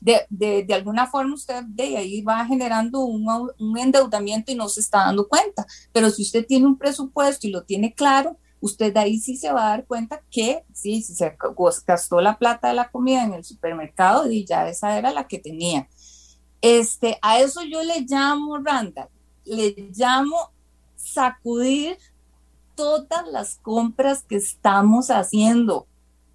de, 0.00 0.66
alguna 0.72 1.06
forma 1.08 1.34
usted 1.34 1.64
de 1.64 1.96
ahí 1.96 2.22
va 2.22 2.46
generando 2.46 3.00
un, 3.00 3.26
un, 3.58 3.78
endeudamiento 3.78 4.52
y 4.52 4.54
no 4.54 4.68
se 4.68 4.80
está 4.80 5.06
dando 5.06 5.26
cuenta, 5.26 5.66
pero 5.92 6.10
si 6.10 6.22
usted 6.22 6.46
tiene 6.46 6.66
un 6.66 6.78
presupuesto 6.78 7.46
y 7.46 7.50
lo 7.50 7.64
tiene 7.64 7.92
claro, 7.92 8.38
usted 8.64 8.94
de 8.94 9.00
ahí 9.00 9.18
sí 9.18 9.36
se 9.36 9.52
va 9.52 9.66
a 9.66 9.70
dar 9.70 9.86
cuenta 9.86 10.22
que 10.30 10.64
sí, 10.72 11.02
si 11.02 11.14
se 11.14 11.36
gastó 11.86 12.20
la 12.20 12.38
plata 12.38 12.68
de 12.68 12.74
la 12.74 12.90
comida 12.90 13.22
en 13.22 13.34
el 13.34 13.44
supermercado 13.44 14.30
y 14.30 14.46
ya 14.46 14.68
esa 14.68 14.96
era 14.96 15.12
la 15.12 15.28
que 15.28 15.38
tenía. 15.38 15.88
Este, 16.64 17.18
a 17.20 17.40
eso 17.40 17.62
yo 17.62 17.82
le 17.82 18.06
llamo, 18.08 18.56
Randall, 18.56 19.10
le 19.44 19.90
llamo 19.94 20.50
sacudir 20.96 21.98
todas 22.74 23.28
las 23.30 23.56
compras 23.56 24.24
que 24.26 24.36
estamos 24.36 25.10
haciendo, 25.10 25.86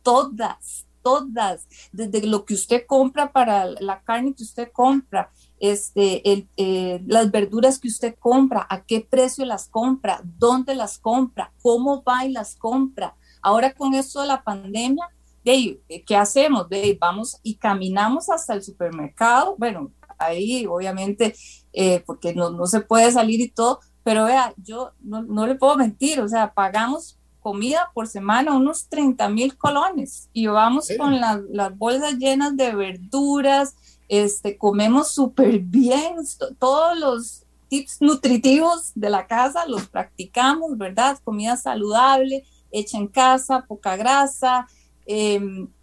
todas, 0.04 0.86
todas, 1.02 1.68
desde 1.92 2.28
lo 2.28 2.46
que 2.46 2.54
usted 2.54 2.86
compra 2.86 3.32
para 3.32 3.66
la 3.66 4.04
carne 4.04 4.36
que 4.36 4.44
usted 4.44 4.72
compra, 4.72 5.32
este, 5.60 6.22
eh, 6.58 7.02
las 7.08 7.32
verduras 7.32 7.80
que 7.80 7.88
usted 7.88 8.14
compra, 8.20 8.68
a 8.70 8.84
qué 8.84 9.02
precio 9.02 9.46
las 9.46 9.68
compra, 9.68 10.22
dónde 10.24 10.76
las 10.76 11.00
compra, 11.00 11.52
cómo 11.64 12.04
va 12.04 12.28
y 12.28 12.32
las 12.32 12.56
compra. 12.56 13.16
Ahora 13.42 13.74
con 13.74 13.96
esto 13.96 14.22
de 14.22 14.28
la 14.28 14.44
pandemia, 14.44 15.10
¿qué 15.44 16.16
hacemos? 16.16 16.68
vamos 17.00 17.40
y 17.42 17.56
caminamos 17.56 18.30
hasta 18.30 18.54
el 18.54 18.62
supermercado. 18.62 19.56
Bueno, 19.58 19.92
ahí, 20.20 20.66
obviamente, 20.66 21.36
eh, 21.74 22.04
porque 22.06 22.34
no, 22.34 22.52
no, 22.52 22.68
se 22.68 22.82
puede 22.82 23.12
salir 23.12 23.40
y 23.40 23.50
todo, 23.50 23.80
pero 24.04 24.26
vea, 24.26 24.54
yo 24.58 24.92
no, 25.02 25.24
no 25.24 25.48
le 25.48 25.56
puedo 25.56 25.76
mentir, 25.76 26.20
o 26.20 26.28
sea, 26.28 26.54
pagamos 26.54 27.20
comida 27.40 27.90
por 27.94 28.08
semana 28.08 28.56
unos 28.56 28.90
30 28.90 29.30
mil 29.30 29.58
colones 29.58 30.30
y 30.34 30.48
vamos 30.48 30.90
con 30.98 31.20
las, 31.20 31.42
las 31.50 31.78
bolsas 31.78 32.16
llenas 32.16 32.56
de 32.58 32.76
verduras, 32.76 33.76
este, 34.08 34.58
comemos 34.58 35.12
súper 35.12 35.60
bien, 35.60 36.16
todos 36.60 36.98
los 36.98 37.46
tips 37.70 38.02
nutritivos 38.02 38.92
de 38.96 39.10
la 39.10 39.28
casa 39.28 39.68
los 39.68 39.88
practicamos, 39.88 40.78
¿verdad? 40.78 41.20
Comida 41.24 41.56
saludable, 41.56 42.44
hecha 42.72 42.98
en 42.98 43.08
casa, 43.08 43.66
poca 43.68 43.96
grasa, 43.96 44.68
eh, 45.06 45.40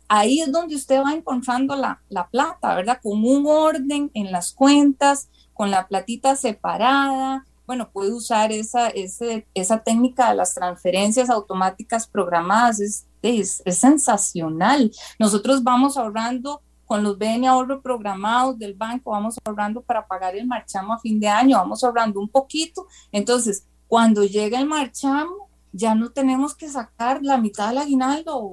ahí 0.09 0.41
es 0.41 0.53
donde 0.53 0.75
usted 0.75 1.03
va 1.03 1.13
encontrando 1.13 1.77
la, 1.77 2.01
plata, 2.31 2.75
¿verdad? 2.75 3.01
Con 3.03 3.25
un 3.25 3.47
orden 3.47 4.11
en 4.15 4.33
las 4.33 4.53
cuentas, 4.53 5.29
con 5.55 5.71
la 5.71 5.87
platita 5.87 6.37
separada. 6.37 7.45
Bueno, 7.67 7.91
puede 7.91 8.13
usar 8.13 8.53
esa, 8.53 8.89
esa 9.55 9.83
técnica 9.83 10.31
de 10.31 10.37
las 10.37 10.55
transferencias 10.55 11.31
automáticas 11.31 12.07
programadas, 12.07 12.81
es, 12.81 13.07
es, 13.23 13.63
sensacional. 13.79 14.93
Nosotros 15.19 15.65
vamos 15.65 15.97
ahorrando 15.97 16.63
con 16.85 17.03
los 17.03 17.19
BN 17.19 17.49
ahorro 17.49 17.83
programados 17.83 18.57
del 18.59 18.75
banco, 18.75 19.11
vamos 19.11 19.37
ahorrando 19.45 19.83
para 19.83 20.07
pagar 20.07 20.37
el 20.37 20.47
marchamo 20.47 20.93
a 20.93 21.01
fin 21.01 21.19
de 21.19 21.27
año, 21.27 21.59
vamos 21.59 21.83
ahorrando 21.83 22.21
un 22.21 22.29
poquito. 22.29 22.87
Entonces, 23.11 23.67
cuando 23.89 24.25
llega 24.25 24.61
el 24.61 24.67
marchamo, 24.67 25.46
ya 25.77 25.95
no 25.95 26.11
tenemos 26.11 26.55
que 26.55 26.69
sacar 26.69 27.21
la 27.23 27.39
mitad 27.39 27.69
del 27.69 27.79
aguinaldo 27.79 28.37
o, 28.37 28.49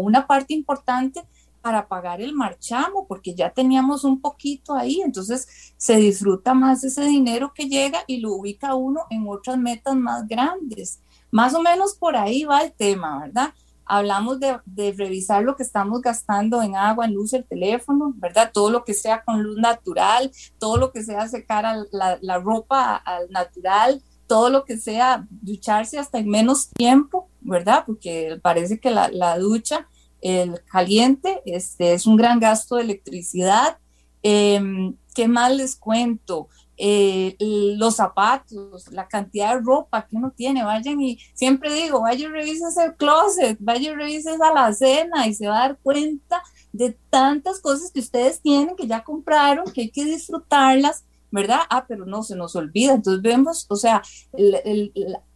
una 0.00 0.26
parte 0.26 0.54
importante 0.54 1.22
para 1.62 1.88
pagar 1.88 2.20
el 2.20 2.32
marchamo, 2.32 3.06
porque 3.08 3.34
ya 3.34 3.50
teníamos 3.50 4.04
un 4.04 4.20
poquito 4.20 4.74
ahí, 4.74 5.00
entonces 5.00 5.74
se 5.76 5.96
disfruta 5.96 6.54
más 6.54 6.84
ese 6.84 7.04
dinero 7.04 7.52
que 7.52 7.68
llega 7.68 8.00
y 8.06 8.18
lo 8.20 8.34
ubica 8.34 8.74
uno 8.74 9.00
en 9.10 9.26
otras 9.28 9.58
metas 9.58 9.96
más 9.96 10.28
grandes. 10.28 11.00
Más 11.32 11.54
o 11.54 11.62
menos 11.62 11.94
por 11.94 12.16
ahí 12.16 12.44
va 12.44 12.62
el 12.62 12.72
tema, 12.72 13.18
¿verdad? 13.18 13.52
Hablamos 13.84 14.38
de, 14.38 14.60
revisar 14.96 15.42
lo 15.42 15.56
que 15.56 15.64
estamos 15.64 16.00
gastando 16.00 16.62
en 16.62 16.76
agua, 16.76 17.04
en 17.04 17.14
luz, 17.14 17.32
el 17.32 17.44
teléfono, 17.44 18.12
¿verdad? 18.16 18.50
Todo 18.52 18.70
lo 18.70 18.84
que 18.84 18.94
sea 18.94 19.24
con 19.24 19.42
luz 19.42 19.58
natural, 19.58 20.30
todo 20.58 20.76
lo 20.76 20.92
que 20.92 21.02
sea 21.02 21.28
secar 21.28 21.64
la, 21.90 22.18
la 22.20 22.38
ropa 22.38 22.96
al 22.96 23.28
natural, 23.30 24.02
todo 24.26 24.50
lo 24.50 24.64
que 24.64 24.78
sea 24.78 25.26
ducharse 25.30 25.98
hasta 25.98 26.18
en 26.18 26.28
menos 26.28 26.70
tiempo, 26.70 27.28
¿verdad? 27.40 27.84
Porque 27.86 28.38
parece 28.42 28.78
que 28.80 28.90
la, 28.90 29.38
ducha, 29.38 29.88
el 30.20 30.62
caliente, 30.64 31.42
este, 31.46 31.94
es 31.94 32.06
un 32.06 32.16
gran 32.16 32.40
gasto 32.40 32.76
de 32.76 32.82
electricidad. 32.82 33.78
Em, 34.22 34.96
¿Qué 35.14 35.28
más 35.28 35.54
les 35.54 35.76
cuento? 35.76 36.48
Eh, 36.78 37.36
los 37.78 37.96
zapatos, 37.96 38.88
la 38.92 39.08
cantidad 39.08 39.54
de 39.54 39.62
ropa 39.62 40.06
que 40.06 40.16
uno 40.16 40.30
tiene, 40.30 40.62
vayan 40.62 41.00
y 41.00 41.18
siempre 41.32 41.72
digo, 41.72 42.02
vaya 42.02 42.26
y 42.26 42.28
revises 42.28 42.76
el 42.76 42.94
closet, 42.96 43.56
vaya 43.60 43.92
y 43.92 43.94
revises 43.94 44.38
a 44.42 44.52
la 44.52 44.74
cena 44.74 45.26
y 45.26 45.32
se 45.32 45.46
va 45.46 45.56
a 45.56 45.68
dar 45.68 45.78
cuenta 45.82 46.42
de 46.72 46.98
tantas 47.08 47.60
cosas 47.60 47.90
que 47.90 48.00
ustedes 48.00 48.42
tienen, 48.42 48.76
que 48.76 48.86
ya 48.86 49.02
compraron, 49.02 49.72
que 49.72 49.82
hay 49.82 49.90
que 49.90 50.04
disfrutarlas 50.04 51.04
¿verdad? 51.36 51.60
Ah, 51.68 51.84
pero 51.86 52.06
no, 52.06 52.22
se 52.22 52.34
nos 52.34 52.56
olvida. 52.56 52.94
Entonces 52.94 53.22
vemos, 53.22 53.66
o 53.68 53.76
sea, 53.76 54.02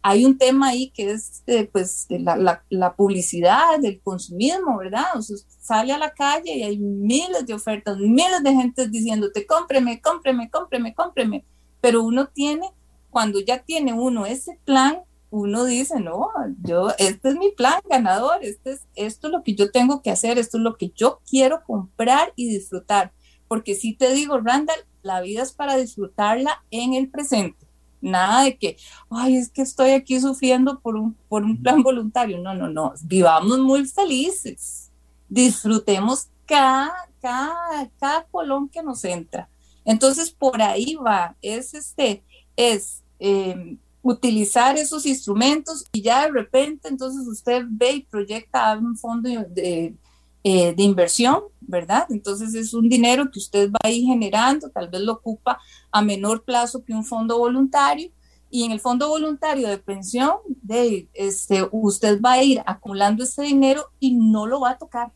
hay 0.01 0.25
un 0.25 0.35
tema 0.35 0.69
ahí 0.69 0.89
que 0.89 1.11
es, 1.11 1.43
eh, 1.45 1.69
pues, 1.71 2.07
la, 2.09 2.63
la, 2.69 2.95
publicidad, 2.95 3.79
del 3.79 4.01
consumismo, 4.01 4.79
¿verdad? 4.79 5.05
O 5.15 5.21
sea, 5.21 5.37
sale 5.59 5.93
a 5.93 5.99
la 5.99 6.11
calle 6.11 6.55
y 6.55 6.63
hay 6.63 6.79
miles 6.79 7.45
de 7.45 7.53
ofertas, 7.53 7.97
miles 7.97 8.41
de 8.41 8.51
gente 8.51 8.87
diciéndote, 8.87 9.45
cómpreme, 9.45 10.01
cómpreme, 10.01 10.49
cómpreme, 10.49 10.95
cómpreme. 10.95 11.45
Pero 11.81 12.01
uno 12.01 12.29
tiene, 12.29 12.67
cuando 13.11 13.39
ya 13.39 13.59
tiene 13.59 13.93
uno 13.93 14.25
ese 14.25 14.59
plan, 14.65 15.03
uno 15.29 15.65
dice, 15.65 15.99
no, 15.99 16.29
yo, 16.63 16.89
este 16.97 17.29
es 17.29 17.35
mi 17.35 17.51
plan 17.51 17.79
ganador, 17.87 18.39
este 18.41 18.71
es, 18.71 18.87
esto 18.95 19.27
es 19.27 19.33
lo 19.33 19.43
que 19.43 19.53
yo 19.53 19.69
tengo 19.69 20.01
que 20.01 20.09
hacer, 20.09 20.39
esto 20.39 20.57
es 20.57 20.63
lo 20.63 20.77
que 20.77 20.91
yo 20.95 21.21
quiero 21.29 21.61
comprar 21.63 22.33
y 22.35 22.49
disfrutar. 22.49 23.13
Porque 23.47 23.75
si 23.75 23.95
te 23.95 24.11
digo, 24.13 24.39
Randall, 24.39 24.83
la 25.03 25.21
vida 25.21 25.43
es 25.43 25.51
para 25.51 25.77
disfrutarla 25.77 26.63
en 26.71 26.93
el 26.93 27.09
presente. 27.09 27.67
Nada 28.01 28.43
de 28.43 28.57
que, 28.57 28.77
ay, 29.09 29.35
es 29.35 29.49
que 29.49 29.61
estoy 29.61 29.91
aquí 29.91 30.19
sufriendo 30.19 30.79
por 30.79 30.95
un, 30.95 31.13
por 31.29 31.43
un 31.43 31.61
plan 31.61 31.83
voluntario. 31.83 32.39
No, 32.39 32.55
no, 32.55 32.67
no. 32.67 32.93
Vivamos 33.03 33.59
muy 33.59 33.85
felices. 33.85 34.91
Disfrutemos 35.29 36.27
cada, 36.45 36.91
cada, 37.21 37.89
cada 37.99 38.23
colón 38.25 38.67
que 38.69 38.81
nos 38.81 39.03
entra. 39.05 39.47
Entonces, 39.85 40.31
por 40.31 40.61
ahí 40.61 40.95
va. 40.95 41.35
Es 41.41 41.73
este, 41.75 42.23
es 42.55 43.03
em, 43.19 43.77
utilizar 44.01 44.77
esos 44.77 45.05
instrumentos 45.05 45.85
y 45.91 46.01
ya 46.01 46.23
de 46.23 46.31
repente, 46.31 46.87
entonces 46.87 47.27
usted 47.27 47.63
ve 47.69 47.91
y 47.91 48.03
proyecta 48.03 48.77
un 48.77 48.97
fondo 48.97 49.29
de, 49.29 49.95
eh, 50.43 50.73
de 50.73 50.83
inversión, 50.83 51.43
¿verdad? 51.59 52.07
Entonces 52.09 52.55
es 52.55 52.73
un 52.73 52.89
dinero 52.89 53.29
que 53.31 53.39
usted 53.39 53.71
va 53.71 53.79
a 53.83 53.91
ir 53.91 54.05
generando, 54.05 54.69
tal 54.69 54.89
vez 54.89 55.01
lo 55.01 55.13
ocupa 55.13 55.59
a 55.91 56.01
menor 56.01 56.43
plazo 56.43 56.83
que 56.83 56.93
un 56.93 57.05
fondo 57.05 57.37
voluntario. 57.37 58.09
Y 58.49 58.63
en 58.63 58.71
el 58.71 58.81
fondo 58.81 59.07
voluntario 59.07 59.69
de 59.69 59.77
pensión, 59.77 60.33
de, 60.61 61.07
este, 61.13 61.65
usted 61.71 62.19
va 62.19 62.33
a 62.33 62.43
ir 62.43 62.61
acumulando 62.65 63.23
ese 63.23 63.43
dinero 63.43 63.91
y 63.99 64.13
no 64.15 64.45
lo 64.45 64.59
va 64.59 64.71
a 64.71 64.77
tocar. 64.77 65.11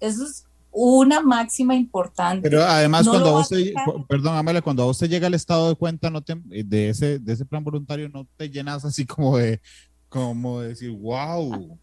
Eso 0.00 0.24
es 0.24 0.44
una 0.72 1.20
máxima 1.20 1.76
importante. 1.76 2.48
Pero 2.48 2.64
además, 2.64 3.06
cuando 3.06 3.28
a 3.28 3.40
usted, 3.40 3.72
perdón, 4.08 4.36
Amalia, 4.36 4.60
cuando 4.60 4.82
a 4.82 4.86
usted 4.86 5.08
llega 5.08 5.28
el 5.28 5.34
estado 5.34 5.68
de 5.68 5.76
cuenta 5.76 6.10
no 6.10 6.20
de, 6.20 6.88
ese, 6.88 7.20
de 7.20 7.32
ese 7.32 7.44
plan 7.44 7.62
voluntario, 7.62 8.08
no 8.08 8.26
te 8.36 8.50
llenas 8.50 8.84
así 8.84 9.06
como 9.06 9.36
de, 9.36 9.60
como 10.08 10.60
de 10.60 10.68
decir, 10.70 10.90
wow. 10.90 11.78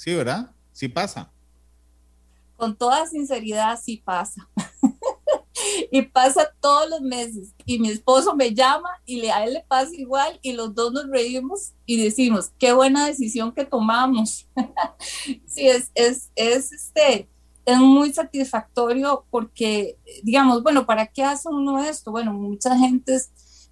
Sí, 0.00 0.14
¿verdad? 0.14 0.50
Sí 0.72 0.88
pasa. 0.88 1.30
Con 2.56 2.74
toda 2.74 3.06
sinceridad, 3.06 3.78
sí 3.78 3.98
pasa. 3.98 4.48
y 5.92 6.00
pasa 6.00 6.54
todos 6.58 6.88
los 6.88 7.02
meses 7.02 7.54
y 7.66 7.78
mi 7.78 7.90
esposo 7.90 8.34
me 8.34 8.54
llama 8.54 8.88
y 9.04 9.20
le, 9.20 9.30
a 9.30 9.44
él 9.44 9.52
le 9.52 9.60
pasa 9.68 9.90
igual 9.92 10.38
y 10.40 10.52
los 10.52 10.74
dos 10.74 10.94
nos 10.94 11.06
reímos 11.10 11.72
y 11.84 12.02
decimos, 12.02 12.50
qué 12.58 12.72
buena 12.72 13.08
decisión 13.08 13.52
que 13.52 13.66
tomamos. 13.66 14.48
sí, 15.46 15.68
es, 15.68 15.90
es, 15.94 16.30
es, 16.34 16.72
este, 16.72 17.28
es 17.66 17.76
muy 17.76 18.10
satisfactorio 18.14 19.26
porque, 19.30 19.98
digamos, 20.22 20.62
bueno, 20.62 20.86
¿para 20.86 21.08
qué 21.08 21.24
hace 21.24 21.50
uno 21.50 21.78
esto? 21.84 22.10
Bueno, 22.10 22.32
mucha 22.32 22.74
gente, 22.74 23.20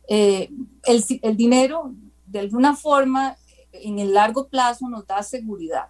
eh, 0.08 0.50
el, 0.84 1.02
el 1.22 1.36
dinero 1.38 1.94
de 2.26 2.40
alguna 2.40 2.76
forma 2.76 3.38
en 3.72 3.98
el 3.98 4.12
largo 4.12 4.48
plazo 4.48 4.90
nos 4.90 5.06
da 5.06 5.22
seguridad 5.22 5.88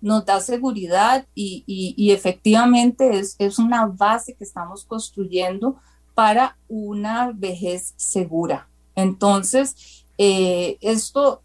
nos 0.00 0.24
da 0.24 0.40
seguridad 0.40 1.26
y, 1.34 1.64
y, 1.66 2.10
efectivamente 2.12 3.18
es, 3.18 3.36
es, 3.38 3.58
una 3.58 3.86
base 3.86 4.34
que 4.34 4.44
estamos 4.44 4.84
construyendo 4.84 5.76
para 6.14 6.56
una 6.68 7.32
vejez 7.32 7.94
segura. 7.96 8.68
Entonces, 8.94 10.04
eh, 10.18 10.78
esto 10.80 11.42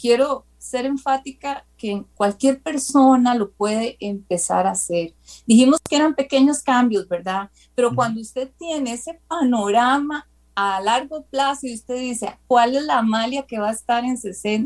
quiero 0.00 0.44
ser 0.58 0.84
enfática 0.84 1.64
que 1.78 2.04
cualquier 2.16 2.60
persona 2.60 3.34
lo 3.34 3.50
puede 3.52 3.96
empezar 4.00 4.66
a 4.66 4.72
hacer. 4.72 5.14
Dijimos 5.46 5.80
que 5.88 5.96
eran 5.96 6.14
pequeños 6.14 6.62
cambios, 6.62 7.08
¿verdad? 7.08 7.50
Pero 7.74 7.94
cuando 7.94 8.20
usted 8.20 8.50
tiene 8.58 8.94
ese 8.94 9.20
panorama 9.28 10.26
a 10.56 10.80
largo 10.80 11.22
plazo 11.26 11.66
y 11.66 11.74
usted 11.74 11.96
dice, 11.96 12.36
¿cuál 12.46 12.74
es 12.74 12.82
la 12.82 12.98
Amalia 12.98 13.46
que 13.46 13.58
va 13.58 13.68
a 13.68 13.72
estar 13.72 14.04
en, 14.04 14.18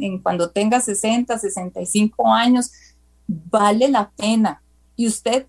en 0.02 0.18
cuando 0.20 0.50
tenga 0.50 0.80
60, 0.80 1.36
65 1.36 2.32
años? 2.32 2.70
Vale 3.50 3.88
la 3.88 4.10
pena. 4.10 4.62
Y 4.96 5.06
usted 5.06 5.46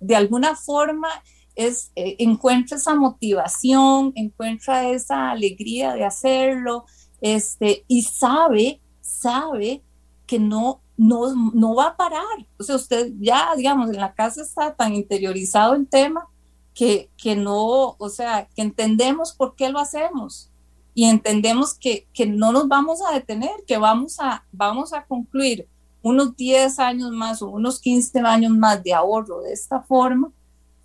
de 0.00 0.16
alguna 0.16 0.56
forma 0.56 1.08
es, 1.54 1.92
eh, 1.94 2.16
encuentra 2.18 2.76
esa 2.76 2.94
motivación, 2.94 4.12
encuentra 4.14 4.88
esa 4.90 5.30
alegría 5.30 5.94
de 5.94 6.04
hacerlo, 6.04 6.84
este, 7.20 7.84
y 7.86 8.02
sabe, 8.02 8.80
sabe 9.00 9.82
que 10.26 10.38
no, 10.38 10.80
no, 10.96 11.34
no 11.54 11.74
va 11.74 11.88
a 11.88 11.96
parar. 11.96 12.46
O 12.58 12.62
sea, 12.62 12.76
usted 12.76 13.12
ya, 13.18 13.54
digamos, 13.56 13.90
en 13.90 13.96
la 13.96 14.14
casa 14.14 14.42
está 14.42 14.74
tan 14.74 14.94
interiorizado 14.94 15.74
el 15.74 15.86
tema 15.86 16.28
que, 16.74 17.10
que 17.16 17.36
no, 17.36 17.96
o 17.98 18.08
sea, 18.08 18.48
que 18.54 18.62
entendemos 18.62 19.32
por 19.32 19.54
qué 19.54 19.70
lo 19.70 19.78
hacemos. 19.78 20.50
Y 20.94 21.04
entendemos 21.04 21.74
que, 21.74 22.08
que 22.12 22.26
no 22.26 22.52
nos 22.52 22.68
vamos 22.68 23.00
a 23.08 23.14
detener, 23.14 23.50
que 23.66 23.78
vamos 23.78 24.18
a, 24.18 24.44
vamos 24.52 24.92
a 24.92 25.04
concluir 25.04 25.68
unos 26.02 26.36
10 26.36 26.78
años 26.78 27.10
más 27.10 27.42
o 27.42 27.48
unos 27.48 27.80
15 27.80 28.20
años 28.20 28.52
más 28.52 28.82
de 28.82 28.94
ahorro 28.94 29.42
de 29.42 29.52
esta 29.52 29.80
forma 29.82 30.32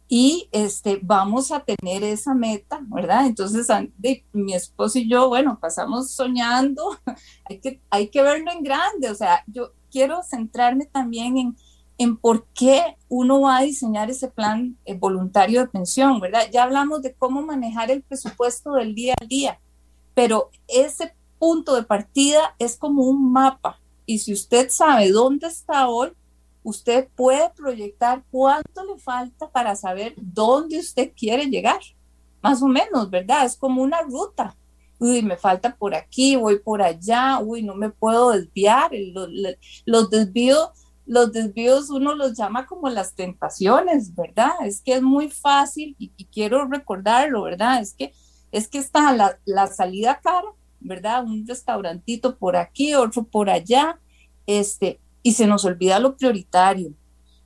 y 0.07 0.47
este, 0.51 0.99
vamos 1.01 1.51
a 1.51 1.61
tener 1.61 2.03
esa 2.03 2.33
meta, 2.33 2.79
¿verdad? 2.83 3.25
Entonces, 3.25 3.67
de, 3.97 4.23
mi 4.33 4.53
esposo 4.53 4.99
y 4.99 5.09
yo, 5.09 5.27
bueno, 5.29 5.57
pasamos 5.59 6.11
soñando, 6.11 6.97
hay 7.49 7.59
que, 7.59 7.81
hay 7.89 8.09
que 8.09 8.21
verlo 8.21 8.51
en 8.51 8.63
grande, 8.63 9.09
o 9.09 9.15
sea, 9.15 9.43
yo 9.47 9.71
quiero 9.91 10.21
centrarme 10.21 10.85
también 10.85 11.37
en, 11.37 11.57
en 11.97 12.17
por 12.17 12.45
qué 12.53 12.97
uno 13.09 13.41
va 13.41 13.57
a 13.57 13.61
diseñar 13.63 14.11
ese 14.11 14.27
plan 14.27 14.77
eh, 14.85 14.93
voluntario 14.93 15.61
de 15.61 15.67
pensión, 15.67 16.19
¿verdad? 16.19 16.49
Ya 16.51 16.63
hablamos 16.63 17.01
de 17.01 17.13
cómo 17.13 17.41
manejar 17.41 17.89
el 17.89 18.03
presupuesto 18.03 18.73
del 18.73 18.93
día 18.93 19.15
a 19.19 19.25
día, 19.25 19.59
pero 20.13 20.51
ese 20.67 21.15
punto 21.39 21.75
de 21.75 21.83
partida 21.83 22.55
es 22.59 22.77
como 22.77 23.03
un 23.03 23.31
mapa, 23.31 23.79
y 24.05 24.19
si 24.19 24.33
usted 24.33 24.69
sabe 24.69 25.11
dónde 25.11 25.47
está 25.47 25.87
hoy, 25.87 26.11
usted 26.63 27.07
puede 27.15 27.49
proyectar 27.55 28.23
cuánto 28.31 28.83
le 28.83 28.97
falta 28.99 29.49
para 29.49 29.75
saber 29.75 30.13
dónde 30.17 30.79
usted 30.79 31.11
quiere 31.15 31.45
llegar. 31.45 31.79
Más 32.41 32.61
o 32.61 32.67
menos, 32.67 33.09
¿verdad? 33.09 33.45
Es 33.45 33.55
como 33.55 33.81
una 33.81 34.01
ruta. 34.01 34.55
Uy, 34.99 35.21
me 35.21 35.37
falta 35.37 35.75
por 35.75 35.93
aquí, 35.93 36.35
voy 36.35 36.59
por 36.59 36.81
allá, 36.81 37.39
uy, 37.39 37.63
no 37.63 37.75
me 37.75 37.89
puedo 37.89 38.31
desviar. 38.31 38.91
Los, 39.85 40.09
desvíos, 40.09 40.69
los 41.05 41.31
desvíos 41.31 41.89
uno 41.89 42.15
los 42.15 42.37
llama 42.37 42.65
como 42.65 42.89
las 42.89 43.13
tentaciones, 43.13 44.15
¿verdad? 44.15 44.53
Es 44.63 44.81
que 44.81 44.93
es 44.93 45.01
muy 45.01 45.29
fácil 45.29 45.95
y, 45.99 46.09
quiero 46.25 46.65
recordarlo, 46.65 47.43
¿verdad? 47.43 47.81
Es 47.81 47.93
que, 47.93 48.13
es 48.51 48.67
que 48.67 48.77
está 48.77 49.11
la, 49.13 49.37
la 49.45 49.67
salida 49.67 50.19
cara 50.23 50.47
¿verdad? 50.85 51.25
Un 51.25 51.45
restaurantito 51.45 52.37
por 52.37 52.55
aquí, 52.55 52.93
otro 52.93 53.23
por 53.23 53.49
allá, 53.49 53.99
este, 54.45 54.99
y 55.23 55.33
se 55.33 55.47
nos 55.47 55.65
olvida 55.65 55.99
lo 55.99 56.15
prioritario. 56.15 56.93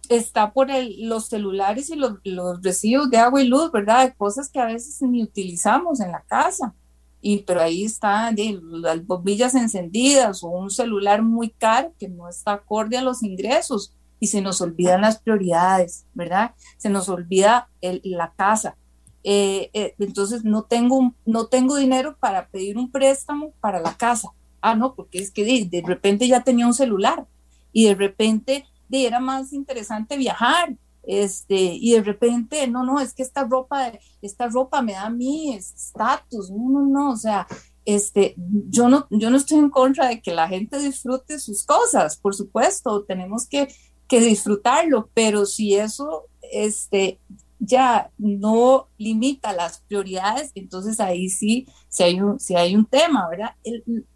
Está 0.09 0.51
por 0.53 0.71
el, 0.71 1.07
los 1.07 1.27
celulares 1.27 1.89
y 1.89 1.95
los, 1.95 2.13
los 2.23 2.61
recibos 2.61 3.09
de 3.09 3.17
agua 3.17 3.41
y 3.41 3.47
luz, 3.47 3.71
¿verdad? 3.71 4.13
Cosas 4.17 4.49
que 4.49 4.59
a 4.59 4.65
veces 4.65 5.01
ni 5.01 5.23
utilizamos 5.23 5.99
en 5.99 6.11
la 6.11 6.21
casa. 6.21 6.73
Y, 7.21 7.39
pero 7.39 7.61
ahí 7.61 7.83
están 7.83 8.35
las 8.71 9.05
bombillas 9.05 9.53
encendidas 9.53 10.43
o 10.43 10.47
un 10.49 10.71
celular 10.71 11.21
muy 11.21 11.49
caro 11.49 11.93
que 11.99 12.07
no 12.07 12.29
está 12.29 12.53
acorde 12.53 12.97
a 12.97 13.01
los 13.01 13.23
ingresos 13.23 13.93
y 14.19 14.27
se 14.27 14.41
nos 14.41 14.61
olvidan 14.61 15.01
las 15.01 15.19
prioridades, 15.19 16.05
¿verdad? 16.13 16.53
Se 16.77 16.89
nos 16.89 17.09
olvida 17.09 17.69
la 17.81 18.33
casa, 18.33 18.77
eh, 19.23 19.69
eh, 19.73 19.95
entonces 19.99 20.43
no 20.43 20.63
tengo, 20.63 21.13
no 21.25 21.47
tengo 21.47 21.75
dinero 21.75 22.15
para 22.19 22.47
pedir 22.47 22.77
un 22.77 22.91
préstamo 22.91 23.51
para 23.59 23.79
la 23.79 23.95
casa. 23.95 24.29
Ah, 24.61 24.75
no, 24.75 24.93
porque 24.95 25.19
es 25.19 25.31
que 25.31 25.43
de, 25.43 25.83
repente 25.85 26.27
ya 26.27 26.43
tenía 26.43 26.67
un 26.67 26.73
celular 26.73 27.25
y 27.71 27.85
de 27.85 27.95
repente 27.95 28.65
de, 28.87 29.05
era 29.05 29.19
más 29.19 29.53
interesante 29.53 30.17
viajar. 30.17 30.75
Este, 31.03 31.55
y 31.55 31.93
de 31.93 32.03
repente, 32.03 32.67
no, 32.67 32.83
no, 32.83 32.99
es 32.99 33.13
que 33.13 33.23
esta 33.23 33.43
ropa, 33.43 33.93
esta 34.21 34.47
ropa 34.47 34.81
me 34.81 34.91
da 34.93 35.05
a 35.05 35.09
mí 35.09 35.53
estatus, 35.55 36.51
no, 36.51 36.69
no, 36.69 36.85
no, 36.85 37.11
o 37.11 37.17
sea, 37.17 37.47
este, 37.85 38.35
yo 38.69 38.89
no, 38.89 39.07
yo 39.09 39.31
no 39.31 39.37
estoy 39.37 39.57
en 39.57 39.69
contra 39.69 40.07
de 40.07 40.21
que 40.21 40.35
la 40.35 40.47
gente 40.47 40.77
disfrute 40.77 41.39
sus 41.39 41.63
cosas, 41.63 42.17
por 42.17 42.35
supuesto, 42.35 43.05
tenemos 43.05 43.47
que, 43.47 43.73
que 44.07 44.19
disfrutarlo, 44.19 45.09
pero 45.15 45.47
si 45.47 45.73
eso, 45.73 46.25
este, 46.51 47.19
ya 47.59 48.09
no 48.17 48.87
limita 48.97 49.53
las 49.53 49.81
prioridades, 49.81 50.51
entonces 50.55 50.99
ahí 50.99 51.29
sí, 51.29 51.67
si 51.89 52.03
hay 52.03 52.21
un, 52.21 52.37
hay 52.55 52.75
un 52.75 52.85
tema, 52.85 53.27
¿verdad? 53.29 53.55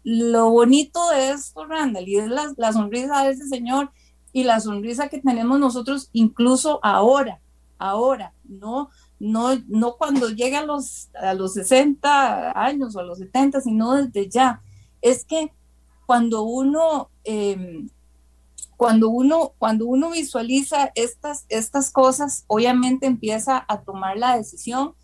lo 0.02 0.50
bonito 0.50 1.10
de 1.10 1.30
esto, 1.30 1.66
Randall, 1.66 2.08
y 2.08 2.16
es 2.16 2.28
la, 2.28 2.52
la, 2.56 2.72
sonrisa 2.72 3.24
de 3.24 3.32
ese 3.32 3.46
señor 3.46 3.92
y 4.32 4.44
la 4.44 4.60
sonrisa 4.60 5.08
que 5.08 5.20
tenemos 5.20 5.60
nosotros 5.60 6.08
incluso 6.12 6.80
ahora, 6.82 7.40
ahora, 7.78 8.32
no, 8.44 8.88
no, 9.20 9.50
no 9.68 9.96
cuando 9.96 10.30
llega 10.30 10.60
a 10.60 10.66
los, 10.66 11.10
a 11.14 11.34
los 11.34 11.54
60 11.54 12.58
años 12.58 12.96
o 12.96 13.00
a 13.00 13.04
los 13.04 13.18
70, 13.18 13.60
sino 13.60 13.94
desde 13.94 14.28
ya. 14.28 14.62
Es 15.02 15.24
que 15.24 15.52
cuando 16.06 16.42
uno... 16.42 17.10
Eh, 17.24 17.86
cuando 18.76 19.08
uno, 19.08 19.52
cuando 19.58 19.86
uno 19.86 20.10
visualiza 20.10 20.90
estas, 20.94 21.46
estas 21.48 21.90
cosas, 21.90 22.44
obviamente 22.46 23.06
empieza 23.06 23.64
a 23.68 23.80
tomar 23.82 24.16
la 24.16 24.36
decisión 24.36 24.94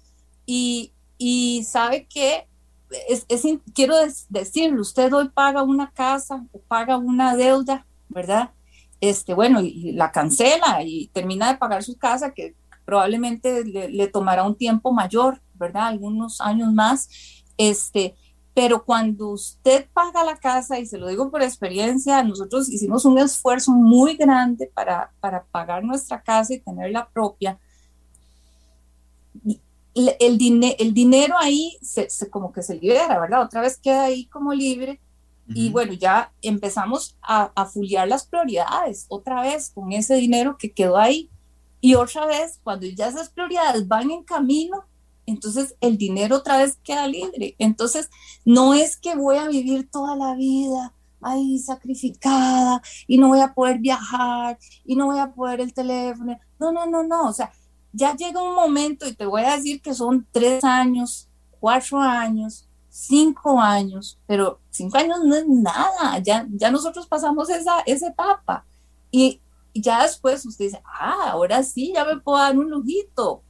y, 0.46 0.92
y 1.18 1.64
sabe 1.64 2.06
que, 2.06 2.48
es, 3.08 3.26
quiero 3.74 3.94
decirlo, 4.28 4.80
usted 4.80 5.12
hoy 5.12 5.28
paga 5.28 5.62
una 5.62 5.90
casa 5.92 6.44
o 6.52 6.60
paga 6.60 6.96
una 6.96 7.36
deuda, 7.36 7.86
¿verdad? 8.08 8.50
Este, 9.00 9.34
bueno, 9.34 9.60
y, 9.60 9.92
la 9.92 10.12
cancela 10.12 10.82
y 10.82 11.08
termina 11.08 11.52
de 11.52 11.58
pagar 11.58 11.82
su 11.82 11.96
casa, 11.96 12.32
que 12.32 12.54
probablemente 12.84 13.64
le, 13.64 13.88
le 13.88 14.08
tomará 14.08 14.44
un 14.44 14.56
tiempo 14.56 14.92
mayor, 14.92 15.40
¿verdad? 15.54 15.88
Algunos 15.88 16.40
años 16.40 16.72
más. 16.72 17.08
Este, 17.56 18.14
pero 18.54 18.84
cuando 18.84 19.28
usted 19.28 19.86
paga 19.92 20.24
la 20.24 20.36
casa, 20.36 20.78
y 20.78 20.86
se 20.86 20.98
lo 20.98 21.08
digo 21.08 21.30
por 21.30 21.42
experiencia, 21.42 22.22
nosotros 22.22 22.68
hicimos 22.68 23.04
un 23.04 23.18
esfuerzo 23.18 23.72
muy 23.72 24.16
grande 24.16 24.70
para, 24.74 25.12
para 25.20 25.44
pagar 25.44 25.84
nuestra 25.84 26.20
casa 26.22 26.54
y 26.54 26.60
tener 26.60 26.90
la 26.90 27.08
propia. 27.08 27.58
El, 29.94 30.16
el, 30.18 30.74
el 30.78 30.94
dinero 30.94 31.36
ahí 31.38 31.78
se, 31.80 32.08
como 32.30 32.52
que 32.52 32.62
se 32.62 32.74
libera, 32.74 33.20
¿verdad? 33.20 33.42
Otra 33.42 33.60
vez 33.60 33.78
queda 33.78 34.04
ahí 34.04 34.26
como 34.26 34.52
libre. 34.52 35.00
Y 35.52 35.70
bueno, 35.70 35.92
ya 35.94 36.32
empezamos 36.42 37.16
a, 37.22 37.50
a 37.56 37.66
fuliar 37.66 38.06
las 38.06 38.24
prioridades 38.24 39.06
otra 39.08 39.42
vez 39.42 39.70
con 39.70 39.90
ese 39.90 40.14
dinero 40.14 40.56
que 40.56 40.72
quedó 40.72 40.96
ahí. 40.96 41.28
Y 41.80 41.96
otra 41.96 42.26
vez, 42.26 42.60
cuando 42.62 42.86
ya 42.86 43.08
esas 43.08 43.30
prioridades 43.30 43.88
van 43.88 44.12
en 44.12 44.22
camino, 44.22 44.84
entonces 45.30 45.76
el 45.80 45.96
dinero 45.96 46.36
otra 46.36 46.58
vez 46.58 46.78
queda 46.82 47.06
libre. 47.06 47.54
Entonces 47.58 48.10
no 48.44 48.74
es 48.74 48.96
que 48.96 49.14
voy 49.14 49.36
a 49.36 49.48
vivir 49.48 49.88
toda 49.90 50.16
la 50.16 50.34
vida 50.34 50.94
ahí 51.22 51.58
sacrificada 51.58 52.82
y 53.06 53.18
no 53.18 53.28
voy 53.28 53.40
a 53.40 53.52
poder 53.54 53.78
viajar 53.78 54.58
y 54.84 54.96
no 54.96 55.06
voy 55.06 55.18
a 55.18 55.32
poder 55.32 55.60
el 55.60 55.72
teléfono. 55.72 56.38
No, 56.58 56.72
no, 56.72 56.86
no, 56.86 57.02
no. 57.02 57.28
O 57.28 57.32
sea, 57.32 57.52
ya 57.92 58.14
llega 58.14 58.42
un 58.42 58.54
momento 58.54 59.06
y 59.06 59.14
te 59.14 59.26
voy 59.26 59.42
a 59.42 59.56
decir 59.56 59.80
que 59.82 59.94
son 59.94 60.26
tres 60.30 60.64
años, 60.64 61.28
cuatro 61.58 61.98
años, 61.98 62.68
cinco 62.88 63.60
años, 63.60 64.18
pero 64.26 64.60
cinco 64.70 64.98
años 64.98 65.18
no 65.24 65.36
es 65.36 65.46
nada. 65.46 66.18
Ya, 66.18 66.46
ya 66.50 66.70
nosotros 66.70 67.06
pasamos 67.06 67.50
esa, 67.50 67.80
esa 67.80 68.08
etapa. 68.08 68.64
Y 69.10 69.40
ya 69.74 70.02
después 70.02 70.44
usted 70.44 70.66
dice, 70.66 70.82
ah, 70.84 71.30
ahora 71.30 71.62
sí, 71.62 71.92
ya 71.94 72.04
me 72.04 72.18
puedo 72.18 72.38
dar 72.38 72.58
un 72.58 72.70
lujito 72.70 73.42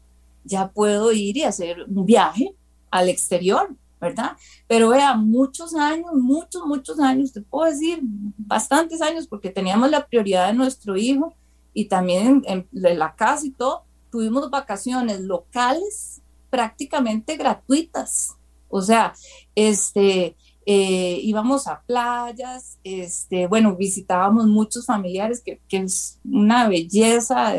ya 0.45 0.71
puedo 0.71 1.13
ir 1.13 1.37
y 1.37 1.45
hacer 1.45 1.85
un 1.89 2.05
viaje 2.07 2.55
al 2.91 3.09
exterior, 3.09 3.75
¿verdad? 4.01 4.37
Pero 4.67 4.89
vea, 4.89 5.15
muchos 5.15 5.75
años, 5.75 6.13
muchos, 6.15 6.65
muchos 6.67 6.99
años, 6.99 7.33
te 7.33 7.43
puedo 7.43 7.71
decir, 7.71 8.01
bastantes 8.03 9.03
años, 9.03 9.27
porque 9.27 9.51
teníamos 9.51 9.91
la 9.91 10.07
prioridad 10.07 10.49
de 10.49 10.55
nuestro 10.55 10.97
hijo 10.97 11.35
y 11.75 11.85
también 11.87 12.43
en, 12.47 12.67
la 12.73 13.15
casa 13.15 13.47
y 13.47 13.51
todo, 13.51 13.85
tuvimos 14.11 14.51
vacaciones 14.51 15.21
locales 15.21 16.21
prácticamente 16.49 17.37
gratuitas. 17.37 18.37
O 18.69 18.81
sea, 18.81 19.15
este, 19.55 20.37
eh, 20.67 21.21
íbamos 21.23 21.67
a 21.67 21.83
playas, 21.87 22.79
este, 22.83 23.47
bueno, 23.47 23.77
visitábamos 23.77 24.47
muchos 24.47 24.87
familiares, 24.87 25.43
que, 25.45 25.61
que 25.69 25.79
es 25.79 26.19
una 26.25 26.69
belleza, 26.69 27.55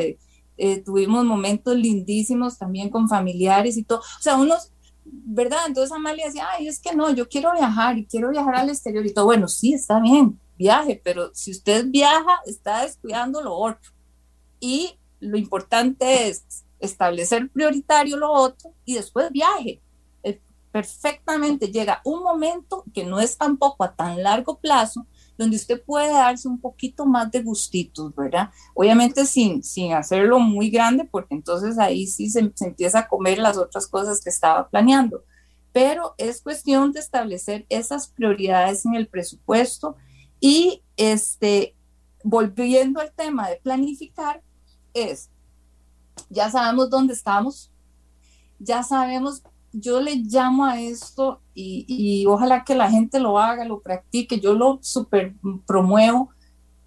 eh, 0.64 0.80
tuvimos 0.80 1.24
momentos 1.24 1.74
lindísimos 1.74 2.56
también 2.56 2.88
con 2.88 3.08
familiares 3.08 3.76
y 3.76 3.82
todo. 3.82 3.98
O 3.98 4.22
sea, 4.22 4.36
unos 4.36 4.70
¿verdad? 5.04 5.58
Entonces 5.66 5.90
Amalia 5.90 6.26
decía, 6.26 6.46
ay, 6.52 6.68
es 6.68 6.78
que 6.78 6.94
no, 6.94 7.10
yo 7.10 7.28
quiero 7.28 7.52
viajar 7.52 7.98
y 7.98 8.06
quiero 8.06 8.30
viajar 8.30 8.54
al 8.54 8.68
exterior 8.68 9.04
y 9.04 9.12
todo. 9.12 9.24
Bueno, 9.24 9.48
sí, 9.48 9.74
está 9.74 9.98
bien, 9.98 10.38
viaje, 10.56 11.00
pero 11.02 11.30
si 11.34 11.50
usted 11.50 11.86
viaja, 11.88 12.40
está 12.46 12.82
descuidando 12.82 13.42
lo 13.42 13.52
otro. 13.52 13.90
Y 14.60 14.96
lo 15.18 15.36
importante 15.36 16.28
es 16.28 16.44
establecer 16.78 17.50
prioritario 17.50 18.16
lo 18.16 18.30
otro 18.30 18.72
y 18.84 18.94
después 18.94 19.32
viaje. 19.32 19.82
Eh, 20.22 20.40
perfectamente 20.70 21.72
llega 21.72 22.00
un 22.04 22.22
momento 22.22 22.84
que 22.94 23.04
no 23.04 23.18
es 23.18 23.36
tampoco 23.36 23.82
a 23.82 23.96
tan 23.96 24.22
largo 24.22 24.60
plazo, 24.60 25.08
donde 25.38 25.56
usted 25.56 25.82
puede 25.82 26.12
darse 26.12 26.48
un 26.48 26.60
poquito 26.60 27.06
más 27.06 27.30
de 27.30 27.42
gustitos, 27.42 28.14
¿verdad? 28.14 28.50
Obviamente 28.74 29.24
sin, 29.26 29.62
sin 29.62 29.92
hacerlo 29.92 30.38
muy 30.38 30.70
grande, 30.70 31.04
porque 31.04 31.34
entonces 31.34 31.78
ahí 31.78 32.06
sí 32.06 32.30
se, 32.30 32.52
empieza 32.60 33.00
a 33.00 33.08
comer 33.08 33.38
las 33.38 33.56
otras 33.56 33.86
cosas 33.86 34.20
que 34.20 34.30
estaba 34.30 34.68
planeando. 34.68 35.24
Pero 35.72 36.14
es 36.18 36.42
cuestión 36.42 36.92
de 36.92 37.00
establecer 37.00 37.66
esas 37.68 38.08
prioridades 38.08 38.84
en 38.84 38.94
el 38.94 39.08
presupuesto 39.08 39.96
y 40.38 40.82
este, 40.96 41.74
volviendo 42.22 43.00
al 43.00 43.12
tema 43.12 43.48
de 43.48 43.56
planificar, 43.56 44.42
es, 44.92 45.30
ya 46.28 46.50
sabemos 46.50 46.90
dónde 46.90 47.14
estamos, 47.14 47.70
ya 48.58 48.82
sabemos 48.82 49.42
yo 49.72 50.00
le 50.00 50.16
llamo 50.16 50.64
a 50.64 50.80
esto 50.80 51.40
y, 51.54 52.24
ojalá 52.26 52.64
que 52.64 52.74
la 52.74 52.90
gente 52.90 53.18
lo 53.20 53.38
haga, 53.38 53.64
lo 53.64 53.80
practique, 53.80 54.40
yo 54.40 54.54
lo 54.54 54.78
super 54.82 55.34
promuevo, 55.66 56.30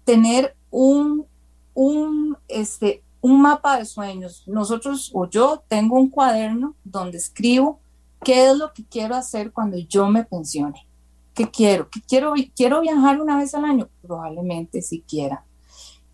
tener 0.04 0.56
un, 0.70 1.26
un, 1.74 2.36
este, 2.48 3.02
un 3.20 3.42
mapa 3.42 3.78
de 3.78 3.84
sueños. 3.84 4.44
Nosotros 4.46 5.10
o 5.14 5.28
yo 5.28 5.62
tengo 5.68 5.96
un 5.96 6.10
cuaderno 6.10 6.74
donde 6.84 7.18
escribo 7.18 7.80
qué 8.24 8.50
es 8.50 8.56
lo 8.56 8.72
que 8.72 8.84
quiero 8.84 9.14
hacer 9.14 9.52
cuando 9.52 9.76
yo 9.78 10.08
me 10.08 10.24
pensione. 10.24 10.86
¿Qué 11.34 11.50
quiero? 11.50 11.90
¿Qué 11.90 12.00
quiero? 12.00 12.32
¿Quiero 12.54 12.80
viajar 12.80 13.20
una 13.20 13.36
vez 13.36 13.54
al 13.54 13.64
año? 13.64 13.88
Probablemente 14.00 14.80
si 14.80 15.02
quiera. 15.02 15.44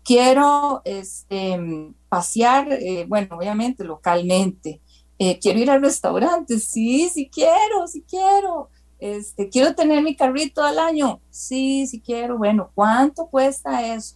Quiero 0.03 0.81
este, 0.83 1.93
pasear, 2.09 2.73
eh, 2.73 3.05
bueno, 3.07 3.37
obviamente 3.37 3.85
localmente 3.85 4.81
eh, 5.29 5.39
quiero 5.41 5.59
ir 5.59 5.69
al 5.69 5.81
restaurante, 5.81 6.59
sí, 6.59 7.09
sí 7.09 7.29
quiero, 7.31 7.87
sí 7.87 8.03
quiero. 8.07 8.69
Este, 8.99 9.49
quiero 9.49 9.75
tener 9.75 10.01
mi 10.01 10.15
carrito 10.15 10.63
al 10.63 10.79
año, 10.79 11.21
sí, 11.29 11.87
sí 11.87 12.01
quiero. 12.01 12.37
Bueno, 12.37 12.71
¿cuánto 12.73 13.27
cuesta 13.27 13.93
eso? 13.93 14.15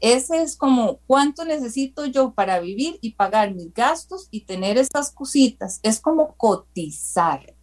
Ese 0.00 0.42
es 0.42 0.56
como 0.56 0.98
cuánto 1.06 1.44
necesito 1.44 2.06
yo 2.06 2.32
para 2.32 2.58
vivir 2.58 2.98
y 3.00 3.12
pagar 3.12 3.54
mis 3.54 3.72
gastos 3.72 4.28
y 4.30 4.40
tener 4.40 4.76
esas 4.76 5.12
cositas. 5.12 5.78
Es 5.82 6.00
como 6.00 6.34
cotizar. 6.34 7.54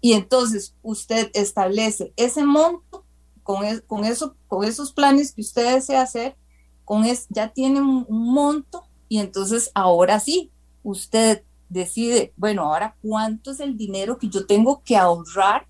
Y 0.00 0.14
entonces 0.14 0.74
usted 0.82 1.30
establece 1.34 2.12
ese 2.16 2.44
monto 2.44 3.04
con, 3.42 3.64
con, 3.86 4.04
eso, 4.04 4.36
con 4.48 4.64
esos 4.64 4.92
planes 4.92 5.32
que 5.32 5.42
usted 5.42 5.74
desea 5.74 6.02
hacer, 6.02 6.36
con 6.84 7.04
es, 7.04 7.26
ya 7.28 7.52
tiene 7.52 7.80
un 7.80 8.06
monto 8.08 8.84
y 9.08 9.18
entonces 9.18 9.70
ahora 9.74 10.18
sí, 10.18 10.50
usted 10.82 11.44
decide, 11.72 12.32
bueno, 12.36 12.62
ahora 12.62 12.96
cuánto 13.02 13.50
es 13.50 13.60
el 13.60 13.76
dinero 13.76 14.18
que 14.18 14.28
yo 14.28 14.46
tengo 14.46 14.82
que 14.84 14.96
ahorrar 14.96 15.66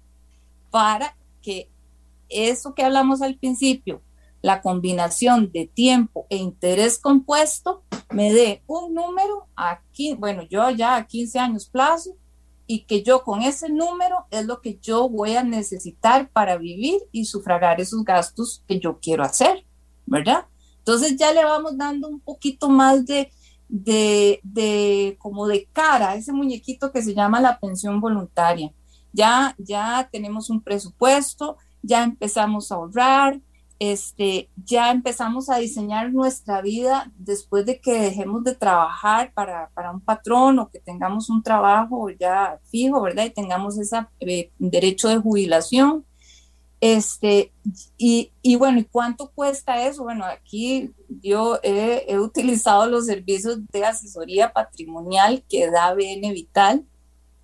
para 0.70 1.16
que 1.40 1.70
eso 2.28 2.74
que 2.74 2.82
hablamos 2.82 3.22
al 3.22 3.36
principio, 3.36 4.02
la 4.40 4.60
combinación 4.60 5.52
de 5.52 5.66
tiempo 5.66 6.26
e 6.28 6.36
interés 6.36 6.98
compuesto, 6.98 7.82
me 8.10 8.32
dé 8.32 8.62
un 8.66 8.94
número 8.94 9.46
aquí, 9.54 10.14
bueno, 10.14 10.42
yo 10.42 10.68
ya 10.70 10.96
a 10.96 11.06
15 11.06 11.38
años 11.38 11.66
plazo, 11.66 12.16
y 12.66 12.84
que 12.84 13.02
yo 13.02 13.22
con 13.22 13.42
ese 13.42 13.68
número 13.68 14.26
es 14.30 14.46
lo 14.46 14.60
que 14.60 14.78
yo 14.80 15.08
voy 15.08 15.36
a 15.36 15.44
necesitar 15.44 16.30
para 16.30 16.56
vivir 16.56 17.00
y 17.12 17.26
sufragar 17.26 17.80
esos 17.80 18.04
gastos 18.04 18.62
que 18.66 18.80
yo 18.80 18.98
quiero 18.98 19.24
hacer, 19.24 19.64
¿verdad? 20.06 20.46
Entonces 20.78 21.16
ya 21.16 21.32
le 21.32 21.44
vamos 21.44 21.76
dando 21.76 22.08
un 22.08 22.20
poquito 22.20 22.68
más 22.68 23.04
de, 23.04 23.30
de, 23.72 24.38
de, 24.42 25.16
como 25.18 25.46
de 25.46 25.66
cara, 25.72 26.14
ese 26.14 26.30
muñequito 26.30 26.92
que 26.92 27.02
se 27.02 27.14
llama 27.14 27.40
la 27.40 27.58
pensión 27.58 28.02
voluntaria. 28.02 28.70
Ya, 29.14 29.54
ya 29.56 30.10
tenemos 30.12 30.50
un 30.50 30.60
presupuesto, 30.60 31.56
ya 31.82 32.04
empezamos 32.04 32.70
a 32.70 32.74
ahorrar, 32.74 33.40
este, 33.78 34.50
ya 34.62 34.90
empezamos 34.90 35.48
a 35.48 35.56
diseñar 35.56 36.12
nuestra 36.12 36.60
vida 36.60 37.10
después 37.16 37.64
de 37.64 37.80
que 37.80 37.94
dejemos 37.94 38.44
de 38.44 38.54
trabajar 38.54 39.32
para, 39.32 39.70
para 39.70 39.90
un 39.90 40.00
patrón 40.00 40.58
o 40.58 40.68
que 40.68 40.78
tengamos 40.78 41.30
un 41.30 41.42
trabajo 41.42 42.10
ya 42.10 42.60
fijo, 42.70 43.00
¿verdad? 43.00 43.24
Y 43.24 43.30
tengamos 43.30 43.78
ese 43.78 44.06
eh, 44.20 44.52
derecho 44.58 45.08
de 45.08 45.16
jubilación. 45.16 46.04
Este, 46.82 47.52
y, 47.96 48.32
y, 48.42 48.56
bueno, 48.56 48.80
¿y 48.80 48.84
cuánto 48.84 49.30
cuesta 49.30 49.86
eso? 49.86 50.02
Bueno, 50.02 50.24
aquí 50.24 50.90
yo 51.22 51.60
he, 51.62 52.18
utilizado 52.18 52.86
los 52.86 53.06
servicios 53.06 53.64
de 53.68 53.84
asesoría 53.84 54.52
patrimonial 54.52 55.44
que 55.48 55.70
da 55.70 55.94
BN 55.94 56.32
Vital. 56.32 56.84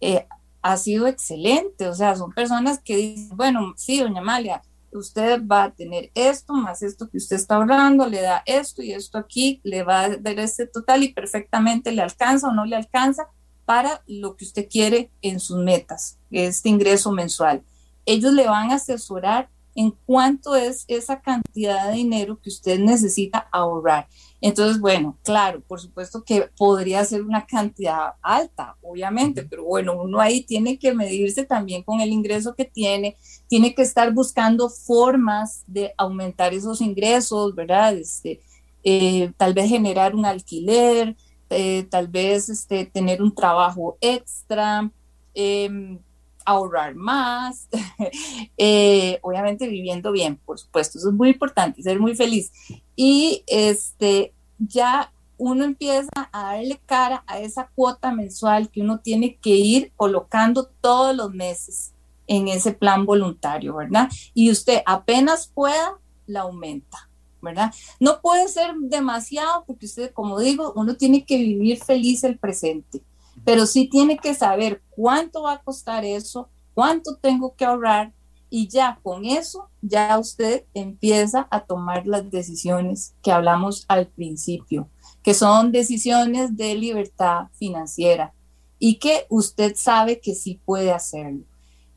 Eh, 0.00 0.26
ha 0.60 0.76
sido 0.76 1.06
excelente, 1.06 1.86
o 1.86 1.94
sea, 1.94 2.16
son 2.16 2.32
personas 2.32 2.80
que 2.80 2.96
dicen, 2.96 3.36
bueno, 3.36 3.74
sí, 3.76 4.00
doña 4.00 4.22
Amalia, 4.22 4.60
usted 4.92 5.40
va 5.46 5.64
a 5.64 5.70
tener 5.70 6.10
esto, 6.16 6.52
más 6.54 6.82
esto 6.82 7.08
que 7.08 7.18
usted 7.18 7.36
está 7.36 7.54
ahorrando, 7.54 8.08
le 8.08 8.20
da 8.20 8.42
esto 8.44 8.82
y 8.82 8.90
esto 8.90 9.18
aquí, 9.18 9.60
le 9.62 9.84
va 9.84 10.00
a 10.00 10.16
dar 10.16 10.40
este 10.40 10.66
total 10.66 11.04
y 11.04 11.12
perfectamente 11.12 11.92
le 11.92 12.02
alcanza 12.02 12.48
o 12.48 12.52
no 12.52 12.64
le 12.64 12.74
alcanza 12.74 13.28
para 13.64 14.02
lo 14.08 14.34
que 14.34 14.46
usted 14.46 14.66
quiere 14.68 15.12
en 15.22 15.38
sus 15.38 15.58
metas, 15.58 16.18
este 16.28 16.70
ingreso 16.70 17.12
mensual 17.12 17.62
ellos 18.08 18.32
le 18.32 18.46
van 18.46 18.70
a 18.70 18.76
asesorar 18.76 19.50
en 19.74 19.94
cuánto 20.06 20.56
es 20.56 20.84
esa 20.88 21.20
cantidad 21.20 21.88
de 21.88 21.98
dinero 21.98 22.40
que 22.42 22.48
usted 22.48 22.80
necesita 22.80 23.48
ahorrar. 23.52 24.08
Entonces, 24.40 24.80
bueno, 24.80 25.16
claro, 25.22 25.60
por 25.60 25.78
supuesto 25.78 26.24
que 26.24 26.48
podría 26.56 27.04
ser 27.04 27.22
una 27.22 27.46
cantidad 27.46 28.14
alta, 28.22 28.76
obviamente, 28.82 29.44
pero 29.44 29.64
bueno, 29.64 30.00
uno 30.02 30.20
ahí 30.20 30.42
tiene 30.42 30.78
que 30.78 30.94
medirse 30.94 31.44
también 31.44 31.82
con 31.84 32.00
el 32.00 32.10
ingreso 32.10 32.54
que 32.56 32.64
tiene, 32.64 33.16
tiene 33.46 33.74
que 33.74 33.82
estar 33.82 34.12
buscando 34.12 34.68
formas 34.68 35.62
de 35.66 35.92
aumentar 35.96 36.54
esos 36.54 36.80
ingresos, 36.80 37.54
¿verdad? 37.54 37.94
Este, 37.94 38.40
eh, 38.82 39.30
tal 39.36 39.54
vez 39.54 39.68
generar 39.68 40.14
un 40.14 40.24
alquiler, 40.24 41.14
eh, 41.50 41.86
tal 41.90 42.08
vez 42.08 42.48
este, 42.48 42.86
tener 42.86 43.22
un 43.22 43.34
trabajo 43.34 43.96
extra. 44.00 44.90
Em, 45.34 46.00
ahorrar 46.48 46.94
más, 46.94 47.68
eh, 48.56 49.18
obviamente 49.20 49.68
viviendo 49.68 50.12
bien, 50.12 50.40
por 50.46 50.58
supuesto, 50.58 50.98
eso 50.98 51.10
es 51.10 51.14
muy 51.14 51.28
importante, 51.30 51.82
ser 51.82 52.00
muy 52.00 52.16
feliz. 52.16 52.50
Y 52.96 53.44
este, 53.46 54.32
ya 54.58 55.12
uno 55.36 55.64
empieza 55.64 56.08
a 56.32 56.54
darle 56.54 56.80
cara 56.86 57.22
a 57.26 57.38
esa 57.38 57.70
cuota 57.74 58.12
mensual 58.12 58.70
que 58.70 58.80
uno 58.80 59.00
tiene 59.00 59.36
que 59.36 59.50
ir 59.50 59.92
colocando 59.94 60.70
todos 60.80 61.14
los 61.14 61.34
meses 61.34 61.92
en 62.26 62.48
ese 62.48 62.72
plan 62.72 63.04
voluntario, 63.04 63.76
¿verdad? 63.76 64.08
Y 64.32 64.50
usted 64.50 64.80
apenas 64.86 65.48
pueda, 65.48 65.98
la 66.26 66.40
aumenta, 66.40 67.10
¿verdad? 67.42 67.74
No 68.00 68.22
puede 68.22 68.48
ser 68.48 68.74
demasiado 68.80 69.64
porque 69.66 69.84
usted, 69.84 70.12
como 70.14 70.40
digo, 70.40 70.72
uno 70.76 70.96
tiene 70.96 71.26
que 71.26 71.36
vivir 71.36 71.78
feliz 71.84 72.24
el 72.24 72.38
presente 72.38 73.02
pero 73.48 73.64
sí 73.64 73.88
tiene 73.88 74.18
que 74.18 74.34
saber 74.34 74.82
cuánto 74.90 75.44
va 75.44 75.54
a 75.54 75.62
costar 75.62 76.04
eso, 76.04 76.50
cuánto 76.74 77.16
tengo 77.16 77.56
que 77.56 77.64
ahorrar 77.64 78.12
y 78.50 78.68
ya 78.68 79.00
con 79.02 79.24
eso 79.24 79.70
ya 79.80 80.18
usted 80.18 80.66
empieza 80.74 81.48
a 81.50 81.60
tomar 81.60 82.06
las 82.06 82.30
decisiones 82.30 83.14
que 83.22 83.32
hablamos 83.32 83.86
al 83.88 84.08
principio, 84.08 84.90
que 85.22 85.32
son 85.32 85.72
decisiones 85.72 86.58
de 86.58 86.74
libertad 86.74 87.46
financiera 87.54 88.34
y 88.78 88.98
que 88.98 89.24
usted 89.30 89.72
sabe 89.76 90.20
que 90.20 90.34
sí 90.34 90.60
puede 90.66 90.92
hacerlo. 90.92 91.44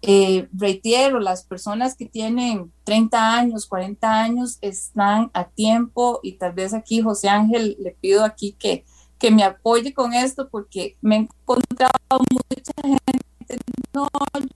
Eh, 0.01 0.47
reitero, 0.53 1.19
las 1.19 1.43
personas 1.43 1.97
que 1.97 2.05
tienen 2.05 2.71
30 2.85 3.35
años, 3.35 3.67
40 3.67 4.09
años 4.09 4.57
están 4.61 5.29
a 5.33 5.49
tiempo 5.49 6.21
y 6.23 6.37
tal 6.37 6.53
vez 6.53 6.73
aquí 6.73 7.01
José 7.01 7.27
Ángel 7.27 7.75
le 7.77 7.91
pido 7.91 8.23
aquí 8.23 8.55
que 8.57 8.85
que 9.21 9.29
me 9.29 9.43
apoye 9.43 9.93
con 9.93 10.13
esto 10.15 10.49
porque 10.49 10.97
me 10.99 11.15
he 11.15 11.19
encontrado 11.19 11.91
mucha 12.31 12.73
gente, 12.81 13.59
no, 13.93 14.07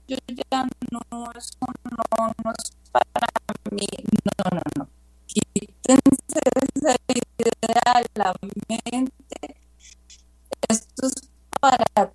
yo 0.07 0.17
ya 0.27 0.67
no, 0.91 1.31
eso 1.37 1.59
no, 1.83 2.33
no 2.43 2.51
es 2.51 2.73
para 2.91 3.27
mí, 3.71 3.85
no, 4.25 4.57
no, 4.57 4.61
no. 4.75 4.89
Quítense 5.27 6.39
esa 6.55 6.95
idea 7.07 8.01
de 8.01 8.09
la 8.15 8.33
mente. 8.67 9.55
Esto 10.67 11.05
es 11.05 11.29
para 11.61 12.11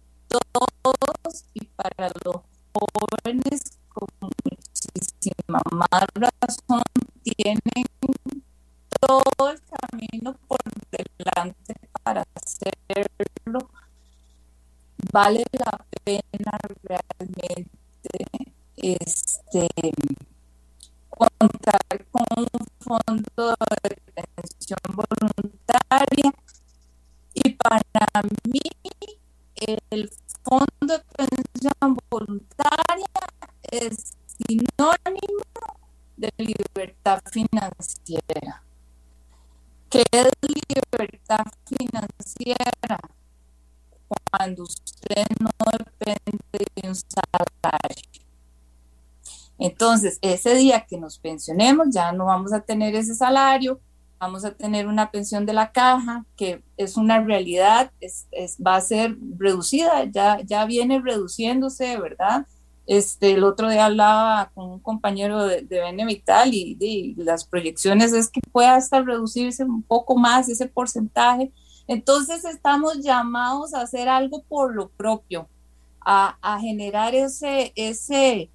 Vale 15.22 15.44
la 15.52 15.84
pena 16.02 16.56
realmente 16.82 18.16
este 18.74 19.68
contar 21.10 22.06
con 22.10 22.38
un 22.38 22.66
fondo 22.78 23.54
de 23.82 23.98
pensión 24.14 24.78
voluntaria 24.94 26.32
y 27.34 27.50
para 27.50 28.22
mí 28.48 28.60
el 29.90 30.10
fondo 30.42 30.96
de 30.96 31.04
pensión 31.18 31.98
voluntaria 32.08 33.22
es 33.60 34.14
sinónimo 34.24 35.44
de 36.16 36.32
libertad 36.38 37.20
financiera. 37.30 38.62
¿Qué 39.90 40.02
es 40.12 40.30
libertad 40.40 41.44
financiera? 41.66 42.98
Cuando 44.08 44.64
salario. 46.94 48.20
Entonces, 49.58 50.18
ese 50.22 50.54
día 50.54 50.86
que 50.88 50.98
nos 50.98 51.18
pensionemos, 51.18 51.88
ya 51.90 52.12
no 52.12 52.26
vamos 52.26 52.52
a 52.52 52.60
tener 52.60 52.94
ese 52.94 53.14
salario, 53.14 53.80
vamos 54.18 54.44
a 54.44 54.52
tener 54.52 54.86
una 54.86 55.10
pensión 55.10 55.46
de 55.46 55.52
la 55.52 55.72
caja, 55.72 56.24
que 56.36 56.62
es 56.76 56.96
una 56.96 57.20
realidad, 57.20 57.90
va 58.64 58.76
a 58.76 58.80
ser 58.80 59.16
reducida, 59.38 60.04
ya, 60.04 60.40
ya 60.44 60.64
viene 60.66 61.00
reduciéndose, 61.00 61.98
¿verdad? 61.98 62.46
Este, 62.86 63.32
el 63.32 63.44
otro 63.44 63.68
día 63.68 63.86
hablaba 63.86 64.50
con 64.54 64.68
un 64.68 64.78
compañero 64.80 65.44
de, 65.44 65.62
de 65.62 65.80
Benevital 65.80 66.52
y, 66.52 66.76
y, 66.80 67.14
las 67.14 67.44
proyecciones 67.44 68.12
es 68.12 68.28
que 68.28 68.40
pueda 68.52 68.74
hasta 68.74 69.00
reducirse 69.00 69.64
un 69.64 69.82
poco 69.82 70.16
más 70.16 70.48
ese 70.48 70.66
porcentaje. 70.66 71.52
Entonces 71.86 72.44
estamos 72.44 72.98
llamados 72.98 73.74
a 73.74 73.82
hacer 73.82 74.08
algo 74.08 74.42
por 74.42 74.74
lo 74.74 74.88
propio, 74.88 75.48
a, 76.12 76.38
a 76.42 76.58
generar 76.58 77.14
ese, 77.14 77.72
ese, 77.76 78.50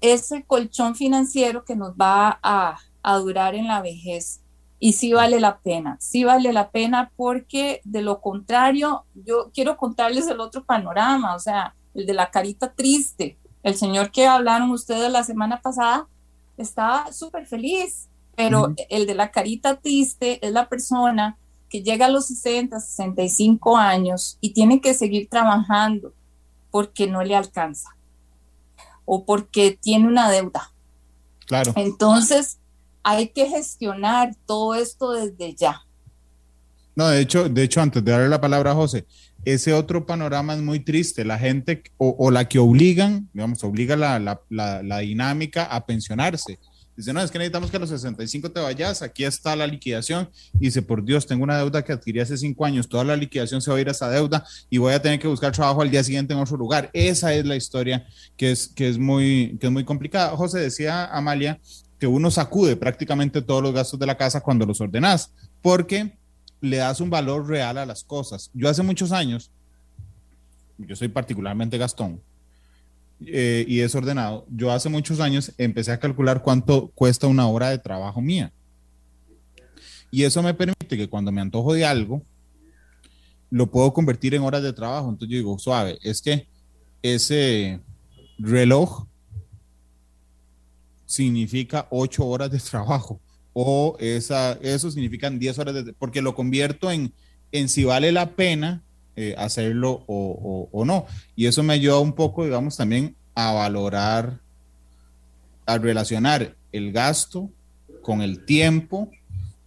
ese 0.00 0.42
colchón 0.42 0.96
financiero 0.96 1.64
que 1.64 1.76
nos 1.76 1.92
va 1.92 2.40
a, 2.42 2.78
a 3.00 3.16
durar 3.18 3.54
en 3.54 3.68
la 3.68 3.80
vejez. 3.80 4.40
Y 4.80 4.94
sí 4.94 5.12
vale 5.12 5.38
la 5.38 5.58
pena, 5.58 5.96
sí 6.00 6.24
vale 6.24 6.52
la 6.52 6.70
pena 6.70 7.12
porque 7.16 7.80
de 7.84 8.02
lo 8.02 8.20
contrario, 8.20 9.04
yo 9.14 9.52
quiero 9.54 9.76
contarles 9.76 10.26
el 10.26 10.40
otro 10.40 10.64
panorama, 10.64 11.36
o 11.36 11.38
sea, 11.38 11.76
el 11.94 12.06
de 12.06 12.12
la 12.12 12.32
carita 12.32 12.72
triste. 12.72 13.38
El 13.62 13.76
señor 13.76 14.10
que 14.10 14.26
hablaron 14.26 14.72
ustedes 14.72 15.10
la 15.10 15.22
semana 15.22 15.60
pasada 15.60 16.08
estaba 16.56 17.12
súper 17.12 17.46
feliz, 17.46 18.08
pero 18.34 18.74
el 18.90 19.06
de 19.06 19.14
la 19.14 19.30
carita 19.30 19.76
triste 19.76 20.44
es 20.44 20.52
la 20.52 20.68
persona 20.68 21.38
que 21.68 21.84
llega 21.84 22.06
a 22.06 22.10
los 22.10 22.26
60, 22.26 22.80
65 22.80 23.76
años 23.76 24.38
y 24.40 24.50
tiene 24.54 24.80
que 24.80 24.92
seguir 24.92 25.28
trabajando 25.28 26.12
porque 26.70 27.06
no 27.06 27.22
le 27.22 27.34
alcanza 27.36 27.96
o 29.04 29.24
porque 29.24 29.78
tiene 29.80 30.06
una 30.06 30.30
deuda. 30.30 30.72
Claro. 31.46 31.72
Entonces, 31.76 32.58
hay 33.02 33.28
que 33.28 33.46
gestionar 33.48 34.34
todo 34.46 34.74
esto 34.74 35.12
desde 35.12 35.54
ya. 35.54 35.82
No, 36.96 37.08
de 37.08 37.20
hecho, 37.20 37.48
de 37.48 37.62
hecho, 37.62 37.80
antes 37.80 38.04
de 38.04 38.10
darle 38.10 38.28
la 38.28 38.40
palabra 38.40 38.72
a 38.72 38.74
José, 38.74 39.06
ese 39.44 39.72
otro 39.72 40.06
panorama 40.06 40.54
es 40.54 40.60
muy 40.60 40.80
triste. 40.80 41.24
La 41.24 41.38
gente 41.38 41.84
o, 41.98 42.30
la 42.30 42.48
que 42.48 42.58
obligan, 42.58 43.28
digamos, 43.32 43.62
obliga 43.62 43.94
la, 43.94 44.18
la, 44.18 44.82
la, 44.82 44.98
dinámica 44.98 45.64
a 45.64 45.86
pensionarse. 45.86 46.58
Dice, 46.96 47.12
no, 47.12 47.20
es 47.20 47.30
que 47.30 47.38
necesitamos 47.38 47.70
que 47.70 47.76
a 47.76 47.80
los 47.80 47.90
65 47.90 48.50
te 48.52 48.60
vayas, 48.60 49.02
aquí 49.02 49.24
está 49.24 49.54
la 49.54 49.66
liquidación. 49.66 50.30
Y 50.54 50.66
dice, 50.66 50.80
por 50.80 51.04
Dios, 51.04 51.26
tengo 51.26 51.44
una 51.44 51.58
deuda 51.58 51.84
que 51.84 51.92
adquirí 51.92 52.20
hace 52.20 52.38
cinco 52.38 52.64
años, 52.64 52.88
toda 52.88 53.04
la 53.04 53.16
liquidación 53.16 53.60
se 53.60 53.70
va 53.70 53.76
a 53.76 53.80
ir 53.80 53.88
a 53.88 53.90
esa 53.90 54.08
deuda 54.08 54.44
y 54.70 54.78
voy 54.78 54.94
a 54.94 55.02
tener 55.02 55.18
que 55.18 55.28
buscar 55.28 55.52
trabajo 55.52 55.82
al 55.82 55.90
día 55.90 56.02
siguiente 56.02 56.32
en 56.32 56.40
otro 56.40 56.56
lugar. 56.56 56.88
Esa 56.94 57.34
es 57.34 57.44
la 57.44 57.54
historia 57.54 58.06
que 58.36 58.52
es, 58.52 58.68
que 58.68 58.88
es, 58.88 58.96
muy, 58.96 59.58
que 59.60 59.66
es 59.66 59.72
muy 59.72 59.84
complicada. 59.84 60.34
José 60.36 60.60
decía, 60.60 61.04
Amalia, 61.06 61.60
que 61.98 62.06
uno 62.06 62.30
sacude 62.30 62.76
prácticamente 62.76 63.42
todos 63.42 63.62
los 63.62 63.74
gastos 63.74 64.00
de 64.00 64.06
la 64.06 64.16
casa 64.16 64.40
cuando 64.40 64.64
los 64.64 64.80
ordenas, 64.80 65.32
porque 65.60 66.16
le 66.62 66.78
das 66.78 67.00
un 67.02 67.10
valor 67.10 67.46
real 67.46 67.76
a 67.76 67.84
las 67.84 68.04
cosas. 68.04 68.50
Yo 68.54 68.70
hace 68.70 68.82
muchos 68.82 69.12
años, 69.12 69.50
yo 70.78 70.96
soy 70.96 71.08
particularmente 71.08 71.76
gastón 71.76 72.22
eh, 73.20 73.64
y 73.66 73.78
desordenado, 73.78 74.46
yo 74.50 74.70
hace 74.70 74.88
muchos 74.88 75.20
años 75.20 75.52
empecé 75.58 75.92
a 75.92 76.00
calcular 76.00 76.42
cuánto 76.42 76.88
cuesta 76.88 77.26
una 77.26 77.48
hora 77.48 77.70
de 77.70 77.78
trabajo 77.78 78.20
mía. 78.20 78.52
Y 80.10 80.24
eso 80.24 80.42
me 80.42 80.54
permite 80.54 80.96
que 80.96 81.08
cuando 81.08 81.32
me 81.32 81.40
antojo 81.40 81.72
de 81.72 81.84
algo, 81.84 82.22
lo 83.50 83.70
puedo 83.70 83.92
convertir 83.92 84.34
en 84.34 84.42
horas 84.42 84.62
de 84.62 84.72
trabajo. 84.72 85.08
Entonces 85.08 85.32
yo 85.32 85.38
digo, 85.38 85.58
suave, 85.58 85.98
es 86.02 86.20
que 86.20 86.46
ese 87.02 87.80
reloj 88.38 89.06
significa 91.06 91.86
ocho 91.90 92.26
horas 92.26 92.50
de 92.50 92.58
trabajo 92.58 93.20
o 93.52 93.96
esa, 94.00 94.58
eso 94.60 94.90
significan 94.90 95.38
10 95.38 95.58
horas, 95.58 95.74
de, 95.74 95.92
porque 95.94 96.20
lo 96.20 96.34
convierto 96.34 96.90
en, 96.90 97.14
en 97.52 97.70
si 97.70 97.84
vale 97.84 98.12
la 98.12 98.32
pena 98.36 98.84
eh, 99.16 99.34
hacerlo 99.38 100.04
o, 100.06 100.68
o, 100.70 100.84
no. 100.84 101.06
Y 101.34 101.46
eso 101.46 101.62
me 101.62 101.72
ayuda 101.72 101.98
un 101.98 102.12
poco, 102.12 102.44
digamos, 102.44 102.76
también 102.76 103.16
a 103.34 103.52
valorar, 103.52 104.38
a 105.66 105.78
relacionar 105.78 106.54
el 106.72 106.92
gasto 106.92 107.50
con 108.02 108.22
el 108.22 108.44
tiempo, 108.44 109.10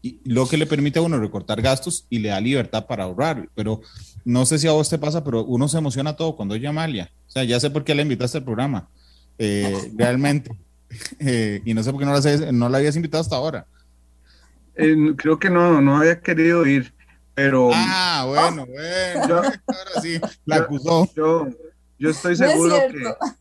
y 0.01 0.19
lo 0.23 0.47
que 0.47 0.55
le 0.55 0.65
permite 0.65 0.99
a 0.99 1.01
uno 1.01 1.19
recortar 1.19 1.61
gastos 1.61 2.05
y 2.09 2.19
le 2.19 2.29
da 2.29 2.39
libertad 2.39 2.85
para 2.85 3.03
ahorrar. 3.03 3.49
Pero 3.53 3.81
no 4.23 4.45
sé 4.45 4.57
si 4.57 4.67
a 4.67 4.71
vos 4.71 4.89
te 4.89 4.97
pasa, 4.97 5.23
pero 5.23 5.43
uno 5.43 5.67
se 5.67 5.77
emociona 5.77 6.15
todo 6.15 6.37
cuando 6.37 6.55
oye 6.55 6.67
Amalia. 6.67 7.11
O 7.27 7.31
sea, 7.31 7.43
ya 7.43 7.59
sé 7.59 7.69
por 7.69 7.83
qué 7.83 7.93
le 7.93 8.03
invitaste 8.03 8.37
al 8.37 8.45
programa. 8.45 8.87
Eh, 9.37 9.91
realmente. 9.97 10.51
Eh, 11.19 11.61
y 11.65 11.73
no 11.73 11.83
sé 11.83 11.91
por 11.91 11.99
qué 11.99 12.05
no 12.05 12.17
la, 12.17 12.51
no 12.51 12.69
la 12.69 12.77
habías 12.77 12.95
invitado 12.95 13.21
hasta 13.21 13.35
ahora 13.35 13.67
creo 15.15 15.39
que 15.39 15.49
no, 15.49 15.81
no 15.81 15.97
había 15.97 16.21
querido 16.21 16.65
ir, 16.65 16.93
pero... 17.39 17.69
Ah, 17.73 18.25
bueno, 18.27 18.65
bueno, 18.69 19.27
yo, 19.27 19.35
ahora 19.67 20.01
sí, 20.01 20.19
la 20.45 20.57
acusó. 20.57 21.07
Yo, 21.15 21.47
yo, 21.97 22.09
estoy 22.09 22.35
seguro 22.35 22.75
que... 22.91 23.03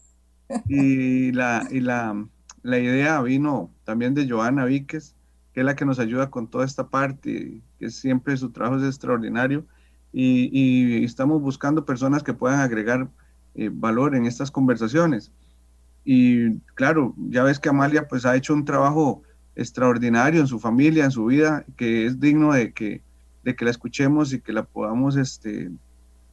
Y, 0.67 1.31
la, 1.33 1.69
y 1.71 1.81
la, 1.81 2.27
la 2.63 2.79
idea 2.79 3.21
vino 3.21 3.71
también 3.85 4.15
de 4.15 4.27
Joana 4.27 4.65
Víquez, 4.65 5.15
que 5.53 5.61
es 5.61 5.67
la 5.67 5.77
que 5.77 5.85
nos 5.85 5.99
ayuda 5.99 6.31
con 6.31 6.49
toda 6.49 6.65
esta 6.65 6.89
parte, 6.89 7.61
que 7.79 7.91
siempre 7.91 8.35
su 8.39 8.51
trabajo 8.51 8.79
es 8.79 8.87
extraordinario, 8.87 9.67
y, 10.11 10.49
y 10.51 11.05
estamos 11.05 11.43
buscando 11.43 11.85
personas 11.85 12.23
que 12.23 12.33
puedan 12.33 12.61
agregar 12.61 13.11
eh, 13.57 13.69
valor 13.71 14.15
en 14.15 14.25
estas 14.25 14.51
conversaciones. 14.51 15.33
Y 16.03 16.61
claro, 16.75 17.15
ya 17.19 17.43
ves 17.43 17.59
que 17.59 17.69
Amalia 17.69 18.09
pues 18.09 18.25
ha 18.25 18.35
hecho 18.35 18.55
un 18.55 18.65
trabajo 18.65 19.23
extraordinario 19.55 20.41
en 20.41 20.47
su 20.47 20.59
familia, 20.59 21.05
en 21.05 21.11
su 21.11 21.27
vida, 21.27 21.67
que 21.77 22.07
es 22.07 22.19
digno 22.19 22.55
de 22.55 22.73
que, 22.73 23.03
de 23.45 23.55
que 23.55 23.65
la 23.65 23.71
escuchemos 23.71 24.33
y 24.33 24.41
que 24.41 24.53
la 24.53 24.65
podamos, 24.65 25.17
este, 25.17 25.71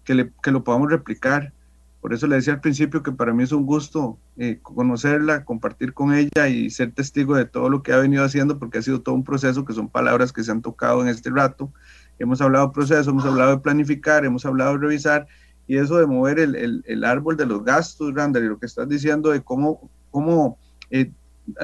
que, 0.03 0.15
le, 0.15 0.31
que 0.41 0.51
lo 0.51 0.63
podamos 0.63 0.91
replicar. 0.91 1.53
Por 2.01 2.13
eso 2.13 2.27
le 2.27 2.35
decía 2.35 2.53
al 2.53 2.61
principio 2.61 3.01
que 3.01 3.11
para 3.11 3.33
mí 3.33 3.43
es 3.43 3.51
un 3.51 3.65
gusto 3.65 4.19
eh, 4.37 4.59
conocerla, 4.61 5.43
compartir 5.43 5.93
con 5.93 6.13
ella 6.13 6.47
y 6.47 6.69
ser 6.69 6.91
testigo 6.91 7.35
de 7.35 7.45
todo 7.45 7.67
lo 7.69 7.81
que 7.81 7.93
ha 7.93 7.97
venido 7.97 8.23
haciendo, 8.23 8.59
porque 8.59 8.77
ha 8.77 8.81
sido 8.83 9.01
todo 9.01 9.15
un 9.15 9.23
proceso, 9.23 9.65
que 9.65 9.73
son 9.73 9.89
palabras 9.89 10.31
que 10.31 10.43
se 10.43 10.51
han 10.51 10.61
tocado 10.61 11.01
en 11.01 11.07
este 11.07 11.31
rato. 11.31 11.71
Hemos 12.19 12.41
hablado 12.41 12.67
de 12.67 12.73
proceso, 12.73 13.09
hemos 13.09 13.25
hablado 13.25 13.51
de 13.51 13.57
planificar, 13.57 14.23
hemos 14.23 14.45
hablado 14.45 14.73
de 14.73 14.79
revisar, 14.79 15.27
y 15.67 15.77
eso 15.77 15.97
de 15.97 16.05
mover 16.05 16.37
el, 16.37 16.55
el, 16.55 16.83
el 16.85 17.03
árbol 17.03 17.37
de 17.37 17.47
los 17.47 17.63
gastos, 17.63 18.13
Randall, 18.13 18.43
y 18.43 18.49
lo 18.49 18.59
que 18.59 18.67
estás 18.67 18.87
diciendo 18.87 19.31
de 19.31 19.41
cómo, 19.41 19.89
cómo 20.11 20.59
eh, 20.91 21.11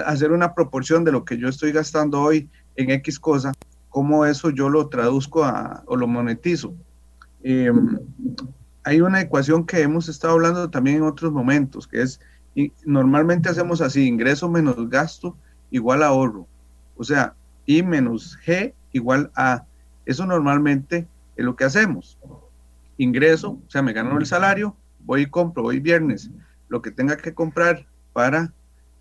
hacer 0.07 0.31
una 0.31 0.55
proporción 0.55 1.03
de 1.03 1.11
lo 1.11 1.23
que 1.23 1.37
yo 1.37 1.49
estoy 1.49 1.71
gastando 1.71 2.19
hoy 2.19 2.49
en 2.75 2.89
X 2.89 3.19
cosa, 3.19 3.51
cómo 3.91 4.25
eso 4.25 4.49
yo 4.49 4.69
lo 4.69 4.87
traduzco 4.87 5.43
a, 5.43 5.83
o 5.85 5.95
lo 5.95 6.07
monetizo. 6.07 6.73
Em, 7.43 7.99
hay 8.83 9.01
una 9.01 9.21
ecuación 9.21 9.65
que 9.65 9.81
hemos 9.81 10.09
estado 10.09 10.33
hablando 10.33 10.71
también 10.71 10.97
en 10.97 11.03
otros 11.03 11.31
momentos, 11.31 11.87
que 11.87 12.01
es, 12.01 12.19
y 12.55 12.73
normalmente 12.83 13.49
hacemos 13.49 13.81
así, 13.81 14.07
ingreso 14.07 14.49
menos 14.49 14.89
gasto 14.89 15.37
igual 15.69 16.01
a 16.01 16.07
ahorro. 16.07 16.47
O 16.97 17.03
sea, 17.03 17.35
I 17.67 17.83
menos 17.83 18.39
G 18.45 18.73
igual 18.91 19.31
a. 19.35 19.65
Eso 20.05 20.25
normalmente 20.25 21.07
es 21.35 21.45
lo 21.45 21.55
que 21.55 21.65
hacemos. 21.65 22.17
Ingreso, 22.97 23.51
o 23.51 23.69
sea, 23.69 23.81
me 23.81 23.93
gano 23.93 24.17
el 24.17 24.25
salario, 24.25 24.75
voy 25.05 25.23
y 25.23 25.25
compro 25.27 25.65
hoy 25.65 25.79
viernes 25.79 26.31
lo 26.69 26.81
que 26.81 26.91
tenga 26.91 27.17
que 27.17 27.33
comprar 27.33 27.85
para 28.13 28.53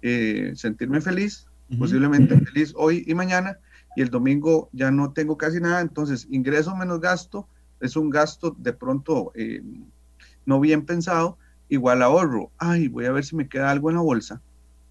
eh, 0.02 0.52
sentirme 0.56 1.00
feliz, 1.00 1.46
posiblemente 1.78 2.38
feliz 2.40 2.74
hoy 2.76 3.04
y 3.06 3.14
mañana, 3.14 3.58
y 3.96 4.02
el 4.02 4.10
domingo 4.10 4.68
ya 4.72 4.90
no 4.90 5.12
tengo 5.12 5.36
casi 5.36 5.60
nada, 5.60 5.80
entonces 5.80 6.26
ingreso 6.30 6.74
menos 6.76 7.00
gasto 7.00 7.48
es 7.80 7.96
un 7.96 8.10
gasto 8.10 8.54
de 8.58 8.72
pronto 8.72 9.32
eh, 9.34 9.62
no 10.44 10.60
bien 10.60 10.84
pensado, 10.84 11.38
igual 11.68 12.02
ahorro. 12.02 12.50
Ay, 12.58 12.88
voy 12.88 13.06
a 13.06 13.12
ver 13.12 13.24
si 13.24 13.34
me 13.36 13.48
queda 13.48 13.70
algo 13.70 13.90
en 13.90 13.96
la 13.96 14.02
bolsa 14.02 14.40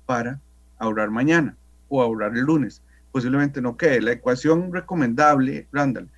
para 0.06 0.40
ahorrar 0.80 1.12
mañana 1.12 1.56
o 1.88 2.02
ahorrar 2.02 2.36
el 2.36 2.44
lunes. 2.44 2.82
Posiblemente 3.12 3.62
no 3.62 3.78
quede. 3.78 4.02
La 4.02 4.14
ecuación 4.14 4.72
recomendable, 4.74 5.68
Randall 5.72 6.10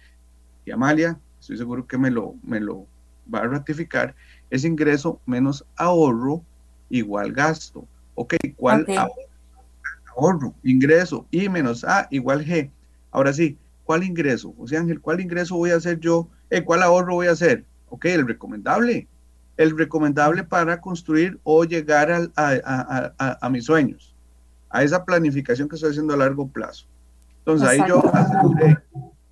y 0.66 0.72
Amalia, 0.72 1.20
estoy 1.40 1.58
seguro 1.58 1.88
que 1.88 1.98
me 1.98 2.12
lo, 2.12 2.36
me 2.44 2.60
lo 2.60 2.86
va 3.34 3.40
a 3.40 3.48
ratificar, 3.48 4.16
es 4.50 4.64
ingreso 4.64 5.20
menos 5.26 5.66
ahorro 5.76 6.44
igual 6.90 7.34
gasto. 7.34 7.86
Ok, 8.16 8.36
¿cuál 8.56 8.86
Ahorro, 8.96 9.14
ingreso, 10.64 11.28
I 11.32 11.50
menos 11.50 11.84
A 11.84 12.08
igual 12.12 12.46
G. 12.46 12.72
Ahora 13.12 13.34
sí, 13.34 13.58
¿cuál 13.84 14.04
ingreso? 14.04 14.54
O 14.58 14.68
sea, 14.68 14.80
Ángel, 14.80 15.02
¿cuál 15.02 15.20
ingreso 15.20 15.56
voy 15.56 15.72
a 15.72 15.76
hacer 15.76 16.00
yo? 16.00 16.30
Eh, 16.50 16.64
¿Cuál 16.64 16.84
ahorro 16.84 17.16
voy 17.16 17.28
a 17.28 17.32
hacer? 17.32 17.66
Ok, 17.90 18.06
el 18.06 18.28
recomendable. 18.28 19.08
El 19.58 19.78
recomendable 19.78 20.44
para 20.44 20.80
construir 20.80 21.40
o 21.44 21.66
llegar 21.66 22.32
a, 22.36 23.50
mis 23.50 23.66
sueños, 23.66 24.16
a 24.70 24.84
esa 24.84 25.04
planificación 25.06 25.68
que 25.68 25.76
estoy 25.76 25.92
haciendo 25.92 26.14
a 26.14 26.18
largo 26.18 26.48
plazo. 26.48 26.88
Entonces 27.40 27.68
ahí 27.68 27.80
yo 27.88 28.02
aseguré 28.14 28.78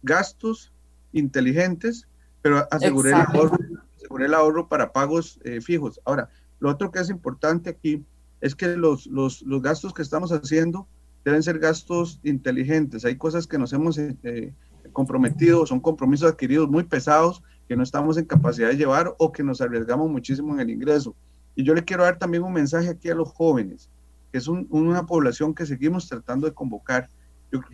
gastos 0.03 0.71
inteligentes, 1.13 2.07
pero 2.41 2.67
aseguré 2.69 3.11
el, 3.11 3.15
ahorro, 3.15 3.57
aseguré 3.95 4.25
el, 4.25 4.33
ahorro, 4.33 4.67
para 4.67 4.91
pagos 4.91 5.39
eh, 5.43 5.61
fijos. 5.61 5.99
Ahora, 6.05 6.29
lo 6.59 6.69
otro 6.69 6.91
que 6.91 6.99
es 6.99 7.09
importante 7.09 7.69
aquí 7.69 8.03
es 8.41 8.55
que 8.55 8.67
los, 8.75 9.07
los, 9.07 9.41
los, 9.41 9.61
gastos 9.61 9.93
que 9.93 10.01
estamos 10.01 10.31
haciendo 10.31 10.87
deben 11.25 11.43
ser 11.43 11.59
gastos 11.59 12.19
inteligentes. 12.23 13.05
Hay 13.05 13.17
cosas 13.17 13.47
que 13.47 13.57
nos 13.57 13.73
hemos 13.73 13.97
eh, 13.97 14.53
comprometidos, 14.93 15.69
son 15.69 15.79
compromisos 15.79 16.31
adquiridos 16.31 16.69
muy 16.69 16.83
pesados 16.83 17.43
que 17.67 17.75
no 17.75 17.83
estamos 17.83 18.17
en 18.17 18.25
capacidad 18.25 18.69
de 18.69 18.77
llevar 18.77 19.13
o 19.19 19.31
que 19.31 19.43
nos 19.43 19.61
arriesgamos 19.61 20.09
muchísimo 20.09 20.53
en 20.53 20.61
el 20.61 20.69
ingreso. 20.71 21.15
Y 21.55 21.63
yo 21.63 21.75
le 21.75 21.83
quiero 21.83 22.03
dar 22.03 22.17
también 22.17 22.43
un 22.43 22.53
mensaje 22.53 22.89
aquí 22.89 23.09
a 23.09 23.15
los 23.15 23.31
jóvenes, 23.31 23.89
que 24.31 24.39
es 24.39 24.47
una 24.47 25.05
población 25.05 25.53
que 25.53 25.65
seguimos 25.65 26.07
tratando 26.07 26.47
de 26.47 26.53
convocar. 26.53 27.09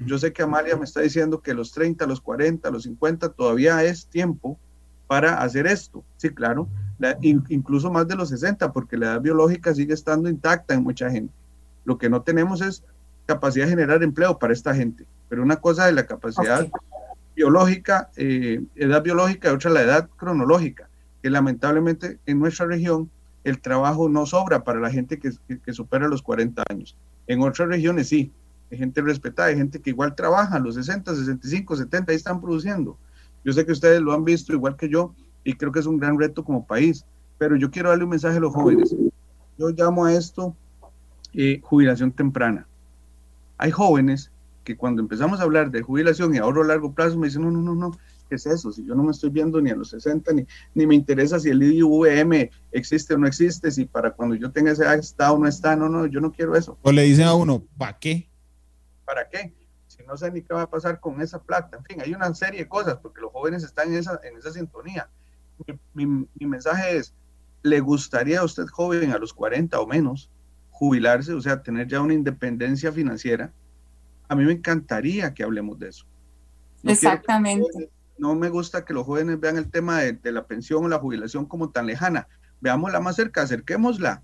Yo, 0.06 0.18
sé 0.18 0.34
que 0.34 0.44
Amalia 0.44 0.76
me 0.76 0.86
está 0.86 1.02
diciendo 1.02 1.42
que 1.42 1.54
los 1.54 1.72
30, 1.72 2.06
los 2.08 2.20
40, 2.22 2.70
los 2.72 2.84
50 2.84 3.30
todavía 3.34 3.84
es 3.84 4.08
tiempo 4.08 4.58
para 5.08 5.42
hacer 5.42 5.68
esto. 5.68 6.04
Sí, 6.18 6.30
claro, 6.30 6.68
incluso 7.22 7.92
más 7.92 8.08
de 8.08 8.16
los 8.16 8.30
60, 8.30 8.72
porque 8.72 8.98
la 8.98 9.08
edad 9.08 9.22
biológica 9.22 9.74
sigue 9.74 9.94
estando 9.94 10.30
intacta 10.30 10.74
en 10.74 10.84
mucha 10.84 11.10
gente. 11.10 11.34
Lo 11.84 11.98
que 11.98 12.10
no 12.10 12.22
tenemos 12.22 12.62
es 12.62 12.84
capacidad 13.26 13.66
de 13.66 13.72
generar 13.72 14.04
empleo 14.04 14.38
para 14.38 14.54
esta 14.54 14.74
gente. 14.74 15.06
Pero 15.30 15.44
una 15.44 15.58
cosa 15.58 15.86
de 15.86 15.94
la 15.94 16.06
capacidad 16.06 16.68
biológica, 17.36 18.10
eh, 18.16 18.64
edad 18.76 19.04
biológica 19.04 19.50
y 19.50 19.54
otra 19.54 19.72
la 19.72 19.82
edad 19.82 20.10
cronológica, 20.16 20.90
que 21.22 21.30
lamentablemente 21.30 22.20
en 22.26 22.40
nuestra 22.40 22.66
región 22.66 23.10
el 23.44 23.60
trabajo 23.60 24.10
no 24.10 24.26
sobra 24.26 24.64
para 24.64 24.80
la 24.80 24.90
gente 24.90 25.20
que, 25.20 25.74
supera 25.74 26.08
los 26.08 26.22
40 26.22 26.64
años. 26.70 26.98
En 27.28 27.42
otras 27.42 27.68
regiones 27.68 28.10
sí, 28.10 28.32
hay 28.72 28.78
gente 28.80 29.02
respetada, 29.02 29.50
hay 29.50 29.58
gente 29.58 29.80
que 29.80 29.92
igual 29.92 30.16
trabaja, 30.16 30.58
los 30.58 30.76
60, 30.76 31.14
65, 31.16 31.76
70, 31.76 32.12
ahí 32.12 32.16
están 32.16 32.42
produciendo. 32.42 32.98
Yo 33.46 33.54
sé 33.54 33.66
que 33.66 33.72
ustedes 33.72 34.02
lo 34.02 34.12
han 34.12 34.26
visto 34.26 34.52
igual 34.52 34.76
que 34.76 34.90
yo 34.90 35.14
y 35.44 35.54
creo 35.54 35.72
que 35.72 35.80
es 35.80 35.86
un 35.86 36.00
gran 36.00 36.20
reto 36.20 36.44
como 36.44 36.66
país, 36.66 37.06
pero 37.38 37.56
yo 37.56 37.70
quiero 37.70 37.90
darle 37.90 38.04
un 38.04 38.10
mensaje 38.10 38.38
a 38.38 38.42
los 38.42 38.54
jóvenes. 38.54 38.94
Yo 39.58 39.70
llamo 39.70 40.06
a 40.06 40.14
esto 40.14 40.56
eh, 41.34 41.62
jubilación 41.62 42.12
temprana. 42.12 42.68
Hay 43.58 43.70
jóvenes 43.70 44.32
que 44.64 44.76
cuando 44.76 45.02
empezamos 45.02 45.40
a 45.40 45.44
hablar 45.44 45.70
de 45.70 45.84
jubilación 45.84 46.34
y 46.34 46.40
ahorro 46.40 46.64
a 46.64 46.68
largo 46.68 46.92
plazo, 46.94 47.20
me 47.20 47.28
dicen, 47.28 47.44
no, 47.44 47.52
no, 47.52 47.62
no, 47.62 47.76
no, 47.76 47.92
¿qué 48.28 48.36
es 48.36 48.48
eso? 48.48 48.72
Si 48.72 48.84
yo 48.84 48.96
no 48.96 49.04
me 49.04 49.12
estoy 49.12 49.30
viendo 49.30 49.62
ni 49.62 49.70
a 49.70 49.76
los 49.76 49.90
60, 49.90 50.34
ni, 50.34 50.48
ni 50.74 50.88
me 50.88 50.96
interesa 50.96 51.40
si 51.40 51.50
el 51.50 51.62
IVM 51.62 52.50
existe 52.72 53.14
o 53.14 53.20
no 53.20 53.28
existe, 53.28 53.70
si 53.70 53.86
para 53.86 54.12
cuando 54.12 54.34
yo 54.34 54.52
tenga 54.52 54.72
ese 54.72 54.84
edad 54.84 54.98
está 54.98 55.32
o 55.32 55.38
no 55.38 55.48
está, 55.48 55.76
no, 55.76 55.88
no, 55.88 56.08
yo 56.08 56.20
no 56.20 56.32
quiero 56.32 56.56
eso. 56.56 56.80
O 56.82 56.92
le 56.92 57.04
dicen 57.04 57.28
a 57.28 57.36
uno, 57.36 57.64
¿para 57.78 58.00
qué? 58.00 58.28
¿Para 59.06 59.30
qué? 59.30 59.54
No 60.06 60.18
sé 60.18 60.32
ni 60.32 60.42
qué 60.42 60.54
va 60.54 60.64
a 60.64 60.70
pasar 60.70 61.00
con 61.00 61.22
esa 61.22 61.42
plata. 61.42 61.78
En 61.78 61.84
fin, 61.84 62.02
hay 62.02 62.14
una 62.14 62.34
serie 62.34 62.62
de 62.62 62.70
cosas, 62.70 62.98
porque 63.02 63.22
los 63.22 63.32
jóvenes 63.32 63.64
están 63.64 63.90
en 63.90 64.00
esa, 64.00 64.20
en 64.24 64.38
esa 64.38 64.52
sintonía. 64.52 65.10
Mi, 65.94 66.06
mi, 66.06 66.28
mi 66.36 66.46
mensaje 66.46 66.98
es, 66.98 67.14
¿le 67.64 67.80
gustaría 67.80 68.42
a 68.42 68.44
usted 68.44 68.68
joven 68.68 69.12
a 69.12 69.18
los 69.18 69.34
40 69.34 69.80
o 69.80 69.88
menos 69.88 70.30
jubilarse, 70.72 71.34
o 71.34 71.42
sea, 71.42 71.64
tener 71.64 71.88
ya 71.88 72.02
una 72.02 72.14
independencia 72.14 72.92
financiera? 72.92 73.52
a 74.28 74.36
mí 74.36 74.46
me 74.46 74.54
encantaría 74.54 75.34
que 75.34 75.44
hablemos 75.44 75.80
de 75.80 75.90
eso. 75.90 76.06
Exactamente. 76.84 77.90
no 78.18 78.36
me 78.36 78.50
gusta 78.50 78.86
que 78.86 78.94
los 78.94 79.06
jóvenes 79.06 79.40
vean 79.40 79.58
el 79.58 79.70
tema 79.70 80.00
de, 80.00 80.32
la 80.32 80.46
pensión 80.46 80.86
o 80.86 80.88
la 80.88 81.00
jubilación 81.00 81.46
como 81.46 81.72
tan 81.72 81.88
lejana. 81.88 82.28
Veámosla 82.62 83.00
más 83.00 83.16
cerca, 83.16 83.42
acerquémosla, 83.42 84.24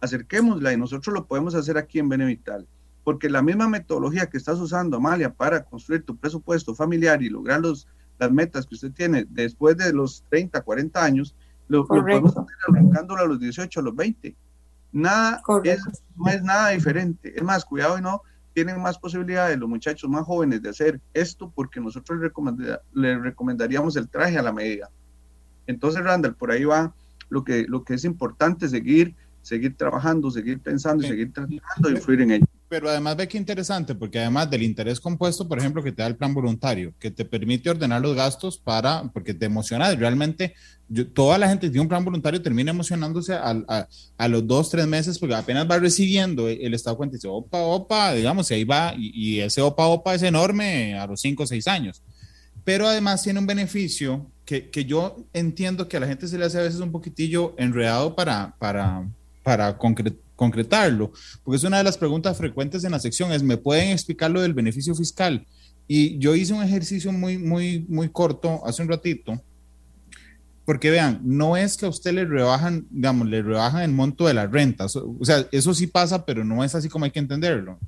acerquémosla 0.00 0.72
y 0.72 0.76
nosotros 0.76 1.14
lo 1.14 1.26
podemos 1.26 1.54
hacer 1.54 1.78
aquí 1.78 1.98
en 1.98 2.08
Benevital. 2.08 2.66
Porque 3.04 3.28
la 3.28 3.42
misma 3.42 3.68
metodología 3.68 4.26
que 4.26 4.38
estás 4.38 4.58
usando, 4.58 4.96
Amalia, 4.96 5.32
para 5.32 5.62
construir 5.62 6.04
tu 6.04 6.16
presupuesto 6.16 6.74
familiar 6.74 7.22
y 7.22 7.28
lograr 7.28 7.60
los, 7.60 7.86
las 8.18 8.32
metas 8.32 8.66
que 8.66 8.74
usted 8.74 8.92
tiene 8.92 9.26
después 9.28 9.76
de 9.76 9.92
los 9.92 10.24
30, 10.30 10.60
40 10.62 11.04
años, 11.04 11.34
lo, 11.68 11.86
podemos 11.86 12.36
hacer 12.36 12.56
arrancándolo 12.68 13.22
a 13.22 13.26
los 13.26 13.38
18, 13.38 13.80
a 13.80 13.82
los 13.82 13.94
20. 13.94 14.34
Nada 14.92 15.42
es, 15.64 15.80
no 16.16 16.30
es 16.30 16.42
nada 16.42 16.70
diferente. 16.70 17.34
Es 17.36 17.42
más, 17.42 17.64
cuidado 17.64 17.98
y 17.98 18.02
no 18.02 18.22
tienen 18.54 18.80
más 18.80 18.98
posibilidades 18.98 19.58
los 19.58 19.68
muchachos 19.68 20.08
más 20.08 20.24
jóvenes 20.24 20.62
de 20.62 20.70
hacer 20.70 21.00
esto 21.12 21.52
porque 21.54 21.80
nosotros 21.80 22.20
les, 22.92 23.20
recomendaríamos 23.20 23.96
el 23.96 24.08
traje 24.08 24.38
a 24.38 24.42
la 24.42 24.52
medida. 24.52 24.88
Entonces, 25.66 26.02
Randall, 26.04 26.36
por 26.36 26.52
ahí 26.52 26.64
va 26.64 26.94
lo 27.28 27.42
que, 27.42 27.66
lo 27.68 27.84
que 27.84 27.94
es 27.94 28.04
importante, 28.04 28.68
seguir, 28.68 29.14
seguir 29.42 29.76
trabajando, 29.76 30.30
seguir 30.30 30.60
pensando 30.60 31.04
y 31.04 31.08
seguir 31.08 31.32
tratando 31.32 31.88
de 31.88 31.90
influir 31.90 32.20
en 32.22 32.30
ello 32.30 32.46
pero 32.74 32.90
además 32.90 33.14
ve 33.14 33.28
que 33.28 33.38
interesante, 33.38 33.94
porque 33.94 34.18
además 34.18 34.50
del 34.50 34.64
interés 34.64 34.98
compuesto, 34.98 35.46
por 35.46 35.60
ejemplo, 35.60 35.80
que 35.80 35.92
te 35.92 36.02
da 36.02 36.08
el 36.08 36.16
plan 36.16 36.34
voluntario, 36.34 36.92
que 36.98 37.08
te 37.08 37.24
permite 37.24 37.70
ordenar 37.70 38.02
los 38.02 38.16
gastos 38.16 38.58
para, 38.58 39.04
porque 39.12 39.32
te 39.32 39.46
emociona, 39.46 39.94
realmente 39.94 40.54
toda 41.12 41.38
la 41.38 41.48
gente 41.48 41.68
que 41.68 41.70
tiene 41.70 41.82
un 41.82 41.88
plan 41.88 42.04
voluntario 42.04 42.42
termina 42.42 42.72
emocionándose 42.72 43.32
a, 43.32 43.86
a, 44.18 44.28
los 44.28 44.44
dos, 44.44 44.70
tres 44.70 44.88
meses, 44.88 45.20
porque 45.20 45.36
apenas 45.36 45.70
va 45.70 45.78
recibiendo 45.78 46.48
el, 46.48 46.74
Estado 46.74 46.96
cuenta 46.96 47.14
y 47.14 47.18
dice, 47.18 47.28
opa, 47.28 47.58
opa, 47.58 48.12
digamos, 48.12 48.50
y 48.50 48.54
ahí 48.54 48.64
va, 48.64 48.92
y, 48.98 49.38
ese 49.38 49.62
opa, 49.62 49.86
opa 49.86 50.16
es 50.16 50.24
enorme 50.24 50.98
a 50.98 51.06
los 51.06 51.20
cinco 51.20 51.44
o 51.44 51.46
seis 51.46 51.68
años. 51.68 52.02
Pero 52.64 52.88
además 52.88 53.22
tiene 53.22 53.38
un 53.38 53.46
beneficio 53.46 54.26
que, 54.44 54.68
que 54.70 54.84
yo 54.84 55.24
entiendo 55.32 55.86
que 55.86 55.96
a 55.96 56.00
la 56.00 56.08
gente 56.08 56.26
se 56.26 56.36
le 56.38 56.44
hace 56.44 56.58
a 56.58 56.62
veces 56.62 56.80
un 56.80 56.90
poquitillo 56.90 57.54
enredado 57.56 58.16
para, 58.16 58.56
para, 58.58 59.06
para 59.44 59.78
concretar 59.78 60.23
concretarlo, 60.36 61.12
porque 61.42 61.56
es 61.56 61.64
una 61.64 61.78
de 61.78 61.84
las 61.84 61.98
preguntas 61.98 62.36
frecuentes 62.36 62.84
en 62.84 62.92
la 62.92 62.98
sección, 62.98 63.32
es, 63.32 63.42
¿me 63.42 63.56
pueden 63.56 63.90
explicar 63.90 64.30
lo 64.30 64.40
del 64.40 64.54
beneficio 64.54 64.94
fiscal? 64.94 65.46
Y 65.86 66.18
yo 66.18 66.34
hice 66.34 66.54
un 66.54 66.62
ejercicio 66.62 67.12
muy, 67.12 67.38
muy, 67.38 67.84
muy 67.88 68.08
corto 68.08 68.66
hace 68.66 68.82
un 68.82 68.88
ratito, 68.88 69.40
porque 70.64 70.90
vean, 70.90 71.20
no 71.22 71.56
es 71.56 71.76
que 71.76 71.86
a 71.86 71.90
usted 71.90 72.12
le 72.12 72.24
rebajan, 72.24 72.86
digamos, 72.90 73.28
le 73.28 73.42
rebajan 73.42 73.82
el 73.82 73.92
monto 73.92 74.26
de 74.26 74.34
la 74.34 74.46
renta, 74.46 74.86
o 74.86 75.24
sea, 75.24 75.46
eso 75.52 75.74
sí 75.74 75.86
pasa, 75.86 76.24
pero 76.24 76.44
no 76.44 76.64
es 76.64 76.74
así 76.74 76.88
como 76.88 77.04
hay 77.04 77.10
que 77.10 77.18
entenderlo. 77.18 77.78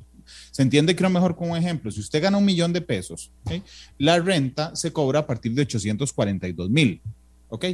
Se 0.51 0.63
entiende, 0.63 0.97
creo, 0.97 1.09
mejor 1.09 1.37
con 1.37 1.51
un 1.51 1.57
ejemplo. 1.57 1.91
Si 1.91 2.01
usted 2.01 2.21
gana 2.21 2.39
un 2.39 2.45
millón 2.45 2.73
de 2.73 2.81
pesos, 2.81 3.31
la 3.99 4.19
renta 4.19 4.75
se 4.75 4.93
cobra 4.93 5.21
a 5.21 5.27
partir 5.27 5.53
de 5.55 5.63
842 5.63 6.69
mil. 6.69 7.01
¿Ok? 7.49 7.65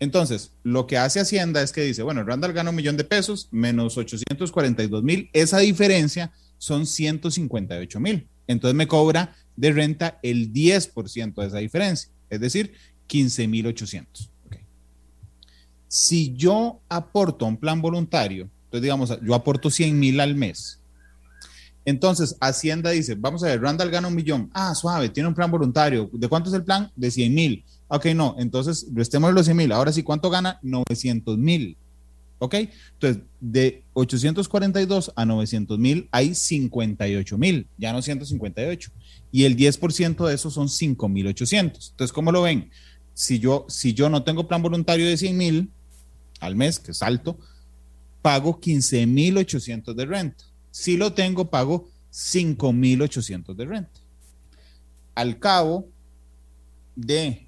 Entonces, 0.00 0.52
lo 0.62 0.86
que 0.86 0.96
hace 0.96 1.20
Hacienda 1.20 1.62
es 1.62 1.72
que 1.72 1.82
dice, 1.82 2.02
bueno, 2.02 2.24
Randall 2.24 2.52
gana 2.52 2.70
un 2.70 2.76
millón 2.76 2.96
de 2.96 3.04
pesos 3.04 3.48
menos 3.50 3.96
842 3.98 5.02
mil, 5.02 5.28
esa 5.32 5.58
diferencia 5.58 6.32
son 6.56 6.86
158 6.86 8.00
mil. 8.00 8.26
Entonces 8.46 8.74
me 8.74 8.88
cobra 8.88 9.36
de 9.56 9.72
renta 9.72 10.18
el 10.22 10.52
10% 10.52 11.34
de 11.34 11.46
esa 11.46 11.58
diferencia, 11.58 12.10
es 12.30 12.40
decir, 12.40 12.72
15 13.06 13.48
mil 13.48 13.66
800. 13.66 14.30
Si 15.88 16.34
yo 16.34 16.80
aporto 16.88 17.46
un 17.46 17.56
plan 17.56 17.80
voluntario, 17.80 18.50
entonces 18.64 18.82
digamos, 18.82 19.18
yo 19.22 19.34
aporto 19.34 19.70
100 19.70 19.98
mil 19.98 20.20
al 20.20 20.34
mes. 20.34 20.80
Entonces, 21.86 22.36
Hacienda 22.40 22.90
dice, 22.90 23.14
vamos 23.14 23.42
a 23.42 23.46
ver, 23.46 23.62
Randall 23.62 23.90
gana 23.90 24.08
un 24.08 24.14
millón. 24.14 24.50
Ah, 24.52 24.74
suave, 24.74 25.08
tiene 25.08 25.28
un 25.28 25.34
plan 25.34 25.50
voluntario. 25.50 26.10
¿De 26.12 26.28
cuánto 26.28 26.50
es 26.50 26.54
el 26.54 26.62
plan? 26.62 26.92
De 26.94 27.10
100 27.10 27.34
mil. 27.34 27.64
Ok, 27.88 28.06
no, 28.14 28.36
entonces 28.38 28.86
restemos 28.92 29.32
los 29.32 29.46
100 29.46 29.56
mil. 29.56 29.72
Ahora 29.72 29.92
sí, 29.92 30.02
¿cuánto 30.02 30.30
gana? 30.30 30.58
900 30.62 31.38
mil. 31.38 31.76
¿Ok? 32.40 32.54
Entonces, 32.92 33.22
de 33.40 33.82
842 33.94 35.12
a 35.16 35.24
900 35.24 35.78
mil 35.78 36.08
hay 36.12 36.34
58 36.34 37.36
mil, 37.36 37.66
ya 37.78 37.92
no 37.92 38.00
158. 38.00 38.92
Y 39.32 39.44
el 39.44 39.56
10% 39.56 40.26
de 40.26 40.34
eso 40.34 40.50
son 40.50 40.68
5,800. 40.68 41.90
Entonces, 41.90 42.12
¿cómo 42.12 42.30
lo 42.30 42.42
ven? 42.42 42.70
si 43.18 43.40
yo, 43.40 43.66
si 43.68 43.94
yo 43.94 44.08
no 44.08 44.22
tengo 44.22 44.46
plan 44.46 44.62
voluntario 44.62 45.04
de 45.04 45.16
100 45.16 45.36
mil 45.36 45.72
al 46.38 46.54
mes, 46.54 46.78
que 46.78 46.92
es 46.92 47.02
alto, 47.02 47.36
pago 48.22 48.60
15 48.60 49.06
mil 49.08 49.36
800 49.38 49.96
de 49.96 50.06
renta. 50.06 50.44
Si 50.70 50.96
lo 50.96 51.12
tengo, 51.12 51.50
pago 51.50 51.88
5 52.10 52.72
mil 52.72 53.02
800 53.02 53.56
de 53.56 53.64
renta. 53.64 54.00
Al 55.16 55.40
cabo 55.40 55.88
de 56.94 57.47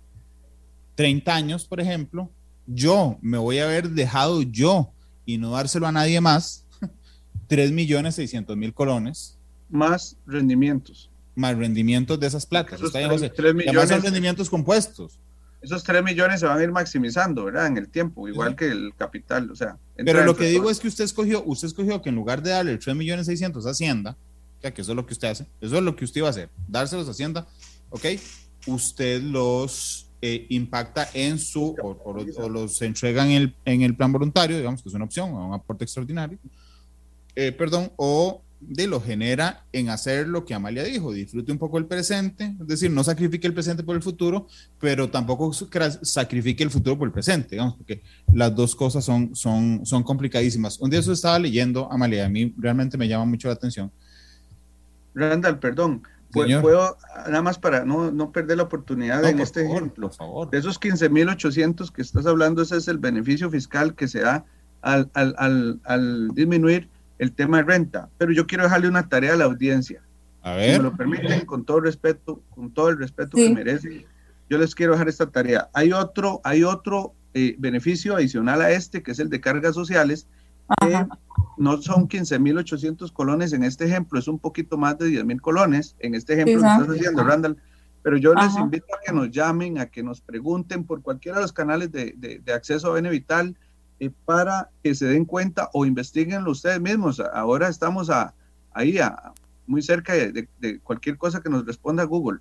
30 1.00 1.34
años, 1.34 1.64
por 1.64 1.80
ejemplo, 1.80 2.30
yo 2.66 3.16
me 3.22 3.38
voy 3.38 3.58
a 3.58 3.64
haber 3.64 3.88
dejado 3.88 4.42
yo 4.42 4.92
y 5.24 5.38
no 5.38 5.52
dárselo 5.52 5.86
a 5.86 5.92
nadie 5.92 6.20
más 6.20 6.66
3 7.46 7.72
millones 7.72 8.16
600 8.16 8.54
mil 8.54 8.74
colones. 8.74 9.38
Más 9.70 10.18
rendimientos. 10.26 11.08
Más 11.34 11.56
rendimientos 11.56 12.20
de 12.20 12.26
esas 12.26 12.44
platas. 12.44 12.74
Esos 12.74 12.88
Está 12.88 12.98
bien, 12.98 13.10
José. 13.10 13.32
millones. 13.54 13.88
son 13.88 14.02
rendimientos 14.02 14.50
compuestos. 14.50 15.18
Esos 15.62 15.82
3 15.84 16.04
millones 16.04 16.40
se 16.40 16.44
van 16.44 16.58
a 16.58 16.62
ir 16.62 16.70
maximizando, 16.70 17.46
¿verdad? 17.46 17.68
En 17.68 17.78
el 17.78 17.88
tiempo, 17.88 18.28
igual 18.28 18.54
que 18.54 18.66
el 18.66 18.92
capital, 18.94 19.50
o 19.50 19.56
sea. 19.56 19.78
Pero 19.96 20.22
lo 20.26 20.36
que 20.36 20.48
digo 20.48 20.68
es 20.68 20.80
que 20.80 20.88
usted 20.88 21.04
escogió, 21.04 21.42
usted 21.46 21.68
escogió 21.68 22.02
que 22.02 22.10
en 22.10 22.14
lugar 22.14 22.42
de 22.42 22.50
darle 22.50 22.72
el 22.72 22.78
3 22.78 22.94
millones 22.94 23.24
600 23.24 23.64
a 23.64 23.70
Hacienda, 23.70 24.18
que 24.60 24.68
eso 24.82 24.92
es 24.92 24.96
lo 24.96 25.06
que 25.06 25.14
usted 25.14 25.28
hace, 25.28 25.46
eso 25.62 25.78
es 25.78 25.82
lo 25.82 25.96
que 25.96 26.04
usted 26.04 26.18
iba 26.18 26.28
a 26.28 26.32
hacer, 26.32 26.50
dárselos 26.68 27.08
a 27.08 27.12
Hacienda, 27.12 27.46
¿ok? 27.88 28.04
Usted 28.66 29.22
los 29.22 30.09
eh, 30.22 30.46
impacta 30.50 31.08
en 31.14 31.38
su, 31.38 31.74
o, 31.82 31.96
o 32.04 32.12
los- 32.12 32.36
o 32.38 32.48
los 32.48 32.82
entrega 32.82 33.24
en 33.24 33.30
el, 33.32 33.54
en 33.64 33.82
el 33.82 33.96
plan 33.96 34.12
voluntario, 34.12 34.56
digamos 34.56 34.82
que 34.82 34.88
es 34.88 34.94
una 34.94 35.04
opción, 35.06 35.32
un 35.32 35.54
aporte 35.54 35.84
extraordinario, 35.84 36.38
eh, 37.36 37.52
perdón, 37.52 37.90
o 37.96 38.42
de 38.62 38.86
lo 38.86 39.00
genera 39.00 39.64
en 39.72 39.88
hacer 39.88 40.28
lo 40.28 40.44
que 40.44 40.52
Amalia 40.52 40.84
dijo, 40.84 41.12
disfrute 41.12 41.50
un 41.50 41.56
poco 41.56 41.78
el 41.78 41.86
presente, 41.86 42.54
es 42.60 42.66
decir, 42.66 42.90
no 42.90 43.02
sacrifique 43.02 43.46
el 43.46 43.54
presente 43.54 43.82
por 43.82 43.96
el 43.96 44.02
futuro, 44.02 44.46
pero 44.78 45.08
tampoco 45.10 45.50
sacrifique 45.54 46.62
el 46.62 46.70
futuro 46.70 46.98
por 46.98 47.08
el 47.08 47.12
presente, 47.12 47.52
digamos, 47.52 47.76
porque 47.76 48.02
las 48.34 48.54
dos 48.54 48.76
cosas 48.76 49.02
son, 49.02 49.34
son, 49.34 49.86
son 49.86 50.02
complicadísimas. 50.02 50.78
Un 50.78 50.90
día 50.90 51.00
eso 51.00 51.12
estaba 51.14 51.38
leyendo, 51.38 51.90
Amalia, 51.90 52.26
a 52.26 52.28
mí 52.28 52.52
realmente 52.58 52.98
me 52.98 53.08
llama 53.08 53.24
mucho 53.24 53.48
la 53.48 53.54
atención. 53.54 53.90
Randall, 55.14 55.58
perdón. 55.58 56.02
Señor. 56.32 56.62
Puedo, 56.62 56.96
nada 57.26 57.42
más 57.42 57.58
para 57.58 57.84
no, 57.84 58.10
no 58.12 58.30
perder 58.32 58.56
la 58.58 58.62
oportunidad 58.64 59.22
No, 59.22 59.28
en 59.28 59.36
por 59.36 59.42
este 59.42 59.62
favor, 59.64 59.76
ejemplo. 59.76 60.08
por 60.08 60.16
favor. 60.16 60.50
De 60.50 60.58
esos 60.58 60.78
15.800 60.80 61.90
que 61.92 62.02
estás 62.02 62.26
hablando, 62.26 62.62
ese 62.62 62.76
es 62.76 62.88
el 62.88 62.98
beneficio 62.98 63.50
fiscal 63.50 63.94
que 63.94 64.08
se 64.08 64.20
da 64.20 64.44
al, 64.82 65.10
al, 65.14 65.34
al, 65.38 65.80
al 65.84 66.28
disminuir 66.34 66.88
el 67.18 67.32
tema 67.32 67.58
de 67.58 67.64
renta. 67.64 68.08
Pero 68.18 68.32
yo 68.32 68.46
quiero 68.46 68.64
dejarle 68.64 68.88
una 68.88 69.08
tarea 69.08 69.34
a 69.34 69.36
la 69.36 69.44
audiencia. 69.44 70.02
A 70.42 70.52
Si 70.54 70.58
me 70.60 70.66
ver, 70.68 70.82
lo 70.82 70.96
permiten, 70.96 71.44
con 71.44 71.64
todo 71.64 71.80
respeto, 71.80 72.42
con 72.50 72.70
todo 72.72 72.88
el 72.88 72.98
respeto 72.98 73.36
Sí. 73.36 73.48
que 73.48 73.54
merece, 73.54 74.06
yo 74.48 74.56
les 74.58 74.74
quiero 74.74 74.92
dejar 74.92 75.08
esta 75.08 75.26
tarea. 75.30 75.68
Hay 75.74 75.92
otro, 75.92 76.40
hay 76.44 76.64
otro 76.64 77.12
eh, 77.34 77.54
beneficio 77.58 78.16
adicional 78.16 78.62
a 78.62 78.70
este, 78.70 79.02
que 79.02 79.10
es 79.12 79.18
el 79.18 79.28
de 79.28 79.40
cargas 79.40 79.74
sociales, 79.74 80.26
Ajá. 80.80 81.08
no 81.56 81.80
son 81.82 82.08
15.800 82.08 83.12
colones 83.12 83.52
en 83.52 83.64
este 83.64 83.84
ejemplo, 83.84 84.18
es 84.18 84.28
un 84.28 84.38
poquito 84.38 84.78
más 84.78 84.98
de 84.98 85.06
10.000 85.08 85.40
colones 85.40 85.96
en 85.98 86.14
este 86.14 86.34
ejemplo 86.34 86.54
que 86.54 86.60
estás 86.82 86.96
haciendo, 86.96 87.22
Randall. 87.30 87.56
Pero 88.02 88.16
yo 88.16 88.34
les 88.34 88.54
invito 88.62 88.86
a 88.94 88.98
que 89.04 89.12
nos 89.12 89.30
llamen, 89.30 89.78
a 89.78 89.86
que 89.86 90.02
nos 90.02 90.20
pregunten 90.22 90.84
por 90.84 91.02
cualquiera 91.02 91.36
de 91.38 91.42
los 91.42 91.52
canales 91.52 91.92
de, 91.92 92.14
de- 92.16 92.38
de 92.38 92.52
acceso 92.54 92.88
a 92.90 92.94
Bene 92.94 93.10
Vital 93.10 93.56
eh, 93.98 94.10
para 94.24 94.70
que 94.82 94.94
se 94.94 95.04
den 95.06 95.26
cuenta 95.26 95.68
o 95.74 95.84
investiguenlo 95.84 96.50
ustedes 96.50 96.80
mismos. 96.80 97.20
Ahora 97.34 97.68
estamos 97.68 98.08
a, 98.08 98.32
ahí, 98.72 98.98
a, 98.98 99.32
muy 99.66 99.82
cerca 99.82 100.14
de, 100.14 100.32
de- 100.32 100.48
de 100.60 100.78
cualquier 100.80 101.18
cosa 101.18 101.42
que 101.42 101.50
nos 101.50 101.66
responda 101.66 102.04
Google. 102.04 102.38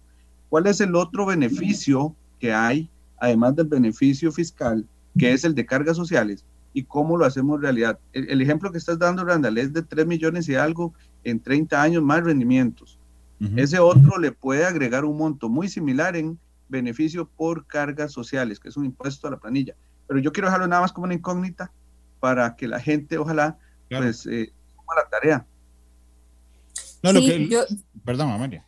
¿Cuál 0.48 0.68
es 0.68 0.80
el 0.80 0.96
otro 0.96 1.26
beneficio 1.26 2.16
que 2.40 2.54
hay, 2.54 2.90
además 3.20 3.54
del 3.58 3.68
beneficio 3.68 4.32
fiscal, 4.32 4.88
que 5.18 5.34
es 5.34 5.44
el 5.44 5.54
de 5.56 5.66
cargas 5.66 5.98
sociales? 5.98 6.46
¿Y 6.74 6.84
cómo 6.84 7.18
lo 7.18 7.26
hacemos 7.26 7.62
realidad? 7.62 8.00
El, 8.14 8.30
el 8.30 8.42
ejemplo 8.42 8.72
que 8.72 8.78
estás 8.78 9.00
dando, 9.00 9.26
Randall, 9.26 9.58
es 9.58 9.74
de 9.74 9.82
3 9.82 10.06
millones 10.06 10.48
y 10.50 10.56
algo 10.56 10.94
en 11.24 11.40
30 11.40 11.82
años 11.82 12.04
más 12.04 12.24
rendimientos. 12.24 12.98
Ese 13.56 13.80
otro 13.80 14.18
le 14.18 14.34
puede 14.34 14.66
agregar 14.66 15.06
un 15.06 15.18
monto 15.18 15.48
muy 15.48 15.70
similar 15.70 16.18
en 16.18 16.38
beneficio 16.68 17.26
por 17.38 17.66
cargas 17.66 18.12
sociales, 18.12 18.60
que 18.60 18.68
es 18.68 18.76
un 18.76 18.84
impuesto 18.84 19.28
a 19.28 19.32
la 19.32 19.38
planilla. 19.38 19.76
Pero 20.08 20.20
yo 20.20 20.34
quiero 20.34 20.48
dejarlo 20.48 20.68
nada 20.68 20.82
más 20.82 20.92
como 20.92 21.06
una 21.06 21.14
incógnita 21.14 21.72
para 22.20 22.56
que 22.58 22.68
la 22.68 22.82
gente, 22.82 23.18
ojalá, 23.18 23.58
Claro. 23.88 24.04
pues, 24.06 24.26
eh, 24.26 24.52
la 24.96 25.10
tarea. 25.10 25.46
no, 27.02 27.14
lo 27.14 27.22
Sí, 27.22 27.28
que, 27.28 27.48
yo, 27.48 27.62
perdón, 28.04 28.30
Amalia. 28.32 28.68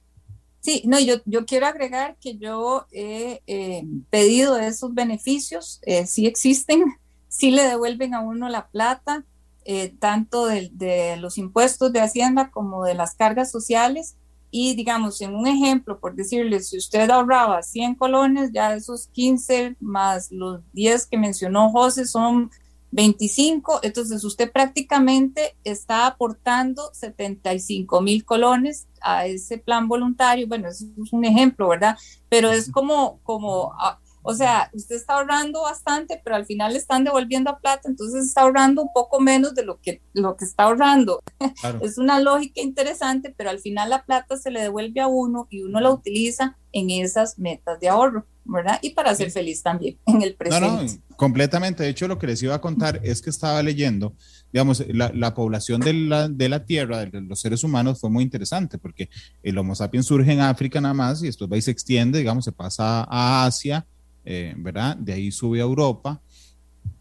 Sí, 0.62 0.84
no, 0.86 1.00
yo, 1.00 1.16
yo 1.26 1.46
quiero 1.46 1.66
agregar 1.66 2.16
que 2.22 2.38
yo 2.38 2.86
he 2.92 3.42
eh, 3.48 3.84
pedido 4.10 4.58
esos 4.58 4.94
beneficios, 4.94 5.80
eh, 5.84 6.06
sí 6.06 6.28
existen, 6.28 6.84
sí 7.32 7.50
le 7.50 7.64
devuelven 7.64 8.14
a 8.14 8.20
uno 8.20 8.50
la 8.50 8.68
plata, 8.68 9.24
eh, 9.64 9.96
tanto 10.00 10.46
de, 10.46 10.70
de 10.74 11.16
los 11.16 11.38
impuestos 11.38 11.94
de 11.94 12.02
Hacienda 12.02 12.52
como 12.52 12.84
de 12.84 12.94
las 12.94 13.16
cargas 13.16 13.50
sociales. 13.50 14.18
Y 14.52 14.76
digamos, 14.76 15.22
en 15.22 15.34
un 15.34 15.48
ejemplo, 15.48 15.98
por 16.00 16.14
decirles, 16.14 16.70
si 16.70 16.78
usted 16.78 17.10
ahorraba 17.10 17.64
100 17.64 17.96
colones, 17.96 18.52
ya 18.54 18.76
esos 18.76 19.08
15 19.08 19.78
más 19.80 20.30
los 20.30 20.60
10 20.74 21.06
que 21.06 21.18
mencionó 21.18 21.72
José 21.72 22.06
son 22.06 22.52
25, 22.92 23.80
entonces 23.84 24.26
usted 24.26 24.52
prácticamente 24.52 25.56
está 25.64 26.06
aportando 26.06 26.90
75 26.94 28.02
mil 28.02 28.26
colones 28.26 28.90
a 29.00 29.26
ese 29.26 29.58
plan 29.58 29.88
voluntario. 29.88 30.50
Bueno, 30.50 30.68
eso 30.68 30.86
es 31.02 31.14
un 31.14 31.24
ejemplo, 31.24 31.70
¿verdad? 31.70 31.98
Pero 32.28 32.52
es 32.52 32.70
como, 32.70 33.22
como, 33.24 33.72
ah, 33.80 34.02
o 34.24 34.34
sea, 34.34 34.70
usted 34.74 34.96
está 34.96 35.16
ahorrando 35.16 35.62
bastante, 35.64 36.22
pero 36.24 36.36
al 36.36 36.46
final 36.46 36.74
le 36.74 36.80
están 36.80 37.04
devolviendo 37.04 37.50
a 37.50 37.60
plata, 37.60 37.90
entonces 37.90 38.26
está 38.26 38.42
ahorrando 38.42 38.82
un 38.84 38.94
poco 38.94 39.20
menos 39.20 39.56
de 39.56 39.64
lo 39.66 39.80
que, 39.80 40.02
lo 40.14 40.36
que 40.36 40.46
está 40.46 40.64
ahorrando. 40.64 41.22
Claro. 41.60 41.80
Es 41.92 41.98
una 41.98 42.20
lógica 42.20 42.62
interesante, 42.62 43.34
pero 43.36 43.50
al 43.50 43.60
final 43.60 43.90
la 43.90 44.04
plata 44.06 44.38
se 44.38 44.52
le 44.52 44.62
devuelve 44.62 45.02
a 45.02 45.08
uno 45.08 45.48
y 45.50 45.62
uno 45.64 45.80
la 45.80 45.92
utiliza 45.92 46.58
en 46.74 46.90
esas 46.90 47.38
metas 47.38 47.80
de 47.80 47.90
ahorro, 47.90 48.26
¿verdad? 48.46 48.80
Y 48.82 48.92
para 48.92 49.14
ser 49.16 49.32
feliz 49.32 49.62
también 49.62 49.98
en 50.06 50.22
el 50.22 50.32
No, 50.32 50.38
presente. 50.38 51.00
no, 51.10 51.16
completamente. 51.18 51.84
De 51.84 51.90
hecho, 51.90 52.08
lo 52.08 52.18
que 52.18 52.28
les 52.28 52.42
iba 52.44 52.56
a 52.56 52.62
contar 52.62 53.00
es 53.04 53.22
que 53.22 53.30
estaba 53.30 53.62
leyendo, 53.62 54.14
digamos, 54.54 54.84
la, 54.88 55.12
la 55.14 55.34
población 55.34 55.82
de 55.82 55.94
la, 55.94 56.30
de 56.30 56.50
la 56.50 56.66
Tierra, 56.66 57.06
de 57.06 57.22
los 57.22 57.42
seres 57.42 57.64
humanos, 57.64 58.00
fue 58.00 58.10
muy 58.10 58.24
interesante 58.24 58.78
porque 58.78 59.10
el 59.44 59.58
Homo 59.58 59.76
sapiens 59.76 60.06
surge 60.06 60.32
en 60.32 60.40
África 60.42 60.80
nada 60.80 60.94
más 60.94 61.22
y 61.24 61.26
después 61.26 61.52
va 61.52 61.58
y 61.58 61.62
se 61.62 61.72
extiende, 61.72 62.20
digamos, 62.20 62.46
se 62.46 62.52
pasa 62.52 63.06
a 63.10 63.46
Asia, 63.46 63.86
eh, 64.26 64.54
¿verdad? 64.58 64.96
De 64.98 65.14
ahí 65.14 65.32
sube 65.32 65.60
a 65.60 65.64
Europa 65.64 66.22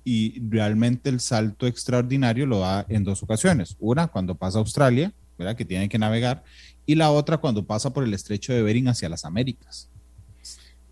y 0.05 0.41
realmente 0.49 1.11
el 1.11 1.21
salto 1.21 1.67
extraordinario 1.67 2.47
lo 2.47 2.61
da 2.61 2.87
en 2.89 3.05
dos 3.05 3.23
ocasiones. 3.23 3.77
Una, 3.79 4.09
cuando 4.09 4.35
pasa 4.35 4.59
a 4.59 4.61
Australia, 4.61 5.13
¿verdad? 5.39 5.57
Que 5.57 5.65
tiene 5.65 5.89
que 5.89 5.99
navegar, 5.99 6.43
y 6.87 6.95
la 6.95 7.11
otra 7.11 7.39
cuando 7.39 7.65
pasa 7.65 7.93
por 7.93 8.05
el 8.05 8.13
estrecho 8.15 8.53
de 8.53 8.63
Bering 8.63 8.89
hacia 8.89 9.09
las 9.09 9.25
Américas. 9.25 9.89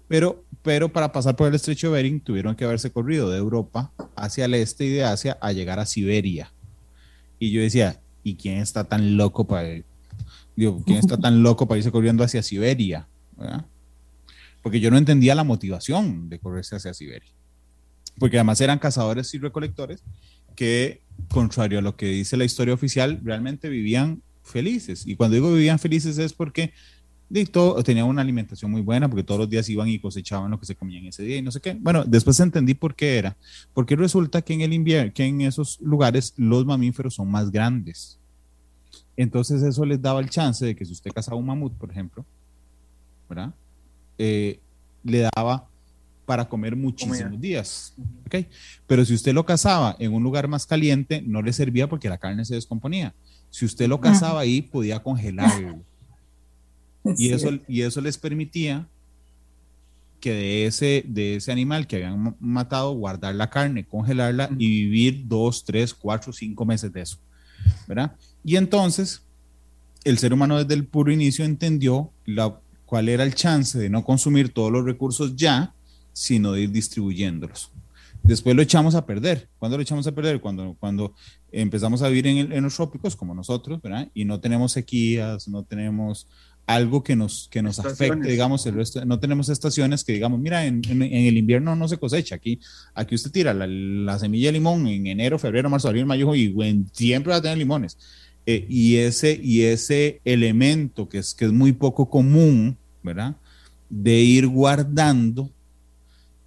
Pero, 0.07 0.45
pero 0.63 0.91
para 0.91 1.13
pasar 1.13 1.37
por 1.37 1.49
el 1.49 1.55
estrecho 1.55 1.89
de 1.89 1.95
Bering 1.95 2.21
tuvieron 2.21 2.55
que 2.55 2.65
haberse 2.65 2.91
corrido 2.91 3.31
de 3.31 3.39
Europa 3.39 3.93
hacia 4.17 4.47
el 4.47 4.55
este 4.55 4.87
y 4.87 4.91
de 4.91 5.05
Asia 5.05 5.37
a 5.41 5.53
llegar 5.53 5.79
a 5.79 5.87
Siberia. 5.87 6.53
Y 7.39 7.51
yo 7.51 7.61
decía, 7.61 8.01
¿y 8.23 8.37
quién 8.37 8.59
está 8.59 8.85
tan 8.85 9.17
loco 9.17 9.47
para 9.47 9.69
digo, 10.57 10.83
quién 10.85 10.99
está 10.99 11.19
tan 11.19 11.43
loco 11.43 11.69
para 11.69 11.79
irse 11.79 11.93
corriendo 11.93 12.25
hacia 12.25 12.43
Siberia? 12.43 13.07
Porque 14.69 14.81
yo 14.81 14.91
no 14.91 14.99
entendía 14.99 15.35
la 15.35 15.45
motivación 15.45 16.29
de 16.29 16.39
correrse 16.39 16.77
hacia 16.77 16.93
Siberia. 16.93 17.33
Porque 18.19 18.37
además 18.37 18.61
eran 18.61 18.79
cazadores 18.79 19.33
y 19.33 19.39
recolectores 19.39 20.03
que, 20.55 21.01
contrario 21.31 21.79
a 21.79 21.81
lo 21.81 21.97
que 21.97 22.05
dice 22.05 22.37
la 22.37 22.45
historia 22.45 22.75
oficial, 22.75 23.19
realmente 23.25 23.71
vivían 23.71 24.21
felices. 24.43 25.07
Y 25.07 25.17
cuando 25.17 25.37
digo 25.37 25.51
vivían 25.55 25.79
felices 25.79 26.19
es 26.19 26.35
porque 26.35 26.75
de 27.31 27.47
todo, 27.47 27.83
tenían 27.83 28.09
una 28.09 28.21
alimentación 28.21 28.71
muy 28.71 28.83
buena, 28.83 29.09
porque 29.09 29.25
todos 29.25 29.41
los 29.41 29.49
días 29.49 29.67
iban 29.71 29.89
y 29.89 29.99
cosechaban 29.99 30.51
lo 30.51 30.61
que 30.61 30.67
se 30.67 30.75
comían 30.75 31.07
ese 31.07 31.23
día 31.23 31.39
y 31.39 31.43
no 31.43 31.51
sé 31.51 31.63
qué. 31.63 31.73
Bueno, 31.73 32.05
después 32.05 32.39
entendí 32.41 32.75
por 32.75 32.95
qué 32.95 33.17
era. 33.17 33.39
Porque 33.73 33.97
resulta 33.97 34.43
que 34.43 34.53
en 34.53 34.61
el 34.61 34.75
invierno, 34.75 35.15
que 35.15 35.25
en 35.25 35.41
esos 35.41 35.81
lugares 35.81 36.35
los 36.37 36.67
mamíferos 36.67 37.15
son 37.15 37.31
más 37.31 37.51
grandes. 37.51 38.19
Entonces 39.17 39.63
eso 39.63 39.87
les 39.87 40.03
daba 40.03 40.21
el 40.21 40.29
chance 40.29 40.63
de 40.63 40.77
que 40.77 40.85
si 40.85 40.93
usted 40.93 41.11
cazaba 41.11 41.39
un 41.39 41.47
mamut, 41.47 41.73
por 41.73 41.91
ejemplo, 41.91 42.27
¿verdad? 43.31 43.55
Eh, 44.19 44.59
le 45.05 45.29
daba 45.35 45.67
para 46.27 46.47
comer 46.49 46.77
muchísimos 46.77 47.19
Comida. 47.23 47.41
días. 47.41 47.95
¿ok? 48.27 48.47
Pero 48.87 49.05
si 49.05 49.15
usted 49.15 49.33
lo 49.33 49.47
cazaba 49.47 49.97
en 49.99 50.13
un 50.13 50.23
lugar 50.23 50.47
más 50.49 50.67
caliente, 50.67 51.23
no 51.23 51.41
le 51.41 51.53
servía 51.53 51.89
porque 51.89 52.09
la 52.11 52.19
carne 52.19 52.45
se 52.45 52.55
descomponía. 52.55 53.15
Si 53.51 53.65
usted 53.65 53.89
lo 53.89 53.99
cazaba 54.01 54.41
ahí, 54.41 54.61
podía 54.63 55.03
congelarlo. 55.03 55.81
Y 57.17 57.33
eso, 57.33 57.49
y 57.67 57.81
eso 57.83 58.03
les 58.03 58.19
permitía 58.19 58.87
que 60.21 60.33
de 60.33 60.67
ese, 60.67 61.05
de 61.07 61.37
ese 61.37 61.51
animal 61.53 61.87
que 61.87 61.97
habían 61.97 62.21
ma- 62.23 62.35
matado, 62.39 62.93
guardar 62.93 63.35
la 63.35 63.49
carne, 63.49 63.87
congelarla 63.87 64.51
y 64.59 64.67
vivir 64.69 65.23
dos, 65.27 65.65
tres, 65.65 65.95
cuatro, 65.95 66.33
cinco 66.35 66.67
meses 66.67 66.93
de 66.93 67.01
eso. 67.03 67.17
¿Verdad? 67.87 68.15
Y 68.45 68.57
entonces, 68.57 69.23
el 70.05 70.19
ser 70.19 70.35
humano 70.35 70.59
desde 70.59 70.75
el 70.75 70.85
puro 70.87 71.11
inicio 71.11 71.45
entendió 71.47 72.11
la, 72.27 72.61
cuál 72.89 73.11
era 73.11 73.23
el 73.23 73.35
chance 73.35 73.79
de 73.79 73.91
no 73.91 74.03
consumir 74.03 74.49
todos 74.49 74.73
los 74.73 74.83
recursos 74.83 75.37
ya, 75.37 75.75
sino 76.15 76.53
de 76.53 76.63
ir 76.63 76.71
distribuyéndolos. 76.71 77.71
Después 78.23 78.57
lo 78.57 78.63
echamos 78.63 78.95
a 78.95 79.05
perder. 79.05 79.47
¿Cuándo 79.59 79.77
lo 79.77 79.83
echamos 79.83 80.07
a 80.07 80.13
perder? 80.13 80.41
Cuando, 80.41 80.75
cuando 80.81 81.13
empezamos 81.53 82.01
a 82.01 82.09
vivir 82.09 82.27
en, 82.27 82.51
en 82.51 82.65
los 82.65 82.77
trópicos 82.77 83.15
como 83.15 83.35
nosotros, 83.35 83.83
¿verdad? 83.83 84.09
Y 84.15 84.25
no 84.25 84.41
tenemos 84.41 84.73
sequías, 84.73 85.49
no 85.49 85.65
tenemos 85.65 86.27
algo 86.67 87.03
que 87.03 87.15
nos, 87.15 87.49
que 87.51 87.63
nos 87.63 87.79
afecte, 87.79 88.29
digamos, 88.29 88.65
el 88.67 88.75
resto, 88.75 89.05
no 89.05 89.19
tenemos 89.19 89.49
estaciones 89.49 90.05
que 90.05 90.13
digamos, 90.13 90.39
mira, 90.39 90.67
en, 90.67 90.83
en, 90.87 91.03
el 91.03 91.39
invierno 91.39 91.75
no 91.75 91.89
se 91.89 91.97
cosecha, 91.97 92.35
aquí, 92.35 92.61
aquí 92.95 93.15
usted 93.15 93.31
tira 93.31 93.55
la, 93.55 93.67
la, 93.67 94.19
semilla 94.19 94.49
de 94.49 94.53
limón 94.53 94.87
en 94.87 95.07
enero, 95.07 95.39
febrero, 95.39 95.71
marzo, 95.71 95.89
abril, 95.89 96.05
mayo 96.05 96.35
y 96.35 96.55
siempre 96.93 97.31
va 97.31 97.37
a 97.37 97.43
tener 97.43 97.57
limones. 97.57 97.97
Eh, 98.51 98.65
y, 98.67 98.97
ese, 98.97 99.39
y 99.43 99.65
ese 99.65 100.23
elemento 100.25 101.07
que 101.07 101.19
es, 101.19 101.35
que 101.35 101.45
es 101.45 101.53
muy 101.53 101.73
poco 101.73 102.09
común, 102.09 102.79
¿verdad? 103.03 103.37
De 103.91 104.21
ir 104.21 104.47
guardando, 104.47 105.51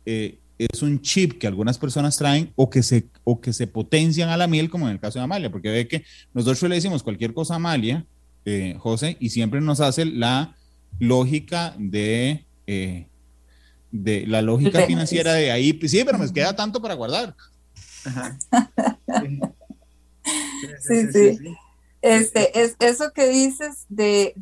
eh, 0.07 0.39
es 0.57 0.81
un 0.81 0.99
chip 0.99 1.37
que 1.37 1.45
algunas 1.45 1.77
personas 1.77 2.17
traen 2.17 2.51
o 2.55 2.71
que, 2.71 2.81
se, 2.81 3.05
o 3.23 3.39
que 3.39 3.53
se 3.53 3.67
potencian 3.67 4.29
a 4.29 4.37
la 4.37 4.47
miel, 4.47 4.71
como 4.71 4.87
en 4.87 4.93
el 4.93 4.99
caso 4.99 5.19
de 5.19 5.25
Amalia, 5.25 5.51
porque 5.51 5.69
ve 5.69 5.87
que 5.87 6.03
nosotros 6.33 6.63
le 6.63 6.73
decimos 6.73 7.03
cualquier 7.03 7.35
cosa 7.35 7.53
a 7.53 7.57
Amalia, 7.57 8.03
eh, 8.45 8.75
José, 8.79 9.17
y 9.19 9.29
siempre 9.29 9.61
nos 9.61 9.79
hace 9.79 10.05
la 10.05 10.55
lógica 10.97 11.75
de, 11.77 12.47
eh, 12.65 13.05
de 13.91 14.25
la 14.25 14.41
lógica 14.41 14.87
financiera 14.87 15.33
de 15.33 15.51
ahí. 15.51 15.79
Sí, 15.87 16.01
pero 16.03 16.17
me 16.17 16.33
queda 16.33 16.55
tanto 16.55 16.81
para 16.81 16.95
guardar. 16.95 17.35
Sí, 20.79 21.11
sí. 21.11 21.37
Este, 22.01 22.59
es, 22.59 22.75
eso 22.79 23.11
que 23.13 23.27
dices 23.27 23.85
de, 23.89 24.33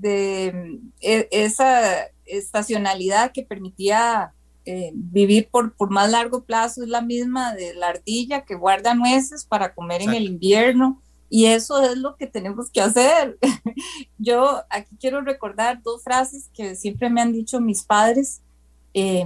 e, 1.02 1.28
esa 1.32 2.08
estacionalidad 2.26 3.32
que 3.34 3.44
permitía 3.44 4.34
eh, 4.66 4.92
vivir 4.94 5.50
por, 5.50 5.74
por 5.74 5.90
más 5.90 6.10
largo 6.10 6.44
plazo 6.44 6.84
es 6.84 6.90
la 6.90 7.02
misma 7.02 7.54
de 7.54 7.74
la 7.74 7.88
ardilla 7.90 8.46
que 8.46 8.56
guarda 8.56 8.94
nueces 8.94 9.46
para 9.46 9.74
comer 9.74 10.02
en 10.02 10.14
el 10.14 10.26
invierno 10.26 11.02
y 11.30 11.46
eso 11.46 11.82
es 11.82 11.98
lo 11.98 12.16
que 12.16 12.28
tenemos 12.28 12.70
que 12.72 12.82
hacer. 12.82 13.38
Yo 14.18 14.64
aquí 14.70 14.98
quiero 15.00 15.22
recordar 15.22 15.82
dos 15.84 16.04
frases 16.04 16.50
que 16.54 16.76
siempre 16.76 17.10
me 17.10 17.22
han 17.22 17.32
dicho 17.32 17.62
mis 17.62 17.84
padres. 17.84 18.42
Eh, 18.94 19.26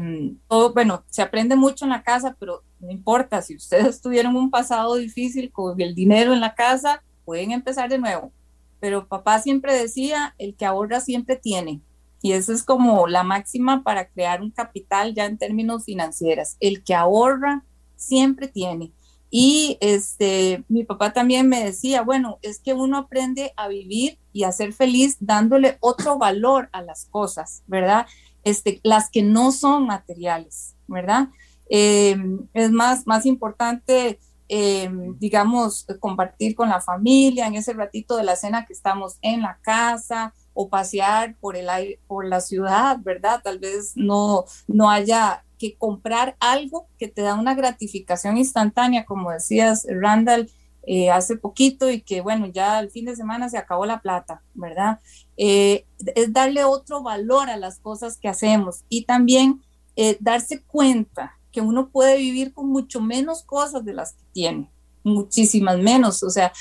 bueno, 0.74 1.04
se 1.10 1.22
aprende 1.22 1.56
mucho 1.56 1.86
en 1.86 1.92
la 1.92 2.04
casa, 2.04 2.36
pero 2.40 2.64
no 2.80 2.92
importa, 2.92 3.42
si 3.42 3.56
ustedes 3.56 4.02
tuvieron 4.02 4.36
un 4.36 4.52
pasado 4.52 4.96
difícil 4.96 5.52
con 5.52 5.80
el 5.80 5.96
dinero 5.96 6.34
en 6.34 6.42
la 6.42 6.54
casa, 6.56 7.02
pueden 7.26 7.52
empezar 7.52 7.90
de 7.90 8.00
nuevo. 8.00 8.32
Pero 8.80 9.08
papá 9.08 9.40
siempre 9.40 9.74
decía, 9.74 10.36
el 10.38 10.56
que 10.56 10.66
ahorra 10.66 11.00
siempre 11.00 11.36
tiene. 11.36 11.82
Y 12.22 12.32
eso 12.32 12.54
es 12.54 12.64
como 12.64 13.08
la 13.08 13.24
máxima 13.24 13.84
para 13.84 14.08
crear 14.08 14.42
un 14.42 14.52
capital 14.52 15.14
ya 15.14 15.26
en 15.26 15.38
términos 15.38 15.86
financieros. 15.86 16.56
El 16.60 16.84
que 16.84 16.96
ahorra 16.96 17.64
siempre 17.96 18.48
tiene. 18.48 18.94
Y 19.30 19.78
este, 19.82 20.64
mi 20.70 20.84
papá 20.84 21.12
también 21.12 21.50
me 21.50 21.64
decía, 21.64 22.04
bueno, 22.04 22.38
es 22.44 22.60
que 22.60 22.74
uno 22.74 22.98
aprende 22.98 23.52
a 23.58 23.68
vivir 23.68 24.20
y 24.32 24.44
a 24.44 24.52
ser 24.52 24.74
feliz 24.74 25.18
dándole 25.20 25.78
otro 25.80 26.20
valor 26.20 26.70
a 26.72 26.84
las 26.84 27.06
cosas, 27.06 27.64
¿verdad? 27.66 28.06
Este, 28.44 28.80
las 28.84 29.10
que 29.10 29.24
no 29.24 29.52
son 29.52 29.88
materiales, 29.88 30.76
¿verdad? 30.88 31.30
Em, 31.68 32.48
es 32.54 32.70
más, 32.70 33.08
más 33.08 33.26
importante, 33.26 34.20
em, 34.48 35.18
digamos, 35.20 35.86
compartir 36.00 36.56
con 36.56 36.70
la 36.70 36.82
familia 36.82 37.48
en 37.48 37.56
ese 37.56 37.74
ratito 37.74 38.18
de 38.18 38.24
la 38.24 38.36
cena 38.36 38.66
que 38.66 38.74
estamos 38.74 39.18
en 39.22 39.42
la 39.42 39.60
casa 39.62 40.34
o 40.54 40.70
pasear 40.70 41.36
por 41.40 41.56
el 41.56 41.70
aire, 41.70 42.00
por 42.08 42.26
la 42.26 42.42
ciudad, 42.42 42.98
¿verdad? 43.02 43.42
Tal 43.44 43.60
vez 43.60 43.94
no, 43.96 44.46
no 44.68 44.90
haya 44.90 45.44
que 45.58 45.76
comprar 45.78 46.36
algo 46.40 46.88
que 46.98 47.08
te 47.08 47.22
da 47.22 47.36
una 47.36 47.56
gratificación 47.56 48.38
instantánea, 48.38 49.06
como 49.06 49.32
decías, 49.32 49.86
Randall, 49.90 50.50
eh, 50.86 51.10
hace 51.10 51.38
poquito 51.38 51.90
y 51.90 52.02
que 52.02 52.20
bueno, 52.20 52.48
ya 52.48 52.78
el 52.82 52.92
fin 52.92 53.06
de 53.06 53.16
semana 53.16 53.48
se 53.48 53.58
acabó 53.58 53.86
la 53.86 54.02
plata, 54.02 54.44
¿verdad? 54.54 55.00
Eh, 55.38 55.86
es 56.16 56.34
darle 56.34 56.66
otro 56.66 57.02
valor 57.02 57.50
a 57.50 57.56
las 57.56 57.80
cosas 57.80 58.18
que 58.18 58.28
hacemos 58.28 58.84
y 58.90 59.06
también 59.06 59.62
eh, 59.96 60.18
darse 60.20 60.62
cuenta 60.64 61.38
que 61.54 61.62
uno 61.62 61.90
puede 61.90 62.18
vivir 62.18 62.54
con 62.54 62.68
mucho 62.68 63.00
menos 63.00 63.44
cosas 63.44 63.86
de 63.86 63.94
las 63.94 64.14
que 64.14 64.24
tiene, 64.34 64.70
muchísimas 65.04 65.78
menos. 65.78 66.24
O 66.24 66.30
sea, 66.30 66.52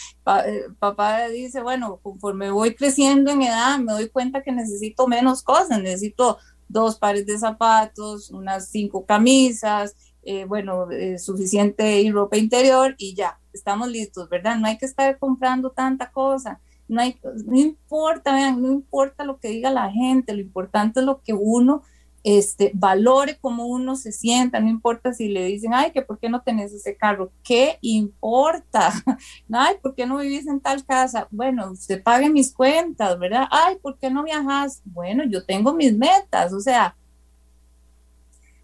papá 0.79 1.29
dice, 1.29 1.63
bueno, 1.63 1.99
conforme 2.03 2.51
voy 2.51 2.75
creciendo 2.75 3.33
en 3.33 3.43
edad, 3.43 3.79
me 3.79 3.93
doy 3.93 4.11
cuenta 4.11 4.43
que 4.43 4.53
necesito 4.53 5.09
menos 5.09 5.43
cosas, 5.43 5.83
necesito 5.83 6.39
dos 6.69 6.99
pares 6.99 7.27
de 7.27 7.39
zapatos, 7.39 8.31
unas 8.31 8.69
cinco 8.69 9.05
camisas, 9.05 9.97
eh, 10.23 10.45
bueno, 10.45 10.91
eh, 10.91 11.19
suficiente 11.19 12.09
ropa 12.13 12.37
interior 12.37 12.95
y 12.99 13.15
ya, 13.15 13.41
estamos 13.53 13.89
listos, 13.89 14.29
¿verdad? 14.29 14.57
No 14.57 14.67
hay 14.67 14.79
que 14.79 14.87
estar 14.87 15.19
comprando 15.19 15.71
tanta 15.71 16.13
cosa. 16.13 16.61
No, 16.87 17.01
hay, 17.01 17.19
no 17.47 17.57
importa, 17.59 18.35
vean, 18.35 18.61
no 18.61 18.71
importa 18.71 19.25
lo 19.25 19.39
que 19.39 19.49
diga 19.49 19.71
la 19.71 19.91
gente, 19.91 20.35
lo 20.35 20.41
importante 20.41 21.01
es 21.01 21.07
lo 21.07 21.23
que 21.23 21.33
uno 21.33 21.83
este, 22.25 22.71
valore 22.75 23.37
cómo 23.41 23.67
uno 23.67 23.97
se 23.97 24.13
sienta, 24.13 24.61
no 24.61 24.69
importa 24.69 25.13
si 25.13 25.29
le 25.29 25.45
dicen, 25.47 25.75
ay, 25.75 25.91
que 25.91 26.03
por 26.03 26.19
qué 26.19 26.29
no 26.29 26.43
tenés 26.43 26.73
ese 26.73 26.97
carro, 26.97 27.33
¿qué 27.43 27.79
importa? 27.81 28.93
Ay, 29.53 29.77
¿por 29.83 29.95
qué 29.95 30.07
no 30.07 30.19
vivís 30.19 30.47
en 30.47 30.61
tal 30.61 30.85
casa? 30.85 31.27
Bueno, 31.31 31.73
usted 31.73 32.03
pague 32.03 32.31
mis 32.31 32.53
cuentas, 32.53 33.19
¿verdad? 33.19 33.49
Ay, 33.51 33.77
¿por 33.83 33.99
qué 33.99 34.09
no 34.11 34.23
viajas? 34.23 34.83
Bueno, 34.85 35.25
yo 35.25 35.45
tengo 35.45 35.75
mis 35.75 35.97
metas, 35.97 36.53
o 36.53 36.61
sea, 36.61 36.97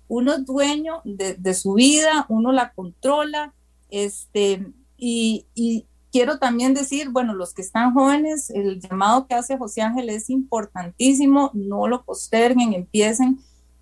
uno 0.06 0.34
es 0.34 0.46
dueño 0.46 1.02
de, 1.04 1.54
su 1.54 1.74
vida, 1.74 2.26
uno 2.28 2.52
la 2.52 2.72
controla, 2.72 3.52
este, 3.90 4.66
y, 4.96 5.46
y 5.54 5.87
quiero 6.10 6.38
también 6.38 6.74
decir, 6.74 7.10
bueno, 7.10 7.34
los 7.34 7.54
que 7.54 7.62
están 7.62 7.92
jóvenes, 7.92 8.50
el 8.50 8.80
llamado 8.80 9.26
que 9.26 9.34
hace 9.34 9.58
José 9.58 9.82
Ángel 9.82 10.08
es 10.10 10.30
importantísimo, 10.30 11.50
no 11.54 11.88
lo 11.88 12.04
posterguen, 12.04 12.72
empiecen 12.74 13.38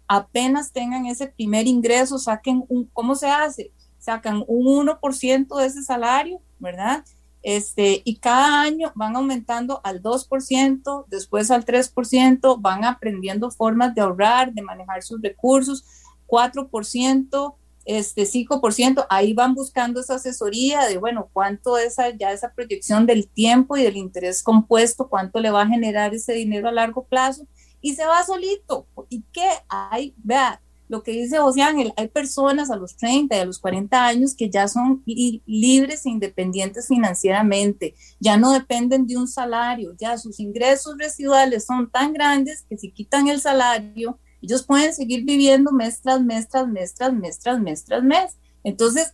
apenas 0.08 0.72
tengan 0.72 1.06
ese 1.06 1.26
primer 1.28 1.66
ingreso, 1.66 2.18
saquen 2.18 2.64
un, 2.68 2.88
¿cómo 2.92 3.14
se 3.14 3.28
hace? 3.28 3.72
Sacan 3.98 4.44
un 4.46 4.86
1% 4.86 5.58
de 5.58 5.66
ese 5.66 5.82
salario, 5.82 6.40
¿verdad? 6.58 7.04
Este, 7.42 8.02
y 8.04 8.16
cada 8.16 8.62
año 8.62 8.92
van 8.94 9.16
aumentando 9.16 9.80
al 9.84 10.02
2%, 10.02 11.04
después 11.08 11.50
al 11.50 11.64
3%, 11.64 12.60
van 12.60 12.84
aprendiendo 12.84 13.50
formas 13.50 13.94
de 13.94 14.00
ahorrar, 14.00 14.52
de 14.52 14.62
manejar 14.62 15.02
sus 15.02 15.20
recursos, 15.20 15.84
4%, 16.26 17.54
este 17.86 18.24
5%, 18.24 19.06
ahí 19.08 19.32
van 19.32 19.54
buscando 19.54 20.00
esa 20.00 20.16
asesoría 20.16 20.86
de, 20.86 20.98
bueno, 20.98 21.30
cuánto 21.32 21.78
esa, 21.78 22.10
ya 22.10 22.32
esa 22.32 22.52
proyección 22.52 23.06
del 23.06 23.28
tiempo 23.28 23.76
y 23.76 23.82
del 23.82 23.96
interés 23.96 24.42
compuesto, 24.42 25.08
cuánto 25.08 25.40
le 25.40 25.50
va 25.50 25.62
a 25.62 25.68
generar 25.68 26.12
ese 26.12 26.34
dinero 26.34 26.68
a 26.68 26.72
largo 26.72 27.04
plazo 27.04 27.46
y 27.80 27.94
se 27.94 28.04
va 28.04 28.24
solito. 28.24 28.86
¿Y 29.08 29.22
qué 29.32 29.48
hay? 29.68 30.14
Vea, 30.18 30.60
lo 30.88 31.02
que 31.02 31.12
dice 31.12 31.38
José 31.38 31.62
Ángel, 31.62 31.92
hay 31.96 32.08
personas 32.08 32.70
a 32.70 32.76
los 32.76 32.96
30 32.96 33.36
y 33.36 33.40
a 33.40 33.44
los 33.44 33.58
40 33.58 34.06
años 34.06 34.34
que 34.34 34.50
ya 34.50 34.68
son 34.68 35.02
libres 35.04 36.06
e 36.06 36.10
independientes 36.10 36.88
financieramente, 36.88 37.94
ya 38.20 38.36
no 38.36 38.52
dependen 38.52 39.06
de 39.06 39.16
un 39.16 39.26
salario, 39.26 39.94
ya 39.98 40.16
sus 40.16 40.38
ingresos 40.38 40.96
residuales 40.98 41.66
son 41.66 41.90
tan 41.90 42.12
grandes 42.12 42.64
que 42.68 42.76
si 42.76 42.92
quitan 42.92 43.28
el 43.28 43.40
salario, 43.40 44.18
ellos 44.46 44.64
pueden 44.64 44.94
seguir 44.94 45.24
viviendo 45.24 45.72
mes 45.72 46.00
tras 46.00 46.22
mes, 46.22 46.48
tras 46.48 46.68
mes, 46.68 46.94
tras 46.94 47.12
mes, 47.12 47.38
tras 47.38 47.60
mes, 47.60 47.84
tras 47.84 48.02
mes. 48.02 48.36
Entonces, 48.64 49.12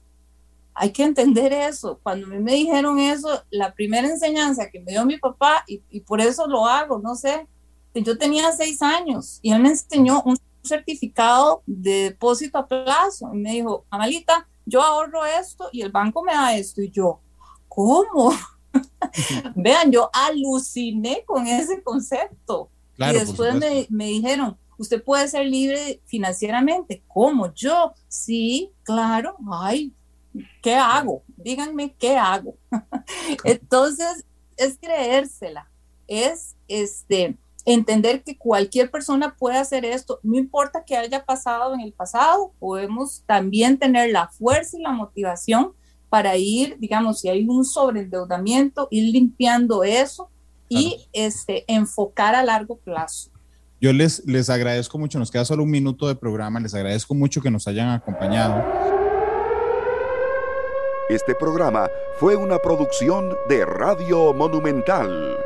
hay 0.75 0.91
que 0.91 1.05
entender 1.05 1.53
eso. 1.53 1.99
Cuando 2.03 2.27
a 2.27 2.31
mí 2.31 2.39
me 2.39 2.53
dijeron 2.53 2.99
eso, 2.99 3.43
la 3.51 3.75
primera 3.75 4.09
enseñanza 4.09 4.71
que 4.71 4.81
me 4.81 4.93
dio 4.93 5.05
mi 5.05 5.19
papá, 5.19 5.65
y, 5.67 5.83
y 5.91 6.01
por 6.01 6.21
eso 6.21 6.47
lo 6.47 6.67
hago, 6.67 6.99
no 6.99 7.15
sé, 7.15 7.47
yo 7.95 8.17
tenía 8.17 8.53
seis 8.53 8.81
años 8.81 9.39
y 9.43 9.53
él 9.53 9.61
me 9.61 9.69
enseñó 9.71 10.23
un 10.23 10.37
certificado 10.63 11.63
de 11.67 12.05
depósito 12.05 12.59
a 12.59 12.67
plazo 12.67 13.31
y 13.35 13.37
me 13.37 13.53
dijo, 13.53 13.85
Amalita, 13.91 14.49
yo 14.65 14.81
ahorro 14.81 15.25
esto 15.27 15.69
y 15.73 15.83
el 15.83 15.91
banco 15.91 16.23
me 16.23 16.33
da 16.33 16.57
esto 16.57 16.81
y 16.81 16.91
yo, 16.91 17.21
¿cómo? 17.69 18.33
Vean, 19.57 19.91
yo 19.91 20.09
aluciné 20.13 21.25
con 21.27 21.47
ese 21.47 21.83
concepto. 21.83 22.71
y 22.97 23.13
después 23.13 23.55
me, 23.57 23.87
me, 23.91 24.07
dijeron, 24.07 24.57
usted 24.83 25.03
puede 25.03 25.27
ser 25.29 25.47
libre 25.47 26.03
financieramente. 26.05 27.03
¿Cómo? 27.09 27.53
Yo, 27.55 27.93
sí, 28.09 28.71
claro. 28.83 29.37
Ay, 29.51 29.93
¿qué 30.63 30.75
hago? 30.75 31.23
Díganme 31.37 31.95
qué 31.95 32.17
hago. 32.17 32.57
Entonces, 33.45 34.25
es 34.57 34.79
creérsela, 34.79 35.71
es 36.07 36.57
este 36.69 37.37
entender 37.65 38.25
que 38.25 38.37
cualquier 38.37 38.91
persona 38.91 39.37
puede 39.39 39.57
hacer 39.57 39.85
esto, 39.85 40.19
no 40.25 40.37
importa 40.37 40.85
que 40.85 40.97
haya 40.97 41.25
pasado 41.25 41.75
en 41.75 41.81
el 41.81 41.93
pasado, 41.93 42.53
podemos 42.59 43.23
también 43.25 43.79
tener 43.79 44.11
la 44.11 44.29
fuerza 44.29 44.77
y 44.77 44.83
la 44.83 44.91
motivación 44.91 45.73
para 46.09 46.37
ir, 46.37 46.77
digamos, 46.79 47.21
si 47.21 47.29
hay 47.29 47.47
un 47.47 47.65
sobreendeudamiento, 47.65 48.89
ir 48.91 49.13
limpiando 49.13 49.85
eso 49.85 50.29
y 50.69 51.07
este, 51.13 51.65
enfocar 51.69 52.35
a 52.35 52.45
largo 52.45 52.79
plazo. 52.79 53.32
Yo 53.83 53.93
les, 53.93 54.25
les 54.27 54.49
agradezco 54.49 54.97
mucho, 54.97 55.19
nos 55.19 55.33
queda 55.33 55.45
solo 55.45 55.65
un 55.65 55.71
minuto 55.71 56.07
de 56.07 56.15
programa, 56.15 56.61
les 56.61 56.73
agradezco 56.73 57.15
mucho 57.15 57.43
que 57.43 57.51
nos 57.51 57.67
hayan 57.67 57.89
acompañado. 57.89 58.65
Este 61.09 61.35
programa 61.35 61.91
fue 62.21 62.37
una 62.37 62.61
producción 62.61 63.35
de 63.49 63.65
Radio 63.67 64.33
Monumental. 64.35 65.37